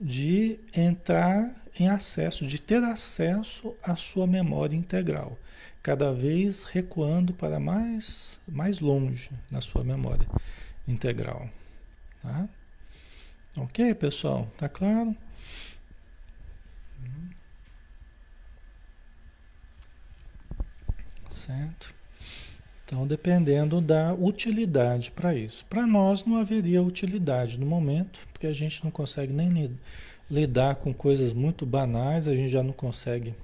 de 0.00 0.58
entrar 0.74 1.61
em 1.78 1.88
acesso, 1.88 2.46
de 2.46 2.60
ter 2.60 2.82
acesso 2.82 3.74
à 3.82 3.96
sua 3.96 4.26
memória 4.26 4.76
integral, 4.76 5.38
cada 5.82 6.12
vez 6.12 6.64
recuando 6.64 7.32
para 7.32 7.58
mais, 7.58 8.40
mais 8.46 8.80
longe 8.80 9.30
na 9.50 9.60
sua 9.60 9.82
memória 9.82 10.26
integral. 10.86 11.48
Tá? 12.22 12.48
Ok, 13.58 13.94
pessoal? 13.94 14.50
Tá 14.56 14.68
claro? 14.68 15.16
Certo? 21.28 21.94
Então, 22.84 23.06
dependendo 23.06 23.80
da 23.80 24.12
utilidade 24.12 25.10
para 25.10 25.34
isso. 25.34 25.64
Para 25.64 25.86
nós 25.86 26.24
não 26.26 26.36
haveria 26.36 26.82
utilidade 26.82 27.58
no 27.58 27.64
momento, 27.64 28.20
porque 28.32 28.46
a 28.46 28.52
gente 28.52 28.84
não 28.84 28.90
consegue 28.90 29.32
nem 29.32 29.48
lidar 30.30 30.76
com 30.76 30.92
coisas 30.92 31.32
muito 31.32 31.66
banais, 31.66 32.26
a 32.26 32.34
gente 32.34 32.50
já 32.50 32.62
não 32.62 32.72
consegue 32.72 33.34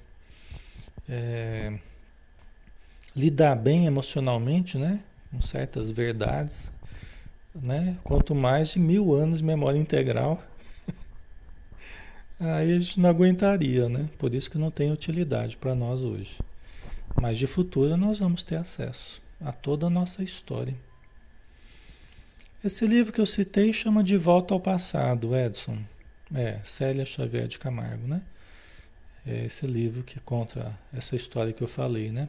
é, 1.08 1.78
lidar 3.14 3.56
bem 3.56 3.86
emocionalmente, 3.86 4.78
né? 4.78 5.02
Com 5.30 5.40
certas 5.40 5.90
verdades, 5.90 6.70
né? 7.54 7.96
Quanto 8.04 8.34
mais 8.34 8.70
de 8.70 8.78
mil 8.78 9.14
anos 9.14 9.38
de 9.38 9.44
memória 9.44 9.78
integral, 9.78 10.42
aí 12.40 12.74
a 12.74 12.78
gente 12.78 13.00
não 13.00 13.10
aguentaria, 13.10 13.88
né? 13.88 14.08
Por 14.18 14.34
isso 14.34 14.50
que 14.50 14.58
não 14.58 14.70
tem 14.70 14.92
utilidade 14.92 15.56
para 15.56 15.74
nós 15.74 16.04
hoje. 16.04 16.38
Mas 17.20 17.38
de 17.38 17.46
futuro 17.46 17.96
nós 17.96 18.18
vamos 18.18 18.42
ter 18.42 18.56
acesso 18.56 19.20
a 19.40 19.52
toda 19.52 19.86
a 19.86 19.90
nossa 19.90 20.22
história. 20.22 20.74
Esse 22.64 22.86
livro 22.86 23.12
que 23.12 23.20
eu 23.20 23.26
citei 23.26 23.72
chama 23.72 24.02
De 24.02 24.16
Volta 24.16 24.52
ao 24.52 24.60
Passado, 24.60 25.34
Edson. 25.34 25.78
É, 26.34 26.58
Célia 26.62 27.04
Xavier 27.04 27.46
de 27.46 27.58
Camargo, 27.58 28.06
né? 28.06 28.22
É 29.26 29.44
esse 29.44 29.66
livro 29.66 30.02
que 30.02 30.20
conta 30.20 30.78
essa 30.92 31.16
história 31.16 31.52
que 31.52 31.62
eu 31.62 31.68
falei, 31.68 32.10
né? 32.10 32.28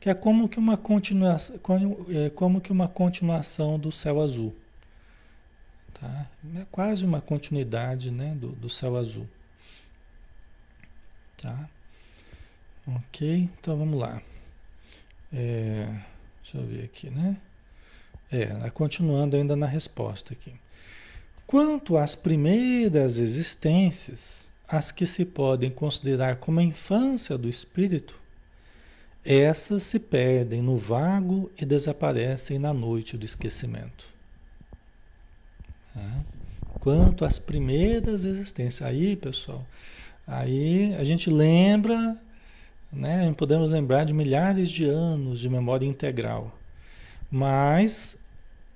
Que 0.00 0.10
é 0.10 0.14
como 0.14 0.48
que 0.48 0.58
uma 0.58 0.76
continuação, 0.76 1.56
é 2.08 2.30
como 2.30 2.60
que 2.60 2.70
uma 2.70 2.88
continuação 2.88 3.78
do 3.78 3.90
Céu 3.90 4.20
Azul. 4.20 4.54
Tá? 5.92 6.30
É 6.56 6.66
quase 6.70 7.04
uma 7.04 7.20
continuidade, 7.20 8.10
né, 8.10 8.34
do, 8.34 8.52
do 8.52 8.68
Céu 8.68 8.96
Azul. 8.96 9.28
Tá? 11.36 11.68
Ok, 12.86 13.48
então 13.58 13.76
vamos 13.76 13.98
lá. 13.98 14.22
É... 15.32 15.86
Deixa 16.42 16.58
eu 16.58 16.66
ver 16.66 16.84
aqui, 16.84 17.10
né? 17.10 17.36
É, 18.30 18.70
continuando 18.70 19.36
ainda 19.36 19.54
na 19.54 19.66
resposta 19.66 20.32
aqui. 20.32 20.54
Quanto 21.48 21.96
às 21.96 22.14
primeiras 22.14 23.18
existências, 23.18 24.52
as 24.68 24.92
que 24.92 25.04
se 25.04 25.24
podem 25.24 25.68
considerar 25.68 26.36
como 26.36 26.60
a 26.60 26.62
infância 26.62 27.36
do 27.36 27.48
espírito, 27.48 28.14
essas 29.24 29.82
se 29.82 29.98
perdem 29.98 30.62
no 30.62 30.76
vago 30.76 31.50
e 31.60 31.64
desaparecem 31.64 32.56
na 32.56 32.72
noite 32.72 33.16
do 33.16 33.24
esquecimento. 33.24 34.06
Tá? 35.92 36.20
Quanto 36.78 37.24
às 37.24 37.40
primeiras 37.40 38.24
existências, 38.24 38.86
aí, 38.86 39.16
pessoal, 39.16 39.66
aí 40.26 40.94
a 40.94 41.02
gente 41.02 41.28
lembra 41.28 42.16
né? 42.92 43.32
Podemos 43.36 43.70
lembrar 43.70 44.04
de 44.04 44.12
milhares 44.12 44.70
de 44.70 44.84
anos 44.84 45.38
de 45.38 45.48
memória 45.48 45.86
integral. 45.86 46.56
Mas 47.30 48.16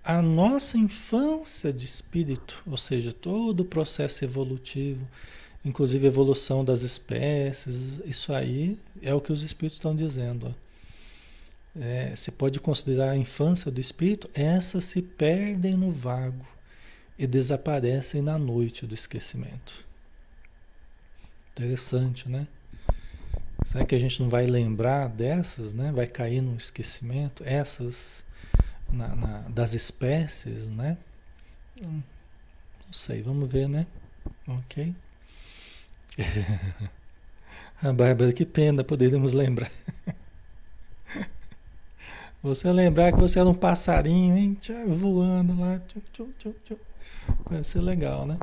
a 0.05 0.21
nossa 0.21 0.77
infância 0.77 1.73
de 1.73 1.85
espírito, 1.85 2.63
ou 2.67 2.77
seja, 2.77 3.13
todo 3.13 3.61
o 3.61 3.65
processo 3.65 4.25
evolutivo, 4.25 5.07
inclusive 5.65 6.07
a 6.07 6.09
evolução 6.09 6.65
das 6.65 6.83
espécies, 6.83 8.01
isso 8.05 8.33
aí 8.33 8.79
é 9.01 9.15
o 9.15 9.21
que 9.21 9.33
os 9.33 9.43
espíritos 9.43 9.79
estão 9.79 9.95
dizendo. 9.95 10.55
É, 11.81 12.15
você 12.15 12.31
pode 12.31 12.59
considerar 12.59 13.11
a 13.11 13.17
infância 13.17 13.71
do 13.71 13.81
espírito, 13.81 14.29
essas 14.35 14.85
se 14.85 15.01
perdem 15.01 15.77
no 15.77 15.91
vago 15.91 16.47
e 17.17 17.27
desaparecem 17.27 18.21
na 18.21 18.37
noite 18.37 18.85
do 18.87 18.95
esquecimento. 18.95 19.87
Interessante, 21.53 22.29
né? 22.29 22.49
Será 23.65 23.85
que 23.85 23.95
a 23.95 23.99
gente 23.99 24.21
não 24.21 24.29
vai 24.29 24.47
lembrar 24.47 25.09
dessas, 25.09 25.73
né? 25.73 25.93
Vai 25.93 26.07
cair 26.07 26.41
no 26.41 26.57
esquecimento, 26.57 27.45
essas 27.47 28.25
na, 28.93 29.09
na, 29.15 29.39
das 29.49 29.75
espécies, 29.75 30.69
né? 30.69 30.97
Hum, 31.85 32.03
não 32.87 32.93
sei, 32.93 33.23
vamos 33.23 33.51
ver, 33.51 33.69
né? 33.69 33.87
Ok. 34.47 34.95
A 37.83 37.93
Bárbara, 37.93 38.33
que 38.33 38.47
pena, 38.47 38.85
poderíamos 38.85 39.33
lembrar. 39.33 39.71
Você 42.43 42.73
lembrar 42.73 43.13
que 43.13 43.21
você 43.21 43.39
era 43.39 43.49
um 43.49 43.55
passarinho, 43.55 44.37
hein? 44.37 44.59
Voando 44.89 45.61
lá. 45.61 45.81
Tchum, 46.13 46.29
tchum, 46.37 46.53
tchum. 46.65 46.77
Vai 47.49 47.63
ser 47.63 47.81
legal, 47.81 48.27
né? 48.27 48.37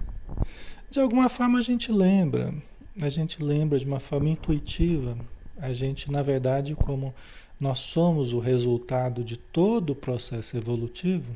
De 0.89 1.01
alguma 1.01 1.27
forma 1.27 1.59
a 1.59 1.61
gente 1.61 1.91
lembra 1.91 2.53
a 3.01 3.09
gente 3.09 3.41
lembra 3.41 3.79
de 3.79 3.85
uma 3.85 3.99
forma 3.99 4.29
intuitiva. 4.29 5.17
A 5.57 5.73
gente, 5.73 6.11
na 6.11 6.21
verdade, 6.21 6.75
como 6.75 7.13
nós 7.59 7.79
somos 7.79 8.33
o 8.33 8.39
resultado 8.39 9.23
de 9.23 9.37
todo 9.37 9.91
o 9.91 9.95
processo 9.95 10.55
evolutivo, 10.55 11.35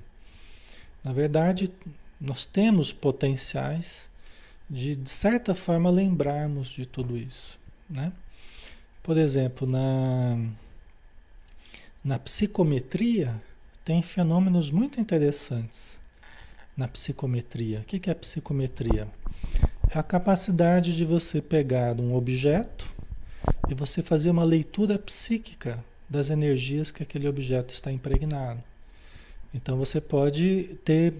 na 1.04 1.12
verdade, 1.12 1.70
Nós 2.20 2.46
temos 2.46 2.94
potenciais 2.94 4.10
de, 4.70 4.96
de 4.96 5.10
certa 5.10 5.54
forma, 5.54 5.90
lembrarmos 5.90 6.70
de 6.70 6.86
tudo 6.86 7.18
isso. 7.18 7.60
Né? 7.90 8.14
Por 9.04 9.18
exemplo, 9.18 9.68
na, 9.68 10.38
na 12.02 12.18
psicometria, 12.18 13.42
tem 13.84 14.02
fenômenos 14.02 14.72
muito 14.72 15.02
interessantes 15.02 16.00
na 16.78 16.88
psicometria. 16.88 17.82
O 17.82 17.84
que 17.84 18.10
é 18.10 18.14
psicometria? 18.14 19.10
É 19.90 20.00
a 20.00 20.04
capacidade 20.04 20.96
de 20.96 21.04
você 21.04 21.42
pegar 21.42 22.00
um 22.00 22.16
objeto 22.16 22.90
e 23.70 23.74
você 23.74 24.02
fazer 24.02 24.30
uma 24.30 24.46
leitura 24.46 24.98
psíquica 24.98 25.84
das 26.14 26.30
energias 26.30 26.92
que 26.92 27.02
aquele 27.02 27.28
objeto 27.28 27.74
está 27.74 27.92
impregnado. 27.92 28.64
Então 29.52 29.78
você 29.78 30.00
pode 30.00 30.78
ter 30.86 31.16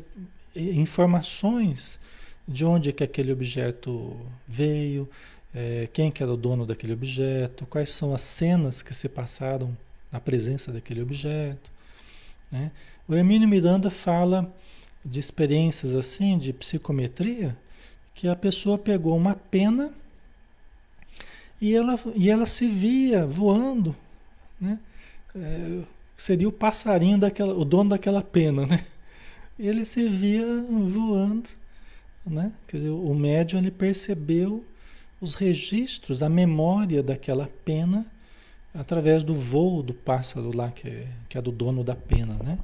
informações 0.56 2.00
de 2.48 2.64
onde 2.64 2.94
que 2.94 3.04
aquele 3.04 3.32
objeto 3.32 4.16
veio, 4.48 5.10
é, 5.54 5.90
quem 5.92 6.12
que 6.12 6.22
era 6.22 6.32
o 6.32 6.38
dono 6.38 6.64
daquele 6.64 6.94
objeto, 6.94 7.66
quais 7.66 7.90
são 7.90 8.14
as 8.14 8.22
cenas 8.22 8.84
que 8.84 8.94
se 8.94 9.10
passaram 9.10 9.76
na 10.12 10.20
presença 10.20 10.72
daquele 10.72 11.02
objeto. 11.02 11.72
Né? 12.52 12.72
O 13.08 13.16
Hermínio 13.16 13.48
Miranda 13.48 13.90
fala 13.90 14.54
de 15.04 15.20
experiências 15.20 15.96
assim, 15.96 16.38
de 16.38 16.54
psicometria, 16.54 17.58
que 18.14 18.28
a 18.28 18.36
pessoa 18.36 18.78
pegou 18.78 19.18
uma 19.18 19.34
pena 19.36 19.92
e 21.60 21.74
ela, 21.74 22.00
e 22.16 22.30
ela 22.30 22.46
se 22.46 22.68
via 22.68 23.26
voando, 23.26 23.96
né? 24.64 24.80
É, 25.36 25.82
seria 26.18 26.48
o 26.48 26.52
passarinho 26.52 27.18
daquela, 27.18 27.54
o 27.54 27.66
dono 27.66 27.92
daquela 27.92 28.22
pena, 28.22 28.66
né? 28.66 28.86
Ele 29.60 29.86
se 29.86 30.10
via 30.10 30.46
voando, 30.70 31.50
né? 32.26 32.52
Quer 32.68 32.78
dizer, 32.78 32.90
o 32.90 33.14
médium 33.14 33.60
ele 33.60 33.72
percebeu 33.72 34.66
os 35.22 35.36
registros, 35.36 36.24
a 36.24 36.30
memória 36.30 37.04
daquela 37.04 37.50
pena 37.64 38.06
através 38.74 39.24
do 39.24 39.36
voo 39.36 39.84
do 39.84 39.94
pássaro 39.94 40.56
lá 40.56 40.72
que 40.72 40.88
é, 40.88 41.08
que 41.30 41.38
é 41.38 41.42
do 41.42 41.52
dono 41.52 41.84
da 41.84 41.96
pena, 41.96 42.34
né? 42.44 42.58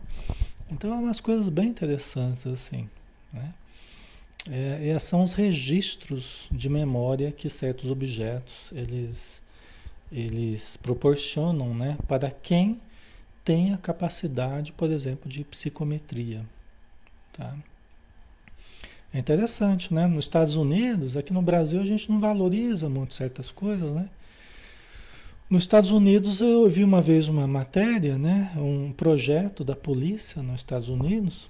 Então 0.71 0.93
é 0.93 0.97
umas 0.97 1.21
coisas 1.21 1.49
bem 1.49 1.67
interessantes 1.67 2.47
assim, 2.47 2.89
né? 3.31 3.53
É, 4.49 4.89
é, 4.89 4.99
são 4.99 5.21
os 5.21 5.33
registros 5.33 6.47
de 6.51 6.69
memória 6.69 7.31
que 7.31 7.49
certos 7.49 7.91
objetos 7.91 8.71
eles, 8.73 9.43
eles 10.11 10.77
proporcionam 10.77 11.73
né, 11.73 11.97
para 12.07 12.31
quem 12.31 12.79
tem 13.43 13.73
a 13.73 13.77
capacidade, 13.77 14.71
por 14.71 14.89
exemplo, 14.89 15.29
de 15.29 15.43
psicometria. 15.43 16.45
Tá? 17.33 17.55
É 19.13 19.17
interessante, 19.17 19.93
né? 19.93 20.05
Nos 20.05 20.25
Estados 20.25 20.55
Unidos, 20.55 21.17
aqui 21.17 21.33
no 21.33 21.41
Brasil 21.41 21.81
a 21.81 21.85
gente 21.85 22.09
não 22.11 22.19
valoriza 22.19 22.87
muito 22.87 23.15
certas 23.15 23.51
coisas, 23.51 23.91
né? 23.91 24.07
Nos 25.49 25.63
Estados 25.63 25.89
Unidos 25.89 26.41
eu 26.41 26.69
vi 26.69 26.83
uma 26.83 27.01
vez 27.01 27.27
uma 27.27 27.47
matéria, 27.47 28.19
né? 28.19 28.51
Um 28.55 28.91
projeto 28.91 29.63
da 29.63 29.75
polícia 29.75 30.43
nos 30.43 30.61
Estados 30.61 30.89
Unidos 30.89 31.49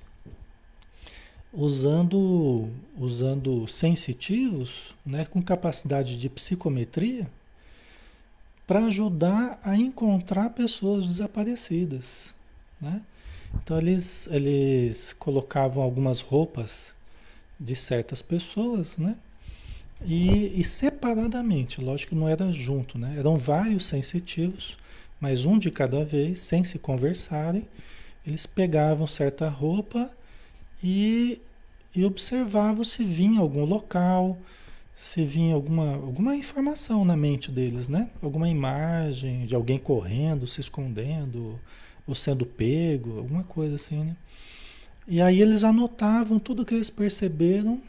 usando, 1.52 2.70
usando 2.98 3.68
sensitivos 3.68 4.96
né, 5.06 5.26
com 5.26 5.42
capacidade 5.42 6.18
de 6.18 6.30
psicometria 6.30 7.28
para 8.70 8.86
ajudar 8.86 9.60
a 9.64 9.76
encontrar 9.76 10.52
pessoas 10.52 11.04
desaparecidas. 11.08 12.36
Né? 12.80 13.02
Então 13.56 13.80
eles, 13.80 14.28
eles 14.30 15.12
colocavam 15.18 15.82
algumas 15.82 16.22
roupas 16.22 16.94
de 17.60 17.76
certas 17.76 18.22
pessoas, 18.22 18.96
né? 18.96 19.16
E, 20.06 20.62
e, 20.62 20.64
separadamente, 20.64 21.82
lógico 21.82 22.12
que 22.12 22.16
não 22.16 22.30
era 22.30 22.52
junto, 22.54 23.00
né? 23.00 23.16
Eram 23.18 23.40
vários 23.40 23.88
sensitivos, 23.88 24.78
mas 25.20 25.46
um 25.46 25.58
de 25.58 25.72
cada 25.72 26.06
vez, 26.06 26.38
sem 26.38 26.64
se 26.64 26.78
conversarem, 26.78 27.68
eles 28.26 28.46
pegavam 28.46 29.08
certa 29.08 29.50
roupa 29.50 30.16
e, 30.82 31.42
e 31.96 32.06
observavam 32.06 32.84
se 32.84 33.04
vinha 33.04 33.42
algum 33.42 33.66
local, 33.66 34.38
se 35.00 35.24
vinha 35.24 35.56
alguma, 35.56 35.96
alguma 35.96 36.36
informação 36.36 37.06
na 37.06 37.16
mente 37.16 37.50
deles, 37.50 37.88
né? 37.88 38.10
Alguma 38.22 38.50
imagem 38.50 39.46
de 39.46 39.56
alguém 39.56 39.80
correndo, 39.80 40.46
se 40.46 40.60
escondendo, 40.60 41.58
ou 42.06 42.14
sendo 42.14 42.46
pego, 42.46 43.18
alguma 43.18 43.46
coisa 43.46 43.76
assim, 43.76 44.04
né? 44.04 44.12
E 45.08 45.22
aí 45.22 45.42
eles 45.42 45.64
anotavam 45.64 46.38
tudo 46.38 46.66
que 46.66 46.76
eles 46.76 46.90
perceberam 46.90 47.82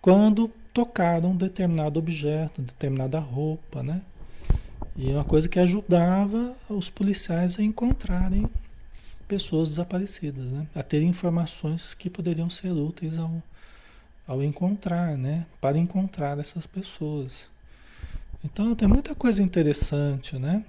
quando 0.00 0.48
tocaram 0.72 1.36
determinado 1.36 1.98
objeto, 1.98 2.62
determinada 2.62 3.18
roupa, 3.18 3.82
né? 3.82 4.02
E 4.96 5.10
é 5.10 5.14
uma 5.14 5.24
coisa 5.24 5.48
que 5.48 5.58
ajudava 5.58 6.54
os 6.68 6.88
policiais 6.88 7.58
a 7.58 7.62
encontrarem 7.64 8.48
pessoas 9.26 9.70
desaparecidas, 9.70 10.44
né? 10.44 10.68
A 10.76 10.82
ter 10.84 11.02
informações 11.02 11.92
que 11.92 12.08
poderiam 12.08 12.48
ser 12.48 12.70
úteis 12.70 13.18
ao, 13.18 13.42
ao 14.26 14.42
encontrar, 14.42 15.16
né? 15.16 15.46
Para 15.60 15.78
encontrar 15.78 16.38
essas 16.38 16.66
pessoas. 16.66 17.50
Então 18.44 18.74
tem 18.74 18.88
muita 18.88 19.14
coisa 19.14 19.42
interessante, 19.42 20.38
né? 20.38 20.64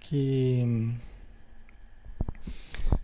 Que 0.00 0.94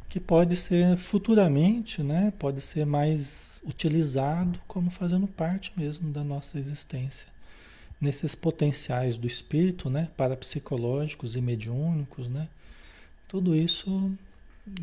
que 0.08 0.18
pode 0.18 0.56
ser 0.56 0.96
futuramente, 0.96 2.02
né? 2.02 2.32
Pode 2.36 2.60
ser 2.60 2.84
mais 2.84 3.62
utilizado 3.64 4.58
como 4.66 4.90
fazendo 4.90 5.26
parte 5.28 5.72
mesmo 5.76 6.10
da 6.12 6.24
nossa 6.24 6.58
existência. 6.58 7.28
Nesses 8.00 8.34
potenciais 8.34 9.16
do 9.16 9.26
espírito, 9.26 9.88
né? 9.88 10.08
Parapsicológicos 10.16 11.36
e 11.36 11.40
mediúnicos, 11.40 12.28
né? 12.28 12.48
Tudo 13.28 13.54
isso 13.54 14.12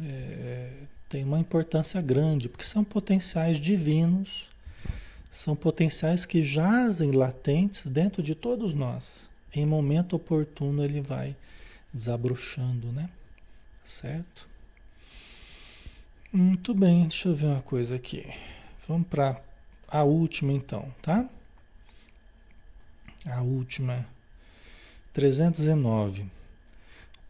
é, 0.02 0.72
tem 1.10 1.24
uma 1.24 1.40
importância 1.40 2.02
grande, 2.02 2.50
porque 2.50 2.66
são 2.66 2.84
potenciais 2.84 3.60
divinos, 3.60 4.50
são 5.32 5.56
potenciais 5.56 6.26
que 6.26 6.42
jazem 6.42 7.12
latentes 7.12 7.90
dentro 7.90 8.22
de 8.22 8.36
todos 8.36 8.74
nós. 8.74 9.30
Em 9.54 9.66
momento 9.66 10.16
oportuno 10.16 10.84
ele 10.84 11.02
vai 11.02 11.36
desabrochando, 11.94 12.92
né? 12.92 13.10
Certo? 13.84 14.48
Muito 16.32 16.74
bem, 16.74 17.08
deixa 17.08 17.30
eu 17.30 17.36
ver 17.36 17.46
uma 17.48 17.62
coisa 17.62 17.96
aqui. 17.96 18.26
Vamos 18.88 19.08
para 19.08 19.42
a 19.88 20.04
última 20.04 20.52
então, 20.52 20.94
tá? 21.02 21.28
A 23.26 23.42
última, 23.42 24.06
309. 25.14 26.37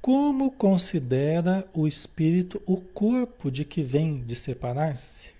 Como 0.01 0.51
considera 0.51 1.67
o 1.73 1.87
espírito 1.87 2.61
o 2.65 2.77
corpo 2.77 3.51
de 3.51 3.65
que 3.65 3.81
vem 3.81 4.23
de 4.23 4.35
separar-se? 4.35 5.35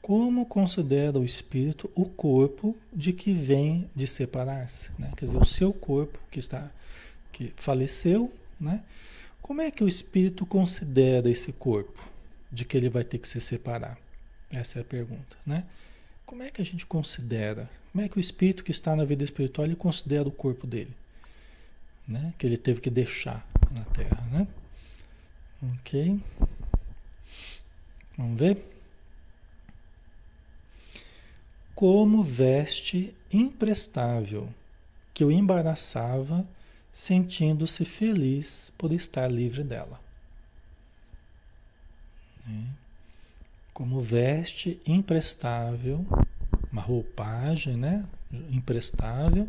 Como 0.00 0.44
considera 0.44 1.18
o 1.18 1.24
espírito 1.24 1.90
o 1.94 2.04
corpo 2.04 2.76
de 2.92 3.12
que 3.12 3.32
vem 3.32 3.88
de 3.94 4.06
separar-se? 4.06 4.90
Né? 4.98 5.12
Quer 5.16 5.26
dizer, 5.26 5.38
o 5.38 5.44
seu 5.44 5.72
corpo 5.72 6.18
que 6.30 6.40
está 6.40 6.70
que 7.32 7.52
faleceu, 7.56 8.32
né? 8.60 8.82
Como 9.40 9.60
é 9.60 9.70
que 9.70 9.82
o 9.82 9.88
espírito 9.88 10.44
considera 10.44 11.30
esse 11.30 11.50
corpo 11.50 12.06
de 12.50 12.64
que 12.64 12.76
ele 12.76 12.88
vai 12.88 13.02
ter 13.02 13.18
que 13.18 13.26
se 13.26 13.40
separar? 13.40 13.98
Essa 14.50 14.78
é 14.78 14.82
a 14.82 14.84
pergunta, 14.84 15.36
né? 15.46 15.64
Como 16.26 16.42
é 16.42 16.50
que 16.50 16.60
a 16.60 16.64
gente 16.64 16.84
considera? 16.84 17.68
Como 17.90 18.04
é 18.04 18.08
que 18.08 18.18
o 18.18 18.20
espírito 18.20 18.62
que 18.62 18.70
está 18.70 18.94
na 18.94 19.04
vida 19.04 19.24
espiritual 19.24 19.66
ele 19.66 19.76
considera 19.76 20.28
o 20.28 20.32
corpo 20.32 20.66
dele? 20.66 20.94
Né? 22.06 22.34
que 22.38 22.46
ele 22.46 22.56
teve 22.56 22.80
que 22.80 22.90
deixar 22.90 23.46
na 23.70 23.84
Terra. 23.84 24.22
Né? 24.30 24.46
Ok. 25.78 26.20
Vamos 28.16 28.38
ver? 28.38 28.68
Como 31.74 32.22
veste 32.22 33.14
imprestável 33.32 34.52
que 35.14 35.24
o 35.24 35.30
embaraçava, 35.30 36.46
sentindo-se 36.92 37.84
feliz 37.84 38.72
por 38.76 38.92
estar 38.92 39.30
livre 39.30 39.64
dela. 39.64 40.00
Né? 42.46 42.66
Como 43.72 44.00
veste 44.00 44.80
imprestável, 44.86 46.06
uma 46.70 46.82
roupagem, 46.82 47.76
né? 47.76 48.06
Imprestável, 48.50 49.48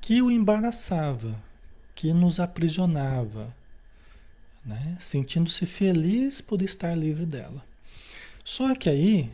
que 0.00 0.20
o 0.20 0.30
embaraçava, 0.30 1.40
que 1.94 2.12
nos 2.12 2.40
aprisionava, 2.40 3.54
né? 4.64 4.96
sentindo-se 4.98 5.66
feliz 5.66 6.40
por 6.40 6.62
estar 6.62 6.94
livre 6.94 7.26
dela. 7.26 7.62
Só 8.44 8.74
que 8.74 8.90
aí, 8.90 9.30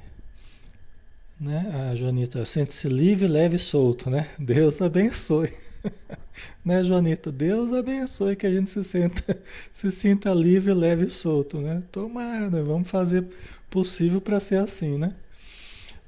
né, 1.39 1.91
a 1.91 1.97
Joanita 1.97 2.45
sente-se 2.45 2.89
livre, 2.89 3.27
leve 3.27 3.57
e 3.57 3.59
solto, 3.59 4.09
né? 4.09 4.29
Deus 4.39 4.81
abençoe. 4.81 5.53
né, 6.65 6.83
Joanita? 6.85 7.33
Deus 7.33 7.73
abençoe 7.73 8.37
que 8.37 8.47
a 8.47 8.55
gente 8.55 8.71
se 8.71 8.85
sinta, 8.85 9.39
se 9.73 9.91
sinta 9.91 10.33
livre, 10.33 10.73
leve 10.73 11.07
e 11.07 11.11
solto, 11.11 11.59
né? 11.59 11.83
Tomara, 11.91 12.63
vamos 12.63 12.89
fazer 12.89 13.27
possível 13.69 14.21
para 14.21 14.39
ser 14.39 14.57
assim, 14.57 14.99
né? 14.99 15.13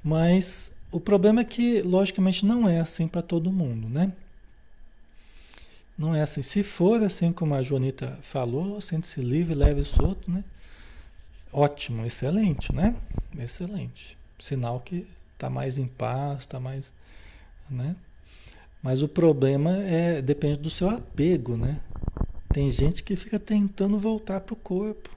Mas 0.03 0.71
o 0.91 0.99
problema 0.99 1.41
é 1.41 1.45
que, 1.45 1.81
logicamente, 1.81 2.45
não 2.45 2.69
é 2.69 2.79
assim 2.79 3.07
para 3.07 3.21
todo 3.21 3.51
mundo, 3.51 3.89
né? 3.89 4.13
Não 5.97 6.15
é 6.15 6.21
assim. 6.21 6.41
Se 6.41 6.63
for 6.63 7.03
assim 7.03 7.31
como 7.31 7.53
a 7.53 7.61
Joanita 7.61 8.17
falou, 8.21 8.81
sente-se 8.81 9.21
livre, 9.21 9.53
leve 9.53 9.81
e 9.81 9.85
solto, 9.85 10.29
né? 10.29 10.43
Ótimo, 11.51 12.05
excelente, 12.05 12.73
né? 12.73 12.95
Excelente. 13.37 14.17
Sinal 14.39 14.79
que 14.79 15.07
está 15.33 15.49
mais 15.49 15.77
em 15.77 15.85
paz, 15.85 16.39
está 16.39 16.59
mais, 16.59 16.91
né? 17.69 17.95
Mas 18.81 19.01
o 19.03 19.07
problema 19.07 19.77
é 19.77 20.21
depende 20.21 20.57
do 20.57 20.69
seu 20.69 20.89
apego, 20.89 21.55
né? 21.55 21.79
Tem 22.51 22.69
gente 22.71 23.03
que 23.03 23.15
fica 23.15 23.39
tentando 23.39 23.97
voltar 23.97 24.41
para 24.41 24.53
o 24.53 24.57
corpo. 24.57 25.09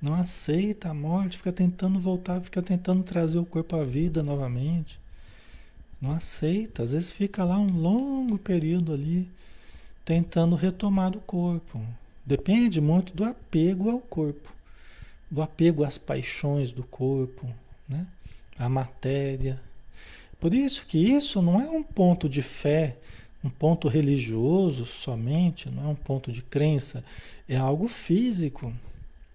Não 0.00 0.14
aceita 0.14 0.90
a 0.90 0.94
morte, 0.94 1.36
fica 1.36 1.52
tentando 1.52 1.98
voltar, 1.98 2.40
fica 2.40 2.62
tentando 2.62 3.02
trazer 3.02 3.38
o 3.38 3.44
corpo 3.44 3.76
à 3.76 3.84
vida 3.84 4.22
novamente. 4.22 5.00
Não 6.00 6.12
aceita, 6.12 6.84
às 6.84 6.92
vezes 6.92 7.12
fica 7.12 7.44
lá 7.44 7.58
um 7.58 7.76
longo 7.76 8.38
período 8.38 8.92
ali 8.92 9.28
tentando 10.08 10.56
retomar 10.56 11.14
o 11.14 11.20
corpo. 11.20 11.78
Depende 12.24 12.80
muito 12.80 13.12
do 13.12 13.24
apego 13.24 13.90
ao 13.90 13.98
corpo, 13.98 14.50
do 15.30 15.42
apego 15.42 15.84
às 15.84 15.98
paixões 15.98 16.72
do 16.72 16.82
corpo, 16.82 17.46
né? 17.86 18.06
à 18.58 18.70
matéria. 18.70 19.60
Por 20.40 20.54
isso 20.54 20.86
que 20.86 20.96
isso 20.96 21.42
não 21.42 21.60
é 21.60 21.68
um 21.68 21.82
ponto 21.82 22.26
de 22.26 22.40
fé, 22.40 22.96
um 23.44 23.50
ponto 23.50 23.86
religioso 23.86 24.86
somente, 24.86 25.68
não 25.68 25.84
é 25.84 25.88
um 25.88 25.94
ponto 25.94 26.32
de 26.32 26.40
crença, 26.40 27.04
é 27.46 27.58
algo 27.58 27.86
físico, 27.86 28.72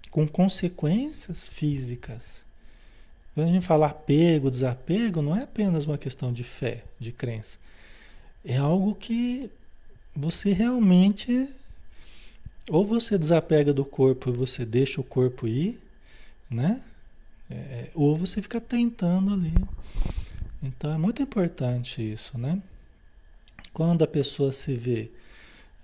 com 0.09 0.27
consequências 0.27 1.47
físicas. 1.47 2.43
Quando 3.35 3.49
a 3.49 3.51
gente 3.51 3.67
fala 3.67 3.89
apego, 3.89 4.49
desapego, 4.49 5.21
não 5.21 5.37
é 5.37 5.43
apenas 5.43 5.85
uma 5.85 5.99
questão 5.99 6.33
de 6.33 6.43
fé, 6.43 6.83
de 6.99 7.11
crença. 7.11 7.59
É 8.43 8.57
algo 8.57 8.95
que 8.95 9.51
você 10.15 10.53
realmente 10.53 11.49
ou 12.69 12.85
você 12.85 13.17
desapega 13.17 13.73
do 13.73 13.83
corpo 13.83 14.29
e 14.29 14.33
você 14.33 14.65
deixa 14.65 15.01
o 15.01 15.03
corpo 15.03 15.47
ir, 15.47 15.79
né? 16.49 16.81
É, 17.49 17.89
ou 17.93 18.15
você 18.15 18.41
fica 18.41 18.61
tentando 18.61 19.33
ali. 19.33 19.53
Então 20.61 20.93
é 20.93 20.97
muito 20.97 21.21
importante 21.21 22.01
isso, 22.01 22.37
né? 22.37 22.61
Quando 23.73 24.03
a 24.03 24.07
pessoa 24.07 24.51
se 24.51 24.73
vê, 24.75 25.11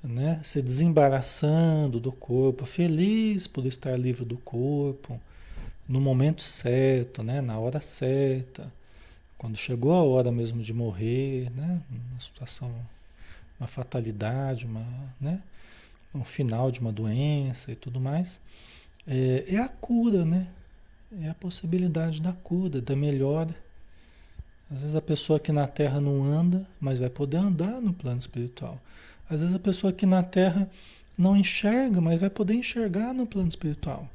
né, 0.01 0.39
se 0.43 0.61
desembaraçando 0.61 1.99
do 1.99 2.11
corpo, 2.11 2.65
feliz 2.65 3.47
por 3.47 3.65
estar 3.65 3.97
livre 3.97 4.23
do 4.23 4.37
corpo, 4.37 5.19
no 5.87 5.99
momento 5.99 6.41
certo, 6.41 7.23
né, 7.23 7.41
na 7.41 7.57
hora 7.57 7.79
certa, 7.79 8.71
quando 9.37 9.57
chegou 9.57 9.91
a 9.93 10.03
hora 10.03 10.31
mesmo 10.31 10.61
de 10.61 10.73
morrer, 10.73 11.49
né, 11.51 11.81
uma 11.89 12.19
situação 12.19 12.71
uma 13.59 13.67
fatalidade, 13.67 14.65
uma, 14.65 14.85
né? 15.19 15.41
um 16.13 16.23
final 16.23 16.71
de 16.71 16.79
uma 16.79 16.91
doença 16.91 17.71
e 17.71 17.75
tudo 17.75 17.99
mais, 17.99 18.39
é, 19.07 19.45
é, 19.47 19.57
a 19.57 19.67
cura, 19.67 20.25
né? 20.25 20.47
É 21.21 21.29
a 21.29 21.33
possibilidade 21.33 22.21
da 22.21 22.33
cura, 22.33 22.81
da 22.81 22.95
melhora. 22.95 23.55
Às 24.71 24.81
vezes 24.81 24.95
a 24.95 25.01
pessoa 25.01 25.37
aqui 25.37 25.51
na 25.51 25.65
Terra 25.65 25.99
não 25.99 26.23
anda, 26.23 26.67
mas 26.79 26.99
vai 26.99 27.09
poder 27.09 27.37
andar 27.37 27.81
no 27.81 27.93
plano 27.93 28.19
espiritual. 28.19 28.79
Às 29.27 29.41
vezes 29.41 29.55
a 29.55 29.59
pessoa 29.59 29.91
aqui 29.91 30.05
na 30.05 30.21
Terra 30.21 30.69
não 31.17 31.35
enxerga, 31.35 31.99
mas 31.99 32.19
vai 32.19 32.29
poder 32.29 32.53
enxergar 32.53 33.13
no 33.13 33.25
plano 33.25 33.49
espiritual. 33.49 34.07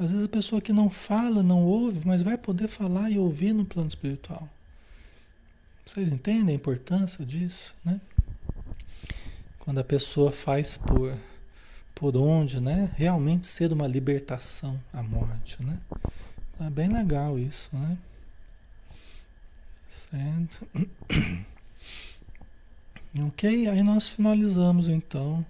Às 0.00 0.12
vezes 0.12 0.24
a 0.24 0.28
pessoa 0.28 0.60
que 0.60 0.72
não 0.72 0.88
fala, 0.88 1.42
não 1.42 1.64
ouve, 1.64 2.00
mas 2.04 2.22
vai 2.22 2.38
poder 2.38 2.68
falar 2.68 3.10
e 3.10 3.18
ouvir 3.18 3.52
no 3.52 3.64
plano 3.64 3.88
espiritual. 3.88 4.48
Vocês 5.84 6.12
entendem 6.12 6.52
a 6.52 6.56
importância 6.56 7.24
disso, 7.24 7.74
né? 7.84 8.00
Quando 9.68 9.80
a 9.80 9.84
pessoa 9.84 10.32
faz 10.32 10.78
por, 10.78 11.14
por 11.94 12.16
onde, 12.16 12.58
né? 12.58 12.90
Realmente 12.96 13.46
ser 13.46 13.70
uma 13.70 13.86
libertação 13.86 14.80
à 14.90 15.02
morte, 15.02 15.62
né? 15.62 15.78
É 16.58 16.70
bem 16.70 16.88
legal 16.88 17.38
isso, 17.38 17.68
né? 17.74 17.98
Certo. 19.86 20.66
Ok, 23.26 23.68
aí 23.68 23.82
nós 23.82 24.08
finalizamos 24.08 24.88
então 24.88 25.44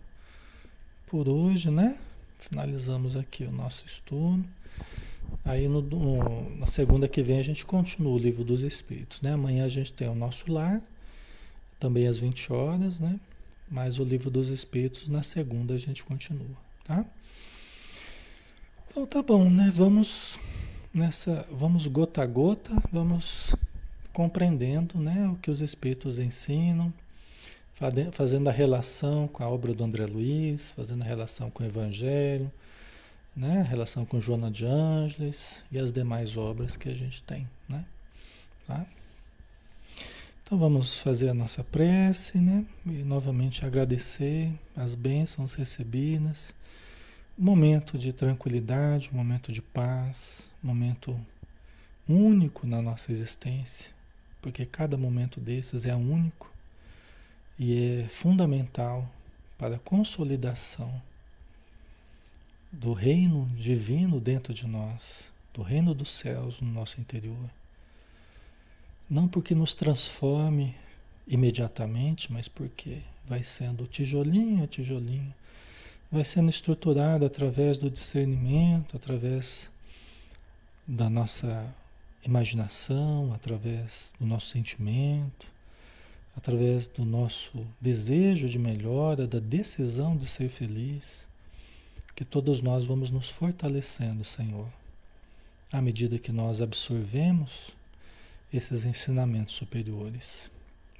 por 1.06 1.28
hoje, 1.28 1.70
né? 1.70 1.98
Finalizamos 2.38 3.14
aqui 3.14 3.44
o 3.44 3.52
nosso 3.52 3.84
estudo. 3.84 4.44
Aí 5.44 5.68
no, 5.68 5.82
no, 5.82 6.56
na 6.56 6.66
segunda 6.66 7.06
que 7.06 7.22
vem 7.22 7.38
a 7.38 7.44
gente 7.44 7.66
continua 7.66 8.12
o 8.12 8.18
livro 8.18 8.42
dos 8.42 8.62
Espíritos, 8.62 9.20
né? 9.20 9.32
Amanhã 9.32 9.64
a 9.64 9.68
gente 9.68 9.92
tem 9.92 10.08
o 10.08 10.14
nosso 10.14 10.50
lar, 10.50 10.80
também 11.78 12.06
às 12.08 12.18
20 12.18 12.52
horas, 12.52 12.98
né? 12.98 13.20
Mas 13.70 13.98
o 13.98 14.04
livro 14.04 14.30
dos 14.30 14.48
Espíritos, 14.48 15.08
na 15.08 15.22
segunda, 15.22 15.74
a 15.74 15.78
gente 15.78 16.04
continua, 16.04 16.56
tá? 16.84 17.04
Então 18.90 19.06
tá 19.06 19.22
bom, 19.22 19.48
né? 19.50 19.70
Vamos 19.72 20.38
nessa, 20.92 21.46
vamos 21.50 21.86
gota 21.86 22.22
a 22.22 22.26
gota, 22.26 22.72
vamos 22.90 23.54
compreendendo, 24.12 24.98
né, 24.98 25.28
o 25.28 25.36
que 25.36 25.48
os 25.48 25.60
Espíritos 25.60 26.18
ensinam, 26.18 26.92
fazendo 28.12 28.48
a 28.48 28.52
relação 28.52 29.28
com 29.28 29.44
a 29.44 29.48
obra 29.48 29.72
do 29.72 29.84
André 29.84 30.06
Luiz, 30.06 30.72
fazendo 30.72 31.02
a 31.02 31.04
relação 31.04 31.48
com 31.50 31.62
o 31.62 31.66
Evangelho, 31.66 32.50
né, 33.36 33.60
a 33.60 33.62
relação 33.62 34.04
com 34.04 34.20
Joana 34.20 34.50
de 34.50 34.64
Ângeles 34.64 35.64
e 35.70 35.78
as 35.78 35.92
demais 35.92 36.36
obras 36.36 36.76
que 36.76 36.88
a 36.88 36.94
gente 36.94 37.22
tem, 37.22 37.48
né? 37.68 37.84
Tá? 38.66 38.84
Então 40.49 40.57
vamos 40.57 40.99
fazer 41.01 41.28
a 41.28 41.34
nossa 41.34 41.62
prece, 41.62 42.38
né? 42.38 42.64
E 42.86 43.05
novamente 43.05 43.66
agradecer 43.66 44.51
as 44.74 44.94
bênçãos 44.94 45.53
recebidas. 45.53 46.55
Um 47.38 47.44
momento 47.44 47.99
de 47.99 48.14
tranquilidade, 48.14 49.11
um 49.12 49.16
momento 49.18 49.53
de 49.53 49.61
paz, 49.61 50.51
um 50.64 50.68
momento 50.68 51.20
único 52.09 52.66
na 52.66 52.80
nossa 52.80 53.12
existência, 53.12 53.92
porque 54.40 54.64
cada 54.64 54.96
momento 54.96 55.38
desses 55.38 55.84
é 55.84 55.94
único 55.94 56.51
e 57.59 58.01
é 58.01 58.09
fundamental 58.09 59.07
para 59.59 59.76
a 59.76 59.80
consolidação 59.80 60.90
do 62.72 62.94
reino 62.94 63.46
divino 63.55 64.18
dentro 64.18 64.55
de 64.55 64.66
nós, 64.66 65.30
do 65.53 65.61
reino 65.61 65.92
dos 65.92 66.11
céus 66.11 66.59
no 66.62 66.72
nosso 66.72 66.99
interior. 67.03 67.51
Não 69.09 69.26
porque 69.26 69.54
nos 69.54 69.72
transforme 69.72 70.74
imediatamente, 71.26 72.32
mas 72.32 72.48
porque 72.48 72.98
vai 73.26 73.42
sendo 73.42 73.86
tijolinho 73.86 74.64
a 74.64 74.66
tijolinho, 74.66 75.34
vai 76.11 76.24
sendo 76.24 76.50
estruturado 76.50 77.24
através 77.24 77.78
do 77.78 77.90
discernimento, 77.90 78.96
através 78.96 79.70
da 80.86 81.09
nossa 81.11 81.74
imaginação, 82.24 83.32
através 83.32 84.12
do 84.18 84.26
nosso 84.26 84.46
sentimento, 84.46 85.46
através 86.36 86.86
do 86.86 87.04
nosso 87.04 87.66
desejo 87.80 88.48
de 88.48 88.59
melhora, 88.59 89.26
da 89.26 89.38
decisão 89.38 90.16
de 90.16 90.26
ser 90.26 90.48
feliz, 90.48 91.26
que 92.14 92.24
todos 92.24 92.61
nós 92.61 92.84
vamos 92.84 93.11
nos 93.11 93.28
fortalecendo, 93.28 94.24
Senhor, 94.24 94.68
à 95.72 95.80
medida 95.80 96.18
que 96.18 96.32
nós 96.32 96.61
absorvemos 96.62 97.76
esses 98.53 98.84
ensinamentos 98.84 99.55
superiores. 99.55 100.51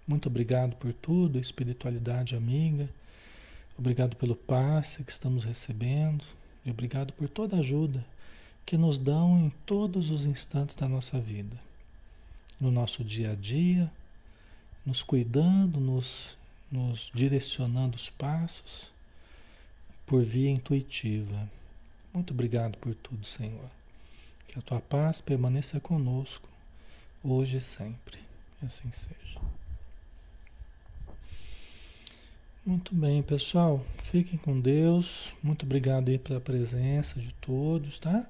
Muito 0.07 0.29
obrigado 0.29 0.77
por 0.77 0.93
tudo, 0.93 1.39
espiritualidade 1.39 2.37
amiga. 2.37 2.89
Obrigado 3.79 4.17
pelo 4.17 4.35
passe 4.35 5.05
que 5.05 5.13
estamos 5.13 5.45
recebendo 5.45 6.25
e 6.65 6.71
obrigado 6.71 7.13
por 7.13 7.29
toda 7.29 7.57
a 7.57 7.61
ajuda 7.61 8.05
que 8.67 8.77
nos 8.77 8.99
dão 8.99 9.39
em 9.39 9.51
todos 9.65 10.11
os 10.11 10.25
instantes 10.25 10.75
da 10.75 10.89
nossa 10.89 11.19
vida. 11.19 11.57
No 12.61 12.71
nosso 12.71 13.05
dia 13.05 13.33
a 13.33 13.35
dia, 13.35 13.91
nos 14.85 15.03
cuidando, 15.03 15.79
nos, 15.79 16.37
nos 16.71 17.11
direcionando 17.15 17.97
os 17.97 18.11
passos 18.11 18.91
por 20.05 20.25
via 20.25 20.51
intuitiva. 20.51 21.49
Muito 22.13 22.33
obrigado 22.33 22.77
por 22.79 22.95
tudo, 22.95 23.27
Senhor. 23.27 23.71
Que 24.49 24.59
a 24.59 24.63
tua 24.63 24.81
paz 24.81 25.21
permaneça 25.21 25.79
conosco 25.79 26.49
hoje 27.23 27.59
e 27.59 27.61
sempre. 27.61 28.19
Assim 28.63 28.91
seja. 28.91 29.41
Muito 32.65 32.95
bem, 32.95 33.23
pessoal. 33.23 33.85
Fiquem 34.03 34.39
com 34.39 34.61
Deus. 34.61 35.35
Muito 35.43 35.65
obrigado 35.65 36.11
aí 36.11 36.19
pela 36.19 36.41
presença 36.41 37.19
de 37.19 37.33
todos, 37.35 37.99
tá? 37.99 38.29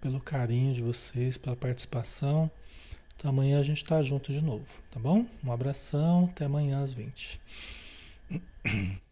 Pelo 0.00 0.18
carinho 0.18 0.74
de 0.74 0.82
vocês, 0.82 1.38
pela 1.38 1.54
participação. 1.54 2.50
Então, 3.16 3.30
amanhã 3.30 3.60
a 3.60 3.62
gente 3.62 3.84
tá 3.84 4.02
junto 4.02 4.32
de 4.32 4.42
novo, 4.42 4.66
tá 4.90 5.00
bom? 5.00 5.24
Um 5.42 5.52
abração, 5.52 6.26
até 6.26 6.44
amanhã 6.44 6.82
às 6.82 6.92
20. 6.92 7.40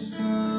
sun. 0.00 0.49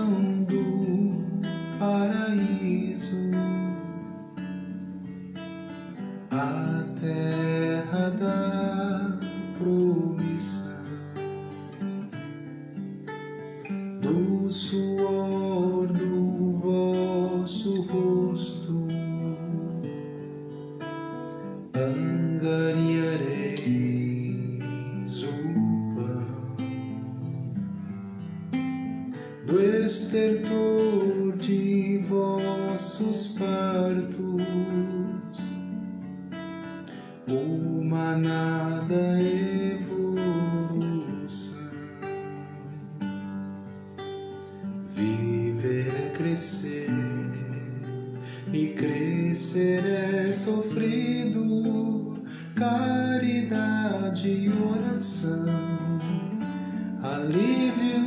crescer. 46.62 46.88
E 48.53 48.68
crescer 48.74 49.84
é 49.86 50.32
sofrido, 50.32 52.16
caridade 52.55 54.30
e 54.30 54.49
oração, 54.49 55.45
alívio 57.01 58.01